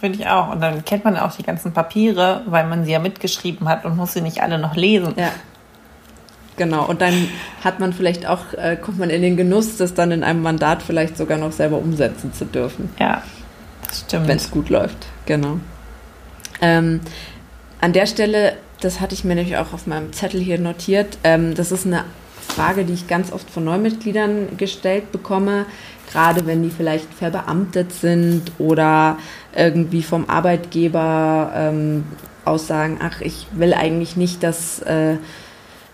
Finde 0.00 0.18
ich 0.18 0.26
auch. 0.26 0.50
Und 0.50 0.60
dann 0.60 0.84
kennt 0.84 1.04
man 1.04 1.16
auch 1.16 1.32
die 1.32 1.44
ganzen 1.44 1.72
Papiere, 1.72 2.42
weil 2.46 2.66
man 2.66 2.84
sie 2.84 2.92
ja 2.92 2.98
mitgeschrieben 2.98 3.68
hat 3.68 3.84
und 3.84 3.96
muss 3.96 4.12
sie 4.12 4.20
nicht 4.20 4.42
alle 4.42 4.58
noch 4.58 4.74
lesen. 4.74 5.14
Ja. 5.16 5.30
Genau, 6.56 6.86
und 6.86 7.00
dann 7.00 7.28
hat 7.64 7.80
man 7.80 7.92
vielleicht 7.92 8.26
auch, 8.26 8.52
äh, 8.54 8.76
kommt 8.76 8.98
man 8.98 9.10
in 9.10 9.22
den 9.22 9.36
Genuss, 9.36 9.78
das 9.78 9.94
dann 9.94 10.10
in 10.10 10.22
einem 10.22 10.42
Mandat 10.42 10.82
vielleicht 10.82 11.16
sogar 11.16 11.38
noch 11.38 11.52
selber 11.52 11.78
umsetzen 11.78 12.32
zu 12.32 12.44
dürfen. 12.44 12.90
Ja, 12.98 13.22
das 13.88 14.00
stimmt. 14.00 14.28
Wenn 14.28 14.36
es 14.36 14.50
gut 14.50 14.68
läuft, 14.68 15.06
genau. 15.24 15.58
Ähm, 16.60 17.00
an 17.80 17.92
der 17.92 18.06
Stelle, 18.06 18.54
das 18.80 19.00
hatte 19.00 19.14
ich 19.14 19.24
mir 19.24 19.34
nämlich 19.34 19.56
auch 19.56 19.72
auf 19.72 19.86
meinem 19.86 20.12
Zettel 20.12 20.40
hier 20.40 20.58
notiert, 20.58 21.18
ähm, 21.24 21.54
das 21.54 21.72
ist 21.72 21.86
eine 21.86 22.04
Frage, 22.46 22.84
die 22.84 22.92
ich 22.92 23.08
ganz 23.08 23.32
oft 23.32 23.48
von 23.48 23.64
Neumitgliedern 23.64 24.56
gestellt 24.58 25.10
bekomme, 25.10 25.64
gerade 26.12 26.46
wenn 26.46 26.62
die 26.62 26.70
vielleicht 26.70 27.12
verbeamtet 27.14 27.92
sind 27.92 28.52
oder 28.58 29.16
irgendwie 29.56 30.02
vom 30.02 30.28
Arbeitgeber 30.28 31.52
ähm, 31.54 32.04
aussagen, 32.44 32.98
ach, 33.02 33.20
ich 33.20 33.46
will 33.52 33.72
eigentlich 33.72 34.16
nicht, 34.16 34.42
dass, 34.42 34.80
äh, 34.82 35.16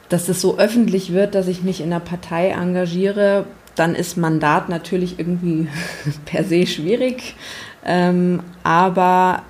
dass 0.09 0.29
es 0.29 0.41
so 0.41 0.59
öffentlich 0.59 1.13
wird, 1.13 1.35
dass 1.35 1.49
ich 1.49 1.63
mich 1.63 1.81
in 1.81 1.91
der 1.91 2.01
Partei 2.01 2.51
engagiere, 2.51 3.45
dann 3.75 3.95
ist 3.95 4.17
Mandat 4.17 4.69
natürlich 4.69 5.19
irgendwie 5.19 5.69
per 6.25 6.45
se 6.45 6.67
schwierig. 6.67 7.37
Ähm, 7.85 8.41
aber 8.63 9.43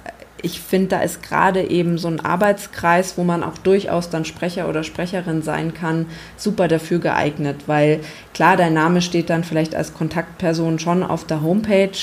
ich 0.42 0.60
finde, 0.60 0.88
da 0.88 1.00
ist 1.00 1.22
gerade 1.22 1.68
eben 1.68 1.98
so 1.98 2.08
ein 2.08 2.20
Arbeitskreis, 2.20 3.18
wo 3.18 3.24
man 3.24 3.42
auch 3.42 3.58
durchaus 3.58 4.10
dann 4.10 4.24
Sprecher 4.24 4.68
oder 4.68 4.84
Sprecherin 4.84 5.42
sein 5.42 5.74
kann, 5.74 6.06
super 6.36 6.68
dafür 6.68 7.00
geeignet, 7.00 7.64
weil 7.66 8.00
klar, 8.34 8.56
dein 8.56 8.74
Name 8.74 9.02
steht 9.02 9.30
dann 9.30 9.44
vielleicht 9.44 9.74
als 9.74 9.94
Kontaktperson 9.94 10.78
schon 10.78 11.02
auf 11.02 11.26
der 11.26 11.42
Homepage, 11.42 11.98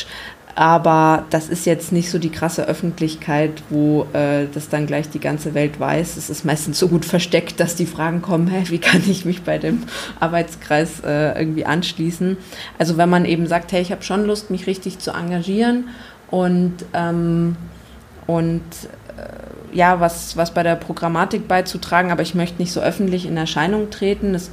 aber 0.55 1.25
das 1.29 1.49
ist 1.49 1.65
jetzt 1.65 1.91
nicht 1.91 2.09
so 2.09 2.17
die 2.17 2.31
krasse 2.31 2.65
Öffentlichkeit, 2.67 3.61
wo 3.69 4.07
äh, 4.13 4.47
das 4.53 4.69
dann 4.69 4.87
gleich 4.87 5.09
die 5.09 5.19
ganze 5.19 5.53
Welt 5.53 5.79
weiß. 5.79 6.15
Es 6.15 6.29
ist 6.29 6.45
meistens 6.45 6.79
so 6.79 6.87
gut 6.87 7.03
versteckt, 7.05 7.59
dass 7.59 7.75
die 7.75 7.85
Fragen 7.85 8.21
kommen, 8.21 8.47
hä, 8.47 8.63
wie 8.69 8.79
kann 8.79 9.03
ich 9.07 9.25
mich 9.25 9.43
bei 9.43 9.57
dem 9.57 9.83
Arbeitskreis 10.19 11.01
äh, 11.05 11.37
irgendwie 11.37 11.65
anschließen. 11.65 12.37
Also 12.79 12.95
wenn 12.97 13.09
man 13.09 13.25
eben 13.25 13.47
sagt, 13.47 13.73
hey, 13.73 13.81
ich 13.81 13.91
habe 13.91 14.03
schon 14.03 14.25
Lust, 14.25 14.49
mich 14.49 14.65
richtig 14.65 14.99
zu 14.99 15.11
engagieren 15.11 15.89
und 16.31 16.73
ähm, 16.93 17.57
und 18.27 18.63
äh, 19.17 19.75
ja, 19.75 19.99
was, 19.99 20.37
was 20.37 20.51
bei 20.53 20.63
der 20.63 20.75
Programmatik 20.75 21.47
beizutragen, 21.47 22.11
aber 22.11 22.21
ich 22.21 22.33
möchte 22.33 22.61
nicht 22.61 22.71
so 22.71 22.79
öffentlich 22.79 23.25
in 23.25 23.37
Erscheinung 23.37 23.89
treten. 23.89 24.33
Das 24.33 24.51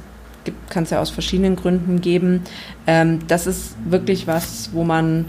kann 0.69 0.83
es 0.83 0.89
ja 0.89 0.99
aus 0.99 1.09
verschiedenen 1.09 1.55
Gründen 1.55 2.01
geben. 2.01 2.41
Ähm, 2.87 3.19
das 3.27 3.47
ist 3.47 3.75
wirklich 3.85 4.27
was, 4.27 4.69
wo 4.73 4.83
man, 4.83 5.25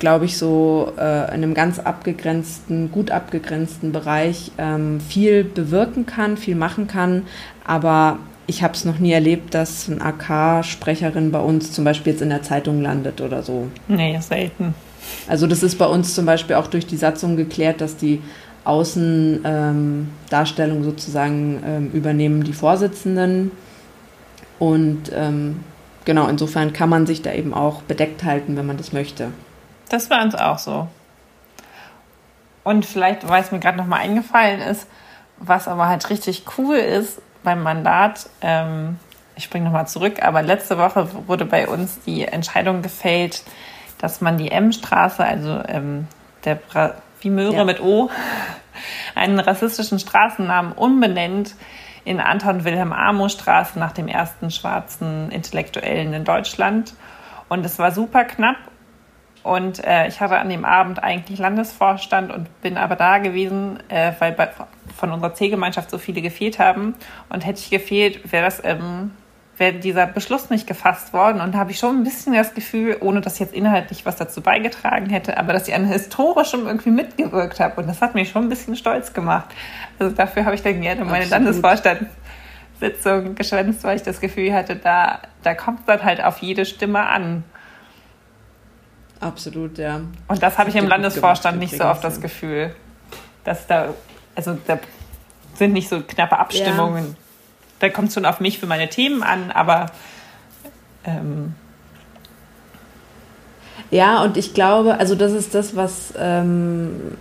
glaube 0.00 0.24
ich, 0.24 0.36
so 0.36 0.92
äh, 0.98 1.28
in 1.28 1.34
einem 1.34 1.54
ganz 1.54 1.78
abgegrenzten, 1.78 2.90
gut 2.90 3.12
abgegrenzten 3.12 3.92
Bereich 3.92 4.50
ähm, 4.58 5.00
viel 5.00 5.44
bewirken 5.44 6.06
kann, 6.06 6.36
viel 6.36 6.56
machen 6.56 6.88
kann. 6.88 7.22
Aber 7.64 8.18
ich 8.48 8.64
habe 8.64 8.74
es 8.74 8.84
noch 8.84 8.98
nie 8.98 9.12
erlebt, 9.12 9.54
dass 9.54 9.88
eine 9.88 10.00
AK-Sprecherin 10.00 11.30
bei 11.30 11.38
uns 11.38 11.70
zum 11.70 11.84
Beispiel 11.84 12.14
jetzt 12.14 12.22
in 12.22 12.30
der 12.30 12.42
Zeitung 12.42 12.82
landet 12.82 13.20
oder 13.20 13.44
so. 13.44 13.68
Nee, 13.86 14.18
selten. 14.20 14.74
Also 15.28 15.46
das 15.46 15.62
ist 15.62 15.76
bei 15.76 15.86
uns 15.86 16.14
zum 16.14 16.26
Beispiel 16.26 16.56
auch 16.56 16.66
durch 16.66 16.86
die 16.86 16.96
Satzung 16.96 17.36
geklärt, 17.36 17.80
dass 17.80 17.96
die 17.96 18.20
Außendarstellung 18.64 20.78
ähm, 20.78 20.84
sozusagen 20.84 21.62
ähm, 21.64 21.92
übernehmen 21.92 22.42
die 22.42 22.52
Vorsitzenden. 22.52 23.52
Und 24.58 25.12
ähm, 25.14 25.60
genau, 26.04 26.26
insofern 26.28 26.72
kann 26.72 26.88
man 26.88 27.06
sich 27.06 27.22
da 27.22 27.32
eben 27.32 27.54
auch 27.54 27.82
bedeckt 27.82 28.24
halten, 28.24 28.56
wenn 28.56 28.66
man 28.66 28.78
das 28.78 28.92
möchte. 28.92 29.28
Das 29.90 30.08
war 30.08 30.22
uns 30.22 30.34
auch 30.34 30.58
so. 30.58 30.88
Und 32.64 32.86
vielleicht, 32.86 33.28
weil 33.28 33.42
es 33.42 33.52
mir 33.52 33.58
gerade 33.58 33.76
nochmal 33.76 34.00
eingefallen 34.00 34.60
ist, 34.60 34.86
was 35.38 35.68
aber 35.68 35.88
halt 35.88 36.08
richtig 36.08 36.44
cool 36.56 36.76
ist 36.76 37.20
beim 37.42 37.62
Mandat, 37.62 38.28
ähm, 38.40 38.98
ich 39.34 39.44
springe 39.44 39.64
nochmal 39.64 39.88
zurück, 39.88 40.22
aber 40.22 40.42
letzte 40.42 40.76
Woche 40.78 41.08
wurde 41.26 41.46
bei 41.46 41.66
uns 41.66 42.00
die 42.00 42.24
Entscheidung 42.24 42.82
gefällt, 42.82 43.42
dass 43.98 44.20
man 44.20 44.38
die 44.38 44.50
M-Straße, 44.50 45.24
also 45.24 45.62
ähm, 45.66 46.06
der 46.44 46.56
Bra 46.56 46.94
wie 47.20 47.30
Möhre 47.30 47.56
ja. 47.56 47.64
mit 47.64 47.80
O, 47.80 48.10
einen 49.14 49.40
rassistischen 49.40 49.98
Straßennamen 49.98 50.72
umbenennt 50.72 51.54
in 52.04 52.20
Anton 52.20 52.64
Wilhelm 52.64 52.92
Amo 52.92 53.28
Straße 53.28 53.78
nach 53.78 53.92
dem 53.92 54.08
ersten 54.08 54.50
schwarzen 54.50 55.30
Intellektuellen 55.30 56.12
in 56.12 56.24
Deutschland. 56.24 56.94
Und 57.48 57.64
es 57.64 57.78
war 57.78 57.92
super 57.92 58.24
knapp. 58.24 58.56
Und 59.42 59.82
äh, 59.84 60.06
ich 60.06 60.20
hatte 60.20 60.38
an 60.38 60.48
dem 60.48 60.64
Abend 60.64 61.02
eigentlich 61.02 61.38
Landesvorstand 61.38 62.32
und 62.32 62.60
bin 62.60 62.76
aber 62.76 62.96
da 62.96 63.18
gewesen, 63.18 63.78
äh, 63.88 64.12
weil 64.18 64.32
bei, 64.32 64.50
von 64.94 65.12
unserer 65.12 65.34
C-Gemeinschaft 65.34 65.90
so 65.90 65.98
viele 65.98 66.20
gefehlt 66.20 66.58
haben. 66.58 66.94
Und 67.30 67.46
hätte 67.46 67.60
ich 67.60 67.70
gefehlt, 67.70 68.32
wäre 68.32 68.44
das 68.44 68.62
ähm, 68.64 69.12
wäre 69.60 69.74
dieser 69.74 70.06
Beschluss 70.06 70.50
nicht 70.50 70.66
gefasst 70.66 71.12
worden. 71.12 71.42
Und 71.42 71.54
da 71.54 71.58
habe 71.58 71.70
ich 71.70 71.78
schon 71.78 71.98
ein 71.98 72.02
bisschen 72.02 72.32
das 72.32 72.54
Gefühl, 72.54 72.96
ohne 73.00 73.20
dass 73.20 73.38
jetzt 73.38 73.52
inhaltlich 73.52 74.06
was 74.06 74.16
dazu 74.16 74.40
beigetragen 74.40 75.10
hätte, 75.10 75.36
aber 75.36 75.52
dass 75.52 75.68
ich 75.68 75.74
an 75.74 75.84
historischem 75.84 76.66
irgendwie 76.66 76.90
mitgewirkt 76.90 77.60
habe. 77.60 77.80
Und 77.80 77.86
das 77.86 78.00
hat 78.00 78.14
mich 78.14 78.30
schon 78.30 78.44
ein 78.44 78.48
bisschen 78.48 78.74
stolz 78.74 79.12
gemacht. 79.12 79.50
Also 79.98 80.16
dafür 80.16 80.46
habe 80.46 80.54
ich 80.54 80.62
dann 80.62 80.80
gerne 80.80 81.04
meine 81.04 81.26
Landesvorstandssitzung 81.26 83.34
geschwänzt, 83.34 83.84
weil 83.84 83.96
ich 83.96 84.02
das 84.02 84.20
Gefühl 84.20 84.54
hatte, 84.54 84.76
da, 84.76 85.20
da 85.42 85.54
kommt 85.54 85.80
es 85.80 85.86
dann 85.86 86.02
halt 86.02 86.24
auf 86.24 86.38
jede 86.38 86.64
Stimme 86.64 87.06
an. 87.06 87.44
Absolut, 89.20 89.78
ja. 89.78 90.00
Und 90.28 90.42
das 90.42 90.56
habe 90.58 90.70
ich 90.70 90.76
im 90.76 90.88
Landesvorstand 90.88 91.58
nicht 91.58 91.76
so 91.76 91.84
oft 91.84 92.02
das 92.02 92.20
Gefühl, 92.20 92.74
dass 93.44 93.66
da, 93.66 93.94
also 94.34 94.56
da 94.66 94.78
sind 95.54 95.74
nicht 95.74 95.88
so 95.88 96.00
knappe 96.00 96.38
Abstimmungen. 96.38 97.04
Ja. 97.04 97.14
Da 97.80 97.88
kommt 97.90 98.08
es 98.08 98.14
schon 98.14 98.24
auf 98.24 98.40
mich 98.40 98.58
für 98.58 98.66
meine 98.66 98.88
Themen 98.88 99.22
an, 99.22 99.50
aber 99.50 99.86
ähm 101.04 101.54
ja, 103.90 104.22
und 104.22 104.36
ich 104.36 104.54
glaube, 104.54 104.98
also 104.98 105.14
das 105.14 105.32
ist 105.32 105.54
das, 105.54 105.74
was, 105.74 106.14
ähm, 106.16 107.16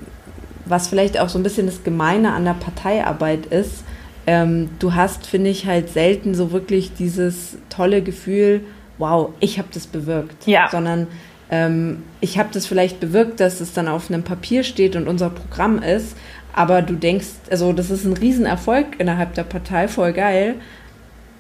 was 0.66 0.88
vielleicht 0.88 1.20
auch 1.20 1.30
so 1.30 1.40
ein 1.40 1.44
bisschen 1.44 1.66
das 1.66 1.84
Gemeine 1.84 2.34
an 2.34 2.46
der 2.46 2.54
Parteiarbeit 2.54 3.48
ist. 3.48 3.84
Ähm, 4.28 4.70
du 4.78 4.94
hast, 4.94 5.26
finde 5.26 5.50
ich, 5.50 5.66
halt 5.66 5.90
selten 5.90 6.36
so 6.36 6.52
wirklich 6.52 6.94
dieses 6.94 7.58
tolle 7.70 8.04
Gefühl, 8.04 8.62
wow, 9.00 9.32
ich 9.40 9.58
habe 9.58 9.70
das 9.74 9.88
bewirkt. 9.88 10.46
Ja. 10.46 10.68
Sondern 10.70 11.08
ähm, 11.52 12.04
ich 12.22 12.38
habe 12.38 12.50
das 12.52 12.66
vielleicht 12.66 13.00
bewirkt, 13.00 13.40
dass 13.40 13.62
es 13.62 13.74
dann 13.74 13.88
auf 13.88 14.10
einem 14.10 14.24
Papier 14.24 14.64
steht 14.64 14.96
und 14.96 15.08
unser 15.08 15.30
Programm 15.30 15.82
ist, 15.82 16.16
aber 16.54 16.82
du 16.82 16.94
denkst, 16.94 17.28
also 17.50 17.74
das 17.74 17.90
ist 17.90 18.06
ein 18.06 18.14
Riesenerfolg 18.14 19.00
innerhalb 19.00 19.34
der 19.34 19.44
Partei, 19.44 19.88
voll 19.88 20.14
geil. 20.14 20.56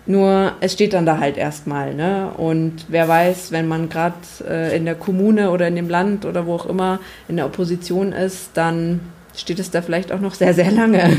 Nur 0.05 0.53
es 0.60 0.74
steht 0.74 0.93
dann 0.93 1.05
da 1.05 1.20
halt 1.20 1.38
erstmal, 1.38 1.93
ne? 1.93 2.32
Und 2.36 2.86
wer 2.88 3.07
weiß, 3.07 3.51
wenn 3.51 3.68
man 3.68 3.89
gerade 3.89 4.16
äh, 4.47 4.76
in 4.76 4.86
der 4.86 4.95
Kommune 4.95 5.51
oder 5.51 5.68
in 5.68 5.76
dem 5.76 5.88
Land 5.88 6.26
oder 6.26 6.47
wo 6.47 6.55
auch 6.55 6.66
immer 6.66 6.99
in 7.28 7.36
der 7.36 7.45
Opposition 7.45 8.12
ist, 8.12 8.51
dann 8.55 9.01
steht 9.36 9.60
es 9.60 9.70
da 9.70 9.82
vielleicht 9.82 10.12
auch 10.12 10.20
noch 10.20 10.34
sehr, 10.34 10.53
sehr 10.53 10.72
lange. 10.72 11.18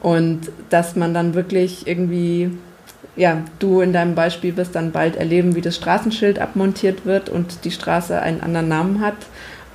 Und 0.00 0.50
dass 0.68 0.96
man 0.96 1.14
dann 1.14 1.34
wirklich 1.34 1.86
irgendwie, 1.86 2.50
ja, 3.16 3.42
du 3.58 3.80
in 3.80 3.92
deinem 3.92 4.14
Beispiel 4.14 4.56
wirst 4.56 4.74
dann 4.74 4.92
bald 4.92 5.16
erleben, 5.16 5.54
wie 5.54 5.62
das 5.62 5.76
Straßenschild 5.76 6.38
abmontiert 6.38 7.06
wird 7.06 7.28
und 7.28 7.64
die 7.64 7.70
Straße 7.70 8.20
einen 8.20 8.42
anderen 8.42 8.68
Namen 8.68 9.00
hat. 9.00 9.16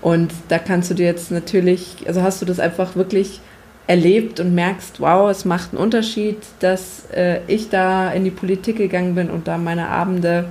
Und 0.02 0.32
da 0.48 0.60
kannst 0.60 0.90
du 0.90 0.96
dir 0.96 1.06
jetzt 1.06 1.32
natürlich, 1.32 2.06
also 2.08 2.22
hast 2.22 2.42
du 2.42 2.46
das 2.46 2.60
einfach 2.60 2.96
wirklich 2.96 3.40
erlebt 3.88 4.40
und 4.40 4.56
merkst, 4.56 5.00
wow, 5.00 5.30
es 5.30 5.46
macht 5.46 5.72
einen 5.72 5.82
Unterschied, 5.82 6.38
dass 6.60 7.10
äh, 7.14 7.42
ich 7.48 7.70
da 7.70 8.12
in 8.12 8.24
die 8.24 8.32
Politik 8.32 8.78
gegangen 8.78 9.16
bin 9.16 9.30
und 9.30 9.48
da 9.48 9.58
meine 9.58 9.90
Abende 9.90 10.46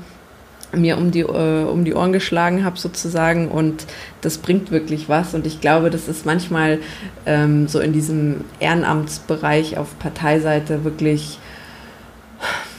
mir 0.72 0.98
um 0.98 1.10
die, 1.10 1.20
äh, 1.20 1.64
um 1.64 1.84
die 1.84 1.94
Ohren 1.94 2.12
geschlagen 2.12 2.64
habe 2.64 2.78
sozusagen 2.78 3.48
und 3.48 3.86
das 4.20 4.38
bringt 4.38 4.70
wirklich 4.70 5.08
was 5.08 5.34
und 5.34 5.46
ich 5.46 5.60
glaube, 5.60 5.90
das 5.90 6.08
ist 6.08 6.26
manchmal 6.26 6.78
ähm, 7.26 7.66
so 7.66 7.80
in 7.80 7.92
diesem 7.92 8.44
Ehrenamtsbereich 8.60 9.78
auf 9.78 9.98
Parteiseite 9.98 10.84
wirklich, 10.84 11.38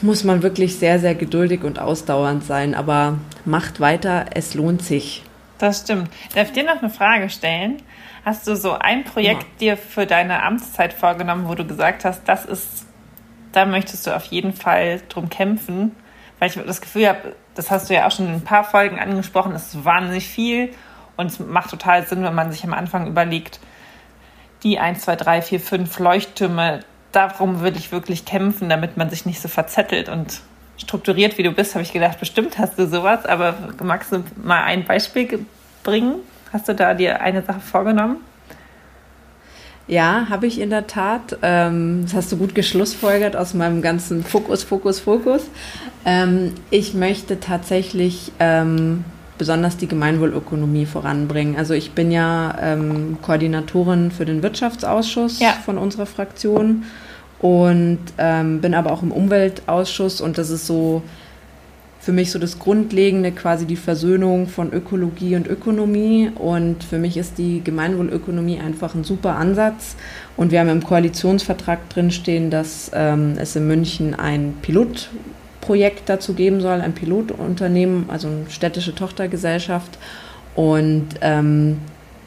muss 0.00 0.24
man 0.24 0.42
wirklich 0.42 0.78
sehr, 0.78 0.98
sehr 0.98 1.14
geduldig 1.14 1.64
und 1.64 1.78
ausdauernd 1.78 2.44
sein, 2.44 2.74
aber 2.74 3.18
macht 3.44 3.80
weiter, 3.80 4.26
es 4.34 4.54
lohnt 4.54 4.82
sich. 4.82 5.22
Das 5.58 5.82
stimmt. 5.82 6.10
Darf 6.34 6.48
ich 6.48 6.52
dir 6.52 6.64
noch 6.64 6.82
eine 6.82 6.90
Frage 6.90 7.30
stellen? 7.30 7.82
Hast 8.24 8.46
du 8.46 8.56
so 8.56 8.72
ein 8.72 9.04
Projekt 9.04 9.42
ja. 9.42 9.58
dir 9.60 9.76
für 9.76 10.06
deine 10.06 10.42
Amtszeit 10.42 10.92
vorgenommen, 10.92 11.48
wo 11.48 11.54
du 11.54 11.66
gesagt 11.66 12.04
hast, 12.04 12.22
das 12.24 12.44
ist, 12.44 12.86
da 13.52 13.64
möchtest 13.64 14.06
du 14.06 14.14
auf 14.14 14.24
jeden 14.26 14.52
Fall 14.52 15.00
drum 15.08 15.28
kämpfen? 15.28 15.94
Weil 16.38 16.50
ich 16.50 16.54
das 16.54 16.80
Gefühl 16.80 17.08
habe, 17.08 17.36
das 17.54 17.70
hast 17.70 17.90
du 17.90 17.94
ja 17.94 18.06
auch 18.06 18.10
schon 18.10 18.26
in 18.26 18.34
ein 18.34 18.44
paar 18.44 18.64
Folgen 18.64 18.98
angesprochen, 18.98 19.52
es 19.54 19.74
ist 19.74 19.84
wahnsinnig 19.84 20.28
viel 20.28 20.70
und 21.16 21.26
es 21.26 21.38
macht 21.38 21.70
total 21.70 22.06
Sinn, 22.06 22.22
wenn 22.24 22.34
man 22.34 22.50
sich 22.50 22.64
am 22.64 22.72
Anfang 22.72 23.06
überlegt, 23.06 23.60
die 24.62 24.78
1, 24.78 25.00
2, 25.00 25.16
3, 25.16 25.42
4, 25.42 25.60
5 25.60 25.98
Leuchttürme, 25.98 26.80
darum 27.12 27.62
will 27.62 27.76
ich 27.76 27.92
wirklich 27.92 28.24
kämpfen, 28.24 28.68
damit 28.68 28.96
man 28.96 29.10
sich 29.10 29.26
nicht 29.26 29.40
so 29.40 29.48
verzettelt 29.48 30.08
und 30.08 30.40
strukturiert 30.78 31.38
wie 31.38 31.42
du 31.42 31.52
bist, 31.52 31.74
habe 31.74 31.82
ich 31.82 31.92
gedacht, 31.92 32.18
bestimmt 32.18 32.58
hast 32.58 32.78
du 32.78 32.86
sowas, 32.88 33.24
aber 33.26 33.54
magst 33.82 34.12
du 34.12 34.24
mal 34.42 34.64
ein 34.64 34.84
Beispiel 34.84 35.46
bringen? 35.84 36.16
Hast 36.52 36.68
du 36.68 36.74
da 36.74 36.94
dir 36.94 37.20
eine 37.20 37.42
Sache 37.42 37.60
vorgenommen? 37.60 38.16
Ja, 39.88 40.26
habe 40.28 40.46
ich 40.46 40.60
in 40.60 40.70
der 40.70 40.86
Tat. 40.86 41.38
Ähm, 41.42 42.02
das 42.02 42.14
hast 42.14 42.32
du 42.32 42.36
gut 42.36 42.54
geschlussfolgert 42.54 43.36
aus 43.36 43.52
meinem 43.52 43.82
ganzen 43.82 44.24
Fokus, 44.24 44.62
Fokus, 44.62 45.00
Fokus. 45.00 45.42
Ähm, 46.04 46.54
ich 46.70 46.94
möchte 46.94 47.40
tatsächlich 47.40 48.32
ähm, 48.38 49.04
besonders 49.42 49.76
die 49.76 49.88
Gemeinwohlökonomie 49.88 50.86
voranbringen. 50.86 51.56
Also 51.56 51.74
ich 51.74 51.90
bin 51.90 52.12
ja 52.12 52.56
ähm, 52.62 53.16
Koordinatorin 53.22 54.12
für 54.12 54.24
den 54.24 54.40
Wirtschaftsausschuss 54.40 55.40
ja. 55.40 55.50
von 55.64 55.78
unserer 55.78 56.06
Fraktion 56.06 56.84
und 57.40 57.98
ähm, 58.18 58.60
bin 58.60 58.72
aber 58.72 58.92
auch 58.92 59.02
im 59.02 59.10
Umweltausschuss 59.10 60.20
und 60.20 60.38
das 60.38 60.50
ist 60.50 60.68
so 60.68 61.02
für 61.98 62.12
mich 62.12 62.30
so 62.30 62.38
das 62.38 62.60
Grundlegende, 62.60 63.32
quasi 63.32 63.66
die 63.66 63.74
Versöhnung 63.74 64.46
von 64.46 64.72
Ökologie 64.72 65.34
und 65.34 65.48
Ökonomie. 65.48 66.30
Und 66.36 66.84
für 66.84 66.98
mich 66.98 67.16
ist 67.16 67.38
die 67.38 67.62
Gemeinwohlökonomie 67.64 68.60
einfach 68.60 68.94
ein 68.94 69.02
super 69.02 69.36
Ansatz. 69.36 69.96
Und 70.36 70.52
wir 70.52 70.60
haben 70.60 70.68
im 70.68 70.84
Koalitionsvertrag 70.84 71.88
drinstehen, 71.90 72.50
dass 72.50 72.92
ähm, 72.94 73.34
es 73.38 73.56
in 73.56 73.66
München 73.66 74.14
ein 74.14 74.54
Pilotprojekt 75.62 76.08
dazu 76.08 76.34
geben 76.34 76.60
soll, 76.60 76.80
ein 76.80 76.92
Pilotunternehmen, 76.92 78.06
also 78.08 78.28
eine 78.28 78.50
städtische 78.50 78.94
Tochtergesellschaft. 78.94 79.98
Und 80.54 81.08
ähm, 81.22 81.78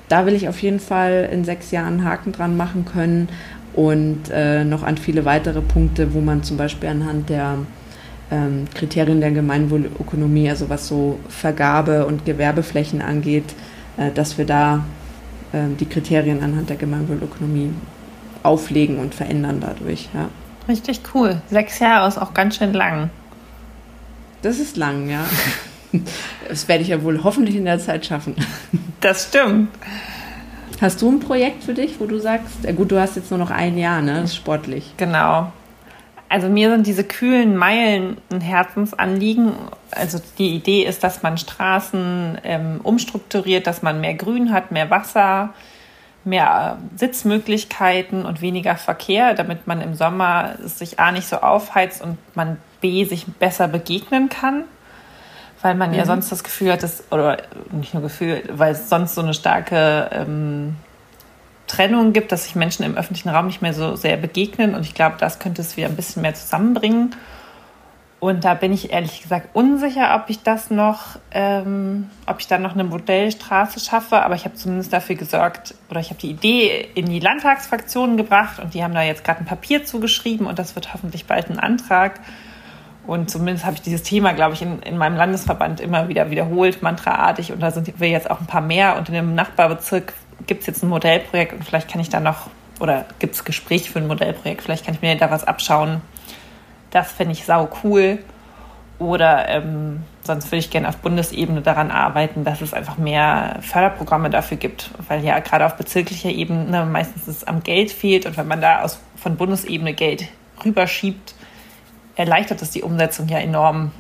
da 0.08 0.26
will 0.26 0.34
ich 0.34 0.48
auf 0.48 0.62
jeden 0.62 0.80
Fall 0.80 1.30
in 1.32 1.44
sechs 1.44 1.72
Jahren 1.72 2.04
Haken 2.04 2.32
dran 2.32 2.58
machen 2.58 2.86
können 2.86 3.30
und 3.74 4.30
äh, 4.32 4.64
noch 4.64 4.84
an 4.84 4.98
viele 4.98 5.26
weitere 5.26 5.62
Punkte, 5.62 6.14
wo 6.14 6.22
man 6.22 6.44
zum 6.44 6.58
Beispiel 6.58 6.90
anhand 6.90 7.30
der 7.30 7.58
ähm, 8.32 8.66
Kriterien 8.74 9.20
der 9.20 9.32
Gemeinwohlökonomie, 9.32 10.50
also 10.50 10.70
was 10.70 10.88
so 10.88 11.20
Vergabe 11.28 12.06
und 12.06 12.26
Gewerbeflächen 12.26 13.02
angeht, 13.02 13.54
äh, 13.98 14.12
dass 14.12 14.38
wir 14.38 14.46
da 14.46 14.86
äh, 15.52 15.76
die 15.80 15.86
Kriterien 15.86 16.42
anhand 16.42 16.70
der 16.70 16.78
Gemeinwohlökonomie 16.78 17.72
auflegen 18.44 18.98
und 19.00 19.14
verändern 19.14 19.60
dadurch. 19.60 20.08
Ja. 20.14 20.30
Richtig 20.68 21.02
cool. 21.14 21.42
Sechs 21.50 21.80
Jahre 21.80 22.08
ist 22.08 22.18
auch 22.18 22.34
ganz 22.34 22.58
schön 22.58 22.74
lang. 22.74 23.10
Das 24.46 24.60
ist 24.60 24.78
lang, 24.78 25.10
ja. 25.10 25.26
Das 26.50 26.68
werde 26.68 26.84
ich 26.84 26.90
ja 26.90 27.02
wohl 27.04 27.24
hoffentlich 27.24 27.56
in 27.56 27.64
der 27.64 27.80
Zeit 27.80 28.06
schaffen. 28.06 28.36
Das 29.00 29.30
stimmt. 29.30 29.70
Hast 30.82 31.02
du 31.02 31.10
ein 31.10 31.22
Projekt 31.22 31.64
für 31.64 31.74
dich, 31.74 32.00
wo 32.00 32.06
du 32.06 32.20
sagst, 32.20 32.58
ja 32.64 32.74
gut, 32.74 32.92
du 32.92 33.00
hast 33.00 33.16
jetzt 33.16 33.32
nur 33.32 33.40
noch 33.40 33.50
ein 33.50 33.78
Jahr, 33.78 34.02
ne? 34.02 34.22
Das 34.22 34.32
ist 34.32 34.36
sportlich. 34.36 34.94
Genau 34.98 35.52
also 36.30 36.50
mir 36.50 36.70
sind 36.70 36.88
diese 36.88 37.04
kühlen 37.04 37.56
Meilen 37.56 38.18
ein 38.32 38.42
Herzensanliegen. 38.42 39.54
Also 39.92 40.20
die 40.38 40.56
Idee 40.56 40.84
ist, 40.84 41.04
dass 41.04 41.24
man 41.24 41.38
Straßen 41.38 42.40
ähm, 42.44 42.80
umstrukturiert, 42.84 43.68
dass 43.68 43.82
man 43.82 44.02
mehr 44.02 44.16
Grün 44.16 44.52
hat, 44.52 44.72
mehr 44.72 44.90
Wasser, 44.90 45.54
mehr 46.24 46.78
äh, 46.78 46.98
Sitzmöglichkeiten 46.98 48.26
und 48.26 48.42
weniger 48.42 48.76
Verkehr, 48.76 49.34
damit 49.34 49.68
man 49.68 49.82
im 49.82 49.94
Sommer 49.94 50.56
sich 50.64 51.00
A 51.00 51.12
nicht 51.12 51.28
so 51.28 51.38
aufheizt 51.38 52.02
und 52.02 52.18
man 52.36 52.58
B 52.86 53.04
sich 53.06 53.26
besser 53.26 53.68
begegnen 53.68 54.30
kann. 54.30 54.66
Weil 55.62 55.74
man 55.74 55.92
mhm. 55.92 55.96
ja 55.96 56.06
sonst 56.06 56.32
das 56.32 56.44
Gefühl 56.44 56.72
hat, 56.72 56.84
dass, 56.84 57.12
oder 57.12 57.38
nicht 57.72 57.94
nur 57.96 58.04
Gefühl, 58.04 58.44
weil 58.52 58.74
es 58.74 58.90
sonst 58.90 59.16
so 59.16 59.22
eine 59.22 59.34
starke 59.34 60.10
ähm, 60.12 60.76
Trennung 61.66 62.14
gibt, 62.14 62.32
dass 62.32 62.44
sich 62.44 62.56
Menschen 62.56 62.86
im 62.86 62.96
öffentlichen 62.96 63.30
Raum 63.30 63.48
nicht 63.48 63.64
mehr 63.64 63.74
so 63.74 63.96
sehr 63.96 64.18
begegnen. 64.18 64.76
Und 64.76 64.82
ich 64.82 64.94
glaube, 64.94 65.16
das 65.20 65.40
könnte 65.40 65.62
es 65.64 65.76
wieder 65.76 65.88
ein 65.88 65.96
bisschen 65.96 66.22
mehr 66.22 66.36
zusammenbringen. 66.36 67.16
Und 68.20 68.44
da 68.46 68.54
bin 68.54 68.74
ich 68.74 68.92
ehrlich 68.92 69.22
gesagt 69.24 69.50
unsicher, 69.54 70.16
ob 70.16 70.30
ich 70.30 70.42
das 70.42 70.70
noch, 70.70 71.18
ähm, 71.32 72.10
ob 72.28 72.40
ich 72.40 72.48
dann 72.48 72.62
noch 72.62 72.74
eine 72.74 72.84
Modellstraße 72.84 73.80
schaffe. 73.80 74.22
Aber 74.22 74.36
ich 74.36 74.46
habe 74.46 74.56
zumindest 74.56 74.94
dafür 74.94 75.16
gesorgt, 75.16 75.74
oder 75.90 76.00
ich 76.00 76.10
habe 76.10 76.20
die 76.20 76.30
Idee 76.30 76.90
in 76.94 77.08
die 77.08 77.20
Landtagsfraktionen 77.20 78.18
gebracht 78.18 78.60
und 78.60 78.74
die 78.74 78.84
haben 78.84 78.94
da 78.94 79.02
jetzt 79.02 79.24
gerade 79.24 79.40
ein 79.40 79.46
Papier 79.46 79.84
zugeschrieben 79.84 80.48
und 80.48 80.60
das 80.60 80.76
wird 80.76 80.94
hoffentlich 80.94 81.26
bald 81.26 81.50
ein 81.50 81.60
Antrag. 81.60 82.20
Und 83.08 83.30
zumindest 83.30 83.66
habe 83.66 83.76
ich 83.76 83.82
dieses 83.82 84.04
Thema, 84.04 84.34
glaube 84.34 84.56
ich, 84.56 84.62
in, 84.62 84.82
in 84.82 84.98
meinem 84.98 85.16
Landesverband 85.16 85.80
immer 85.80 86.08
wieder 86.08 86.32
wiederholt, 86.32 86.82
mantraartig. 86.82 87.52
Und 87.52 87.62
da 87.62 87.72
sind 87.72 88.00
wir 88.00 88.10
jetzt 88.10 88.30
auch 88.30 88.40
ein 88.40 88.48
paar 88.48 88.62
mehr. 88.62 88.98
Und 88.98 89.10
in 89.10 89.16
dem 89.16 89.36
Nachbarbezirk 89.36 90.14
gibt 90.48 90.62
es 90.62 90.68
jetzt 90.68 90.84
ein 90.84 90.90
Modellprojekt 90.90 91.54
und 91.54 91.64
vielleicht 91.64 91.90
kann 91.90 92.02
ich 92.02 92.10
da 92.10 92.20
noch, 92.20 92.50
oder 92.80 93.06
gibt 93.20 93.36
es 93.36 93.44
Gespräche 93.44 93.92
für 93.92 94.00
ein 94.00 94.08
Modellprojekt, 94.08 94.62
vielleicht 94.62 94.86
kann 94.86 94.96
ich 94.96 95.02
mir 95.02 95.16
da 95.16 95.32
was 95.32 95.44
abschauen. 95.44 96.02
Das 96.92 97.12
fände 97.12 97.34
ich 97.34 97.46
sau 97.46 97.70
cool. 97.84 98.20
Oder 98.98 99.50
ähm, 99.50 100.04
sonst 100.24 100.46
würde 100.48 100.60
ich 100.60 100.70
gerne 100.70 100.88
auf 100.88 100.98
Bundesebene 100.98 101.62
daran 101.62 101.92
arbeiten, 101.92 102.46
dass 102.46 102.62
es 102.62 102.74
einfach 102.74 102.98
mehr 102.98 103.58
Förderprogramme 103.60 104.30
dafür 104.30 104.56
gibt, 104.56 104.90
weil 105.10 105.22
ja 105.22 105.38
gerade 105.40 105.66
auf 105.66 105.76
bezirklicher 105.76 106.30
Ebene 106.30 106.86
meistens 106.86 107.28
es 107.28 107.44
am 107.44 107.62
Geld 107.62 107.92
fehlt 107.92 108.26
und 108.26 108.38
wenn 108.38 108.48
man 108.48 108.62
da 108.62 108.84
aus, 108.84 109.02
von 109.18 109.36
Bundesebene 109.36 109.94
Geld 109.94 110.30
rüberschiebt, 110.64 111.35
erleichtert 112.16 112.62
es 112.62 112.72
die 112.72 112.84
Umsetzung 112.84 113.28
ja 113.28 113.40
enorm. 113.40 113.92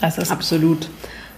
Das 0.00 0.18
ist 0.18 0.30
absolut 0.30 0.88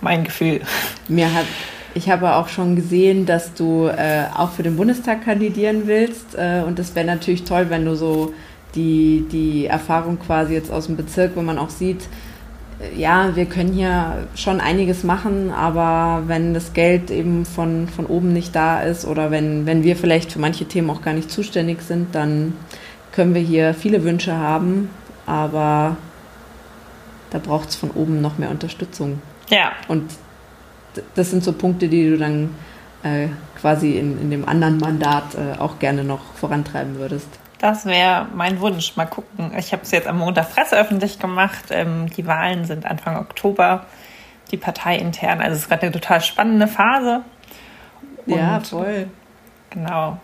mein 0.01 0.24
Gefühl. 0.24 0.61
Mir 1.09 1.33
hat 1.33 1.47
ich 1.95 2.11
habe 2.11 2.35
auch 2.35 2.49
schon 2.49 2.76
gesehen, 2.76 3.26
dass 3.26 3.55
du 3.55 3.87
äh, 3.87 4.24
auch 4.37 4.53
für 4.53 4.62
den 4.62 4.76
Bundestag 4.76 5.24
kandidieren 5.24 5.83
willst. 5.87 6.37
Äh, 6.37 6.62
und 6.66 6.79
das 6.79 6.95
wäre 6.95 7.07
natürlich 7.07 7.45
toll, 7.45 7.66
wenn 7.70 7.85
du 7.85 7.97
so 7.97 8.35
die, 8.74 9.26
die 9.33 9.66
Erfahrung 9.66 10.18
quasi 10.18 10.55
jetzt 10.55 10.70
aus 10.70 10.87
dem 10.87 10.97
Bezirk, 10.97 11.33
wo 11.35 11.43
man 11.43 11.59
auch 11.59 11.70
sieht, 11.70 12.03
äh, 12.81 13.01
ja, 13.01 13.35
wir 13.35 13.47
können 13.47 13.72
hier 13.72 14.29
schon 14.35 14.61
einiges 14.61 15.03
machen, 15.03 15.51
aber 15.51 16.29
wenn 16.29 16.55
das 16.55 16.72
Geld 16.72 17.11
eben 17.11 17.45
von, 17.45 17.89
von 17.89 18.07
oben 18.07 18.33
nicht 18.33 18.55
da 18.55 18.81
ist 18.81 19.05
oder 19.05 19.31
wenn, 19.31 19.66
wenn 19.66 19.83
wir 19.83 19.97
vielleicht 19.97 20.33
für 20.33 20.39
manche 20.39 20.66
Themen 20.66 20.91
auch 20.91 21.03
gar 21.03 21.14
nicht 21.14 21.31
zuständig 21.31 21.83
sind, 21.83 22.14
dann 22.14 22.53
können 23.12 23.35
wir 23.35 23.43
hier 23.43 23.74
viele 23.74 24.05
Wünsche 24.05 24.37
haben, 24.37 24.91
aber 25.29 25.97
da 27.31 27.39
braucht 27.39 27.68
es 27.68 27.76
von 27.76 27.91
oben 27.91 28.20
noch 28.20 28.39
mehr 28.39 28.51
Unterstützung. 28.51 29.20
Ja. 29.51 29.72
Und 29.87 30.11
das 31.14 31.31
sind 31.31 31.45
so 31.45 31.53
Punkte, 31.53 31.89
die 31.89 32.09
du 32.09 32.16
dann 32.16 32.55
äh, 33.03 33.29
quasi 33.61 33.99
in, 33.99 34.20
in 34.20 34.31
dem 34.31 34.49
anderen 34.49 34.79
Mandat 34.79 35.35
äh, 35.35 35.59
auch 35.59 35.79
gerne 35.79 36.03
noch 36.03 36.33
vorantreiben 36.35 36.97
würdest. 36.97 37.29
Das 37.59 37.87
wäre 37.87 38.26
mein 38.35 38.61
Wunsch. 38.61 38.97
Mal 38.97 39.07
gucken. 39.07 39.53
Ich 39.59 39.72
habe 39.72 39.83
es 39.83 39.91
jetzt 39.91 40.07
am 40.07 40.18
Montag 40.18 40.55
presseöffentlich 40.55 41.18
gemacht. 41.18 41.66
Ähm, 41.70 42.09
die 42.11 42.26
Wahlen 42.26 42.64
sind 42.64 42.87
Anfang 42.87 43.16
Oktober. 43.16 43.85
Die 44.51 44.57
Partei 44.57 44.97
intern. 44.97 45.41
Also 45.41 45.57
es 45.57 45.62
ist 45.62 45.68
gerade 45.68 45.83
eine 45.83 45.93
total 45.93 46.20
spannende 46.22 46.68
Phase. 46.68 47.22
Und 48.26 48.37
ja, 48.37 48.61
voll. 48.61 49.09
Genau. 49.70 50.18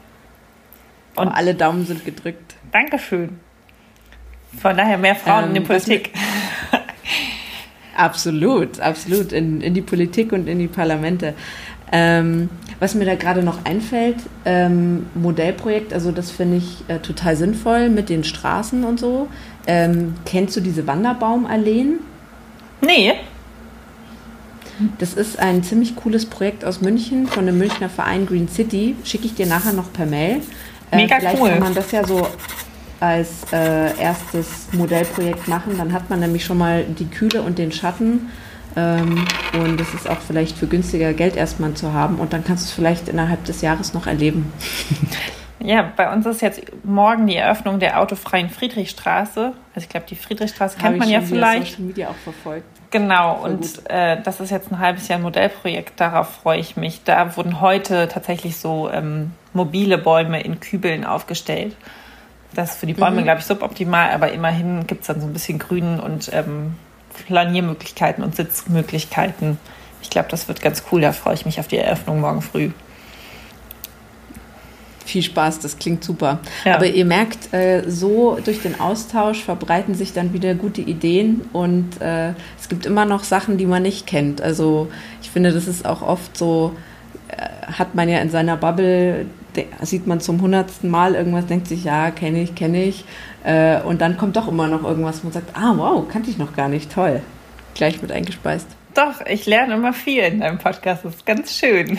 Und 1.16 1.28
Aber 1.28 1.36
alle 1.36 1.54
Daumen 1.54 1.84
sind 1.84 2.04
gedrückt. 2.04 2.54
Dankeschön. 2.72 3.40
Von 4.60 4.76
daher 4.76 4.98
mehr 4.98 5.14
Frauen 5.14 5.44
ähm, 5.44 5.48
in 5.48 5.54
der 5.54 5.60
Politik. 5.62 6.10
Absolut, 7.96 8.80
absolut. 8.80 9.32
In, 9.32 9.60
in 9.60 9.74
die 9.74 9.82
Politik 9.82 10.32
und 10.32 10.48
in 10.48 10.58
die 10.58 10.66
Parlamente. 10.66 11.34
Ähm, 11.92 12.48
was 12.80 12.94
mir 12.94 13.04
da 13.04 13.14
gerade 13.14 13.42
noch 13.42 13.64
einfällt, 13.64 14.16
ähm, 14.44 15.06
Modellprojekt, 15.14 15.92
also 15.92 16.10
das 16.10 16.30
finde 16.30 16.56
ich 16.56 16.84
äh, 16.88 16.98
total 16.98 17.36
sinnvoll 17.36 17.88
mit 17.88 18.08
den 18.08 18.24
Straßen 18.24 18.84
und 18.84 18.98
so. 18.98 19.28
Ähm, 19.66 20.14
kennst 20.26 20.56
du 20.56 20.60
diese 20.60 20.86
Wanderbaumalleen? 20.86 22.00
Nee. 22.80 23.12
Das 24.98 25.14
ist 25.14 25.38
ein 25.38 25.62
ziemlich 25.62 25.94
cooles 25.94 26.26
Projekt 26.26 26.64
aus 26.64 26.80
München 26.80 27.28
von 27.28 27.46
dem 27.46 27.58
Münchner 27.58 27.88
Verein 27.88 28.26
Green 28.26 28.48
City. 28.48 28.96
Schicke 29.04 29.26
ich 29.26 29.34
dir 29.34 29.46
nachher 29.46 29.72
noch 29.72 29.92
per 29.92 30.06
Mail. 30.06 30.40
Äh, 30.90 30.96
Mega 30.96 31.20
vielleicht 31.20 31.40
cool. 31.40 31.50
kann 31.50 31.60
man 31.60 31.74
das 31.74 31.92
ja 31.92 32.04
so 32.04 32.26
als 33.04 33.52
äh, 33.52 33.96
erstes 34.00 34.68
Modellprojekt 34.72 35.46
machen. 35.46 35.76
Dann 35.76 35.92
hat 35.92 36.08
man 36.08 36.20
nämlich 36.20 36.44
schon 36.44 36.58
mal 36.58 36.84
die 36.84 37.06
Kühle 37.06 37.42
und 37.42 37.58
den 37.58 37.70
Schatten. 37.70 38.30
Ähm, 38.76 39.24
und 39.52 39.78
das 39.78 39.92
ist 39.92 40.08
auch 40.08 40.20
vielleicht 40.26 40.56
für 40.56 40.66
günstiger 40.66 41.12
Geld 41.12 41.36
erstmal 41.36 41.74
zu 41.74 41.92
haben. 41.92 42.16
Und 42.16 42.32
dann 42.32 42.44
kannst 42.44 42.64
du 42.64 42.68
es 42.68 42.72
vielleicht 42.72 43.08
innerhalb 43.08 43.44
des 43.44 43.60
Jahres 43.60 43.94
noch 43.94 44.06
erleben. 44.06 44.52
Ja, 45.60 45.90
bei 45.96 46.12
uns 46.12 46.26
ist 46.26 46.42
jetzt 46.42 46.60
morgen 46.84 47.26
die 47.26 47.36
Eröffnung 47.36 47.78
der 47.78 47.98
autofreien 47.98 48.50
Friedrichstraße. 48.50 49.54
Also 49.74 49.84
ich 49.84 49.88
glaube, 49.88 50.04
die 50.06 50.14
Friedrichstraße 50.14 50.76
kennt 50.76 50.98
man 50.98 51.08
ja 51.08 51.22
vielleicht. 51.22 51.70
Social 51.70 51.86
Media 51.86 52.08
auch 52.08 52.16
verfolgt. 52.16 52.66
Genau, 52.90 53.36
Voll 53.36 53.50
und 53.50 53.90
äh, 53.90 54.20
das 54.20 54.40
ist 54.40 54.50
jetzt 54.50 54.70
ein 54.70 54.78
halbes 54.78 55.08
Jahr 55.08 55.18
ein 55.18 55.22
Modellprojekt, 55.22 55.98
darauf 55.98 56.28
freue 56.28 56.58
ich 56.58 56.76
mich. 56.76 57.02
Da 57.04 57.34
wurden 57.38 57.62
heute 57.62 58.08
tatsächlich 58.08 58.58
so 58.58 58.90
ähm, 58.90 59.30
mobile 59.54 59.96
Bäume 59.96 60.42
in 60.42 60.60
Kübeln 60.60 61.06
aufgestellt. 61.06 61.74
Das 62.54 62.72
ist 62.72 62.78
für 62.80 62.86
die 62.86 62.94
Bäume, 62.94 63.20
mhm. 63.20 63.24
glaube 63.24 63.40
ich, 63.40 63.46
suboptimal, 63.46 64.10
aber 64.10 64.32
immerhin 64.32 64.86
gibt 64.86 65.02
es 65.02 65.08
dann 65.08 65.20
so 65.20 65.26
ein 65.26 65.32
bisschen 65.32 65.58
Grün 65.58 66.00
und 66.00 66.30
ähm, 66.32 66.74
Planiermöglichkeiten 67.26 68.22
und 68.22 68.36
Sitzmöglichkeiten. 68.36 69.58
Ich 70.02 70.10
glaube, 70.10 70.28
das 70.30 70.48
wird 70.48 70.60
ganz 70.60 70.84
cool. 70.92 71.00
Da 71.00 71.12
freue 71.12 71.34
ich 71.34 71.46
mich 71.46 71.58
auf 71.60 71.68
die 71.68 71.78
Eröffnung 71.78 72.20
morgen 72.20 72.42
früh. 72.42 72.70
Viel 75.04 75.22
Spaß, 75.22 75.60
das 75.60 75.78
klingt 75.78 76.02
super. 76.02 76.40
Ja. 76.64 76.76
Aber 76.76 76.86
ihr 76.86 77.04
merkt, 77.04 77.52
äh, 77.52 77.82
so 77.88 78.38
durch 78.42 78.62
den 78.62 78.80
Austausch 78.80 79.42
verbreiten 79.42 79.94
sich 79.94 80.12
dann 80.14 80.32
wieder 80.32 80.54
gute 80.54 80.80
Ideen 80.80 81.42
und 81.52 82.00
äh, 82.00 82.30
es 82.58 82.70
gibt 82.70 82.86
immer 82.86 83.04
noch 83.04 83.22
Sachen, 83.22 83.58
die 83.58 83.66
man 83.66 83.82
nicht 83.82 84.06
kennt. 84.06 84.40
Also 84.40 84.88
ich 85.20 85.30
finde, 85.30 85.52
das 85.52 85.68
ist 85.68 85.84
auch 85.84 86.00
oft 86.00 86.36
so, 86.36 86.74
äh, 87.28 87.66
hat 87.66 87.94
man 87.94 88.08
ja 88.08 88.20
in 88.20 88.30
seiner 88.30 88.56
Bubble 88.56 89.26
sieht 89.82 90.06
man 90.06 90.20
zum 90.20 90.40
hundertsten 90.40 90.90
Mal 90.90 91.14
irgendwas, 91.14 91.46
denkt 91.46 91.68
sich, 91.68 91.84
ja, 91.84 92.10
kenne 92.10 92.42
ich, 92.42 92.54
kenne 92.54 92.84
ich. 92.84 93.04
Äh, 93.44 93.80
und 93.82 94.00
dann 94.00 94.16
kommt 94.16 94.36
doch 94.36 94.48
immer 94.48 94.68
noch 94.68 94.84
irgendwas, 94.84 95.22
wo 95.22 95.26
man 95.26 95.32
sagt, 95.32 95.56
ah, 95.56 95.74
wow, 95.76 96.06
kannte 96.08 96.30
ich 96.30 96.38
noch 96.38 96.54
gar 96.54 96.68
nicht, 96.68 96.92
toll. 96.92 97.22
Gleich 97.74 98.00
mit 98.02 98.12
eingespeist. 98.12 98.68
Doch, 98.94 99.26
ich 99.26 99.46
lerne 99.46 99.74
immer 99.74 99.92
viel 99.92 100.22
in 100.22 100.40
deinem 100.40 100.58
Podcast, 100.58 101.04
das 101.04 101.16
ist 101.16 101.26
ganz 101.26 101.56
schön. 101.56 101.98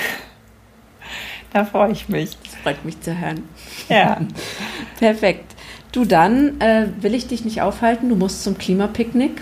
Da 1.56 1.64
freue 1.64 1.91
ich 1.91 2.10
mich. 2.10 2.38
Das 2.43 2.56
freut 2.56 2.84
mich 2.84 2.99
zu 2.99 3.18
hören. 3.18 3.43
Ja. 3.88 4.18
Perfekt. 4.99 5.56
Du, 5.93 6.03
dann 6.03 6.60
äh, 6.60 6.88
will 6.99 7.16
ich 7.16 7.28
dich 7.28 7.45
nicht 7.45 7.62
aufhalten. 7.62 8.10
Du 8.10 8.18
musst 8.18 8.43
zum 8.43 8.58
Klimapicknick 8.58 9.41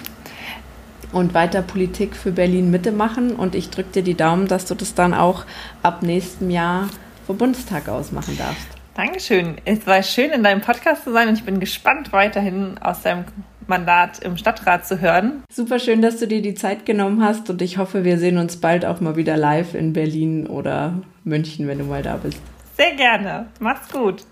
und 1.11 1.33
weiter 1.33 1.63
Politik 1.63 2.15
für 2.15 2.31
Berlin 2.31 2.69
Mitte 2.69 2.91
machen. 2.91 3.31
Und 3.31 3.55
ich 3.55 3.71
drücke 3.71 3.93
dir 3.93 4.03
die 4.03 4.13
Daumen, 4.13 4.47
dass 4.47 4.65
du 4.65 4.75
das 4.75 4.93
dann 4.93 5.15
auch 5.15 5.45
ab 5.81 6.03
nächstem 6.03 6.51
Jahr 6.51 6.89
vom 7.25 7.37
Bundestag 7.37 7.89
aus 7.89 8.11
machen 8.11 8.37
darfst. 8.37 8.67
Dankeschön. 8.95 9.55
Es 9.65 9.87
war 9.87 10.03
schön, 10.03 10.31
in 10.31 10.43
deinem 10.43 10.61
Podcast 10.61 11.03
zu 11.03 11.11
sein 11.11 11.29
und 11.29 11.37
ich 11.37 11.43
bin 11.43 11.59
gespannt, 11.59 12.13
weiterhin 12.13 12.77
aus 12.77 13.01
deinem 13.01 13.25
Mandat 13.67 14.19
im 14.19 14.37
Stadtrat 14.37 14.85
zu 14.85 15.01
hören. 15.01 15.43
Super 15.51 15.79
schön, 15.79 16.01
dass 16.01 16.19
du 16.19 16.27
dir 16.27 16.41
die 16.41 16.53
Zeit 16.53 16.85
genommen 16.85 17.23
hast 17.23 17.49
und 17.49 17.61
ich 17.61 17.77
hoffe, 17.77 18.03
wir 18.03 18.19
sehen 18.19 18.37
uns 18.37 18.57
bald 18.57 18.85
auch 18.85 19.01
mal 19.01 19.15
wieder 19.15 19.37
live 19.37 19.73
in 19.73 19.93
Berlin 19.93 20.47
oder 20.47 21.01
München, 21.23 21.67
wenn 21.67 21.79
du 21.79 21.85
mal 21.85 22.03
da 22.03 22.17
bist. 22.17 22.39
Sehr 22.77 22.95
gerne. 22.95 23.47
Mach's 23.59 23.89
gut. 23.91 24.23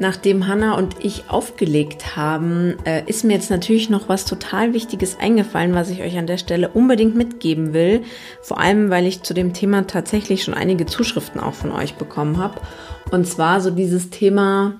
Nachdem 0.00 0.46
Hanna 0.46 0.78
und 0.78 0.96
ich 1.04 1.24
aufgelegt 1.28 2.16
haben, 2.16 2.74
äh, 2.86 3.02
ist 3.06 3.22
mir 3.22 3.34
jetzt 3.34 3.50
natürlich 3.50 3.90
noch 3.90 4.08
was 4.08 4.24
total 4.24 4.72
Wichtiges 4.72 5.18
eingefallen, 5.20 5.74
was 5.74 5.90
ich 5.90 6.00
euch 6.00 6.16
an 6.16 6.26
der 6.26 6.38
Stelle 6.38 6.70
unbedingt 6.70 7.16
mitgeben 7.16 7.74
will. 7.74 8.00
Vor 8.40 8.58
allem, 8.58 8.88
weil 8.88 9.06
ich 9.06 9.22
zu 9.22 9.34
dem 9.34 9.52
Thema 9.52 9.86
tatsächlich 9.86 10.42
schon 10.42 10.54
einige 10.54 10.86
Zuschriften 10.86 11.38
auch 11.38 11.52
von 11.52 11.70
euch 11.70 11.96
bekommen 11.96 12.38
habe. 12.38 12.62
Und 13.10 13.26
zwar 13.26 13.60
so 13.60 13.70
dieses 13.70 14.08
Thema, 14.08 14.76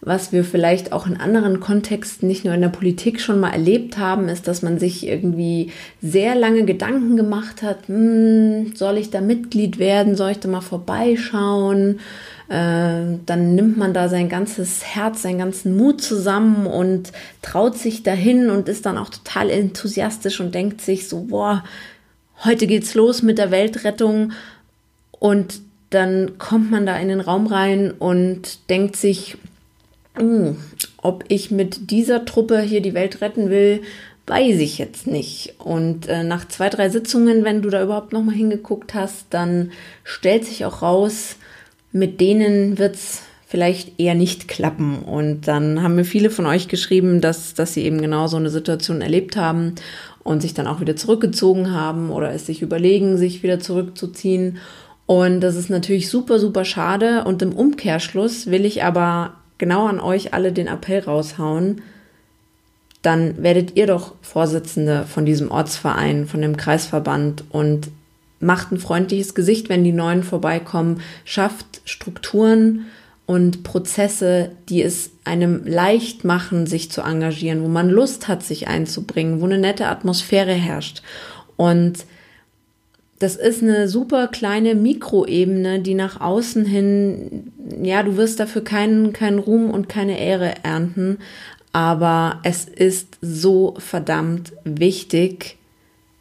was 0.00 0.32
wir 0.32 0.44
vielleicht 0.44 0.92
auch 0.92 1.06
in 1.06 1.18
anderen 1.18 1.60
Kontexten, 1.60 2.26
nicht 2.26 2.46
nur 2.46 2.54
in 2.54 2.62
der 2.62 2.68
Politik 2.70 3.20
schon 3.20 3.40
mal 3.40 3.50
erlebt 3.50 3.98
haben, 3.98 4.30
ist, 4.30 4.48
dass 4.48 4.62
man 4.62 4.78
sich 4.78 5.06
irgendwie 5.06 5.72
sehr 6.00 6.34
lange 6.34 6.64
Gedanken 6.64 7.16
gemacht 7.16 7.62
hat, 7.62 7.88
hm, 7.88 8.72
soll 8.74 8.96
ich 8.96 9.10
da 9.10 9.20
Mitglied 9.20 9.78
werden, 9.78 10.16
soll 10.16 10.30
ich 10.30 10.40
da 10.40 10.48
mal 10.48 10.62
vorbeischauen? 10.62 12.00
Äh, 12.48 13.18
dann 13.24 13.54
nimmt 13.54 13.78
man 13.78 13.94
da 13.94 14.08
sein 14.08 14.28
ganzes 14.28 14.84
Herz, 14.84 15.22
seinen 15.22 15.38
ganzen 15.38 15.76
Mut 15.76 16.02
zusammen 16.02 16.66
und 16.66 17.12
traut 17.40 17.78
sich 17.78 18.02
dahin 18.02 18.50
und 18.50 18.68
ist 18.68 18.84
dann 18.84 18.98
auch 18.98 19.08
total 19.08 19.48
enthusiastisch 19.48 20.40
und 20.40 20.54
denkt 20.54 20.82
sich 20.82 21.08
so, 21.08 21.20
boah, 21.22 21.64
heute 22.44 22.66
geht's 22.66 22.94
los 22.94 23.22
mit 23.22 23.38
der 23.38 23.50
Weltrettung 23.50 24.32
und 25.18 25.60
dann 25.88 26.38
kommt 26.38 26.70
man 26.70 26.84
da 26.84 26.98
in 26.98 27.08
den 27.08 27.20
Raum 27.20 27.46
rein 27.46 27.92
und 27.92 28.68
denkt 28.68 28.96
sich, 28.96 29.38
uh, 30.20 30.54
ob 30.98 31.24
ich 31.28 31.50
mit 31.50 31.90
dieser 31.90 32.24
Truppe 32.24 32.60
hier 32.60 32.82
die 32.82 32.94
Welt 32.94 33.20
retten 33.22 33.48
will, 33.48 33.80
weiß 34.26 34.58
ich 34.58 34.78
jetzt 34.78 35.06
nicht. 35.06 35.54
Und 35.58 36.08
äh, 36.08 36.24
nach 36.24 36.48
zwei, 36.48 36.68
drei 36.68 36.88
Sitzungen, 36.88 37.44
wenn 37.44 37.62
du 37.62 37.70
da 37.70 37.82
überhaupt 37.82 38.12
noch 38.12 38.22
mal 38.22 38.34
hingeguckt 38.34 38.94
hast, 38.94 39.26
dann 39.30 39.72
stellt 40.02 40.44
sich 40.44 40.64
auch 40.64 40.82
raus, 40.82 41.36
mit 41.94 42.20
denen 42.20 42.76
wird's 42.78 43.22
vielleicht 43.46 44.00
eher 44.00 44.16
nicht 44.16 44.48
klappen. 44.48 44.98
Und 44.98 45.46
dann 45.46 45.80
haben 45.80 45.94
mir 45.94 46.04
viele 46.04 46.28
von 46.28 46.44
euch 46.44 46.66
geschrieben, 46.66 47.20
dass, 47.20 47.54
dass 47.54 47.72
sie 47.72 47.84
eben 47.84 48.00
genau 48.00 48.26
so 48.26 48.36
eine 48.36 48.50
Situation 48.50 49.00
erlebt 49.00 49.36
haben 49.36 49.76
und 50.24 50.42
sich 50.42 50.54
dann 50.54 50.66
auch 50.66 50.80
wieder 50.80 50.96
zurückgezogen 50.96 51.70
haben 51.70 52.10
oder 52.10 52.32
es 52.32 52.46
sich 52.46 52.62
überlegen, 52.62 53.16
sich 53.16 53.44
wieder 53.44 53.60
zurückzuziehen. 53.60 54.58
Und 55.06 55.40
das 55.40 55.54
ist 55.54 55.70
natürlich 55.70 56.10
super, 56.10 56.40
super 56.40 56.64
schade. 56.64 57.22
Und 57.24 57.42
im 57.42 57.52
Umkehrschluss 57.52 58.48
will 58.50 58.64
ich 58.64 58.82
aber 58.82 59.34
genau 59.58 59.86
an 59.86 60.00
euch 60.00 60.34
alle 60.34 60.50
den 60.50 60.66
Appell 60.66 60.98
raushauen. 61.04 61.80
Dann 63.02 63.40
werdet 63.40 63.76
ihr 63.76 63.86
doch 63.86 64.14
Vorsitzende 64.20 65.04
von 65.06 65.24
diesem 65.24 65.52
Ortsverein, 65.52 66.26
von 66.26 66.42
dem 66.42 66.56
Kreisverband 66.56 67.44
und 67.50 67.88
macht 68.44 68.70
ein 68.70 68.78
freundliches 68.78 69.34
Gesicht, 69.34 69.68
wenn 69.68 69.84
die 69.84 69.92
Neuen 69.92 70.22
vorbeikommen, 70.22 71.00
schafft 71.24 71.80
Strukturen 71.84 72.86
und 73.26 73.62
Prozesse, 73.62 74.50
die 74.68 74.82
es 74.82 75.10
einem 75.24 75.66
leicht 75.66 76.24
machen, 76.24 76.66
sich 76.66 76.90
zu 76.90 77.00
engagieren, 77.00 77.62
wo 77.62 77.68
man 77.68 77.88
Lust 77.88 78.28
hat, 78.28 78.42
sich 78.42 78.68
einzubringen, 78.68 79.40
wo 79.40 79.46
eine 79.46 79.58
nette 79.58 79.86
Atmosphäre 79.86 80.52
herrscht. 80.52 81.02
Und 81.56 82.04
das 83.18 83.36
ist 83.36 83.62
eine 83.62 83.88
super 83.88 84.28
kleine 84.28 84.74
Mikroebene, 84.74 85.80
die 85.80 85.94
nach 85.94 86.20
außen 86.20 86.66
hin, 86.66 87.52
ja, 87.82 88.02
du 88.02 88.18
wirst 88.18 88.40
dafür 88.40 88.62
keinen, 88.62 89.14
keinen 89.14 89.38
Ruhm 89.38 89.70
und 89.70 89.88
keine 89.88 90.20
Ehre 90.20 90.52
ernten, 90.62 91.18
aber 91.72 92.40
es 92.42 92.66
ist 92.66 93.18
so 93.22 93.74
verdammt 93.78 94.52
wichtig, 94.64 95.56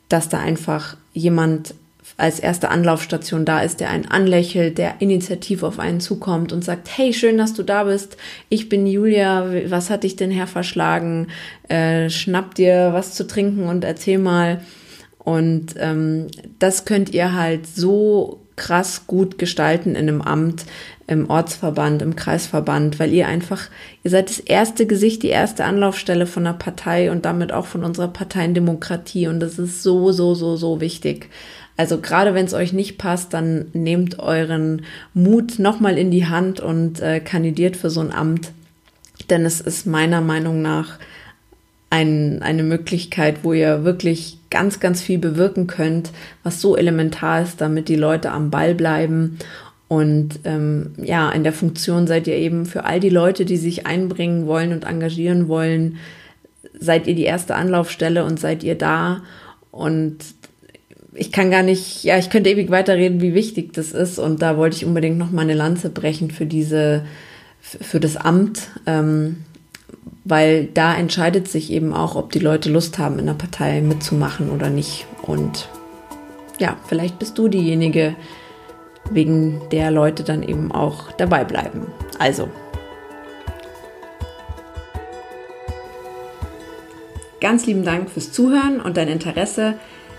dass 0.07 0.29
da 0.29 0.39
einfach 0.39 0.95
jemand 1.13 1.75
als 2.17 2.39
erste 2.39 2.69
Anlaufstation 2.69 3.45
da 3.45 3.61
ist, 3.61 3.79
der 3.79 3.89
einen 3.89 4.05
anlächelt, 4.05 4.77
der 4.77 4.95
initiativ 4.99 5.63
auf 5.63 5.79
einen 5.79 5.99
zukommt 5.99 6.53
und 6.53 6.63
sagt, 6.63 6.89
hey, 6.95 7.13
schön, 7.13 7.37
dass 7.37 7.53
du 7.53 7.63
da 7.63 7.85
bist. 7.85 8.17
Ich 8.49 8.69
bin 8.69 8.85
Julia. 8.85 9.47
Was 9.67 9.89
hat 9.89 10.03
dich 10.03 10.15
denn 10.15 10.31
her 10.31 10.47
verschlagen? 10.47 11.27
Äh, 11.69 12.09
schnapp 12.09 12.55
dir 12.55 12.89
was 12.93 13.15
zu 13.15 13.25
trinken 13.25 13.67
und 13.67 13.83
erzähl 13.83 14.19
mal. 14.19 14.61
Und 15.19 15.75
ähm, 15.77 16.27
das 16.59 16.85
könnt 16.85 17.13
ihr 17.13 17.33
halt 17.33 17.65
so 17.65 18.41
krass 18.55 19.07
gut 19.07 19.37
gestalten 19.37 19.91
in 19.91 20.07
einem 20.07 20.21
Amt, 20.21 20.65
im 21.07 21.29
Ortsverband, 21.29 22.01
im 22.01 22.15
Kreisverband, 22.15 22.99
weil 22.99 23.11
ihr 23.11 23.27
einfach, 23.27 23.69
ihr 24.03 24.11
seid 24.11 24.29
das 24.29 24.39
erste 24.39 24.85
Gesicht, 24.85 25.23
die 25.23 25.29
erste 25.29 25.65
Anlaufstelle 25.65 26.25
von 26.25 26.45
einer 26.45 26.57
Partei 26.57 27.11
und 27.11 27.25
damit 27.25 27.51
auch 27.51 27.65
von 27.65 27.83
unserer 27.83 28.07
Parteiendemokratie. 28.07 29.27
Und 29.27 29.39
das 29.39 29.59
ist 29.59 29.83
so, 29.83 30.11
so, 30.11 30.35
so, 30.35 30.55
so 30.55 30.79
wichtig. 30.79 31.29
Also 31.75 31.99
gerade 31.99 32.33
wenn 32.33 32.45
es 32.45 32.53
euch 32.53 32.73
nicht 32.73 32.97
passt, 32.97 33.33
dann 33.33 33.65
nehmt 33.73 34.19
euren 34.19 34.83
Mut 35.13 35.57
nochmal 35.59 35.97
in 35.97 36.11
die 36.11 36.27
Hand 36.27 36.59
und 36.59 36.99
äh, 36.99 37.19
kandidiert 37.19 37.75
für 37.75 37.89
so 37.89 37.99
ein 38.01 38.13
Amt. 38.13 38.51
Denn 39.29 39.45
es 39.45 39.61
ist 39.61 39.87
meiner 39.87 40.21
Meinung 40.21 40.61
nach 40.61 40.99
ein, 41.89 42.41
eine 42.41 42.63
Möglichkeit, 42.63 43.43
wo 43.43 43.53
ihr 43.53 43.83
wirklich 43.83 44.39
ganz, 44.49 44.79
ganz 44.79 45.01
viel 45.01 45.19
bewirken 45.19 45.67
könnt, 45.67 46.11
was 46.43 46.61
so 46.61 46.75
elementar 46.75 47.41
ist, 47.41 47.61
damit 47.61 47.87
die 47.89 47.95
Leute 47.95 48.31
am 48.31 48.49
Ball 48.49 48.75
bleiben. 48.75 49.39
Und 49.87 50.39
ähm, 50.43 50.93
ja, 50.97 51.29
in 51.31 51.43
der 51.43 51.53
Funktion 51.53 52.07
seid 52.07 52.27
ihr 52.27 52.35
eben 52.35 52.65
für 52.65 52.85
all 52.85 52.99
die 52.99 53.09
Leute, 53.09 53.45
die 53.45 53.57
sich 53.57 53.85
einbringen 53.85 54.47
wollen 54.47 54.73
und 54.73 54.85
engagieren 54.85 55.47
wollen, 55.47 55.97
seid 56.79 57.05
ihr 57.07 57.15
die 57.15 57.25
erste 57.25 57.55
Anlaufstelle 57.55 58.25
und 58.25 58.39
seid 58.39 58.63
ihr 58.63 58.75
da. 58.75 59.21
Und 59.69 60.17
ich 61.15 61.31
kann 61.31 61.51
gar 61.51 61.63
nicht, 61.63 62.03
ja, 62.03 62.17
ich 62.17 62.29
könnte 62.29 62.49
ewig 62.49 62.69
weiterreden, 62.71 63.21
wie 63.21 63.33
wichtig 63.33 63.73
das 63.73 63.91
ist. 63.91 64.19
Und 64.19 64.41
da 64.41 64.57
wollte 64.57 64.75
ich 64.75 64.85
unbedingt 64.85 65.17
noch 65.17 65.31
mal 65.31 65.41
eine 65.41 65.53
Lanze 65.53 65.89
brechen 65.89 66.31
für 66.31 66.45
diese, 66.45 67.05
für 67.61 67.99
das 67.99 68.17
Amt, 68.17 68.69
ähm, 68.85 69.37
weil 70.23 70.65
da 70.65 70.95
entscheidet 70.95 71.47
sich 71.47 71.71
eben 71.71 71.93
auch, 71.93 72.15
ob 72.15 72.31
die 72.31 72.39
Leute 72.39 72.71
Lust 72.71 72.97
haben, 72.97 73.19
in 73.19 73.25
der 73.25 73.33
Partei 73.33 73.81
mitzumachen 73.81 74.49
oder 74.49 74.69
nicht. 74.69 75.05
Und 75.21 75.69
ja, 76.59 76.77
vielleicht 76.87 77.19
bist 77.19 77.37
du 77.37 77.47
diejenige, 77.47 78.15
wegen 79.11 79.61
der 79.71 79.91
Leute 79.91 80.23
dann 80.23 80.43
eben 80.43 80.71
auch 80.71 81.11
dabei 81.11 81.43
bleiben. 81.43 81.87
Also. 82.19 82.49
Ganz 87.41 87.65
lieben 87.65 87.83
Dank 87.83 88.09
fürs 88.09 88.31
Zuhören 88.31 88.79
und 88.79 88.95
dein 88.95 89.09
Interesse. 89.09 89.75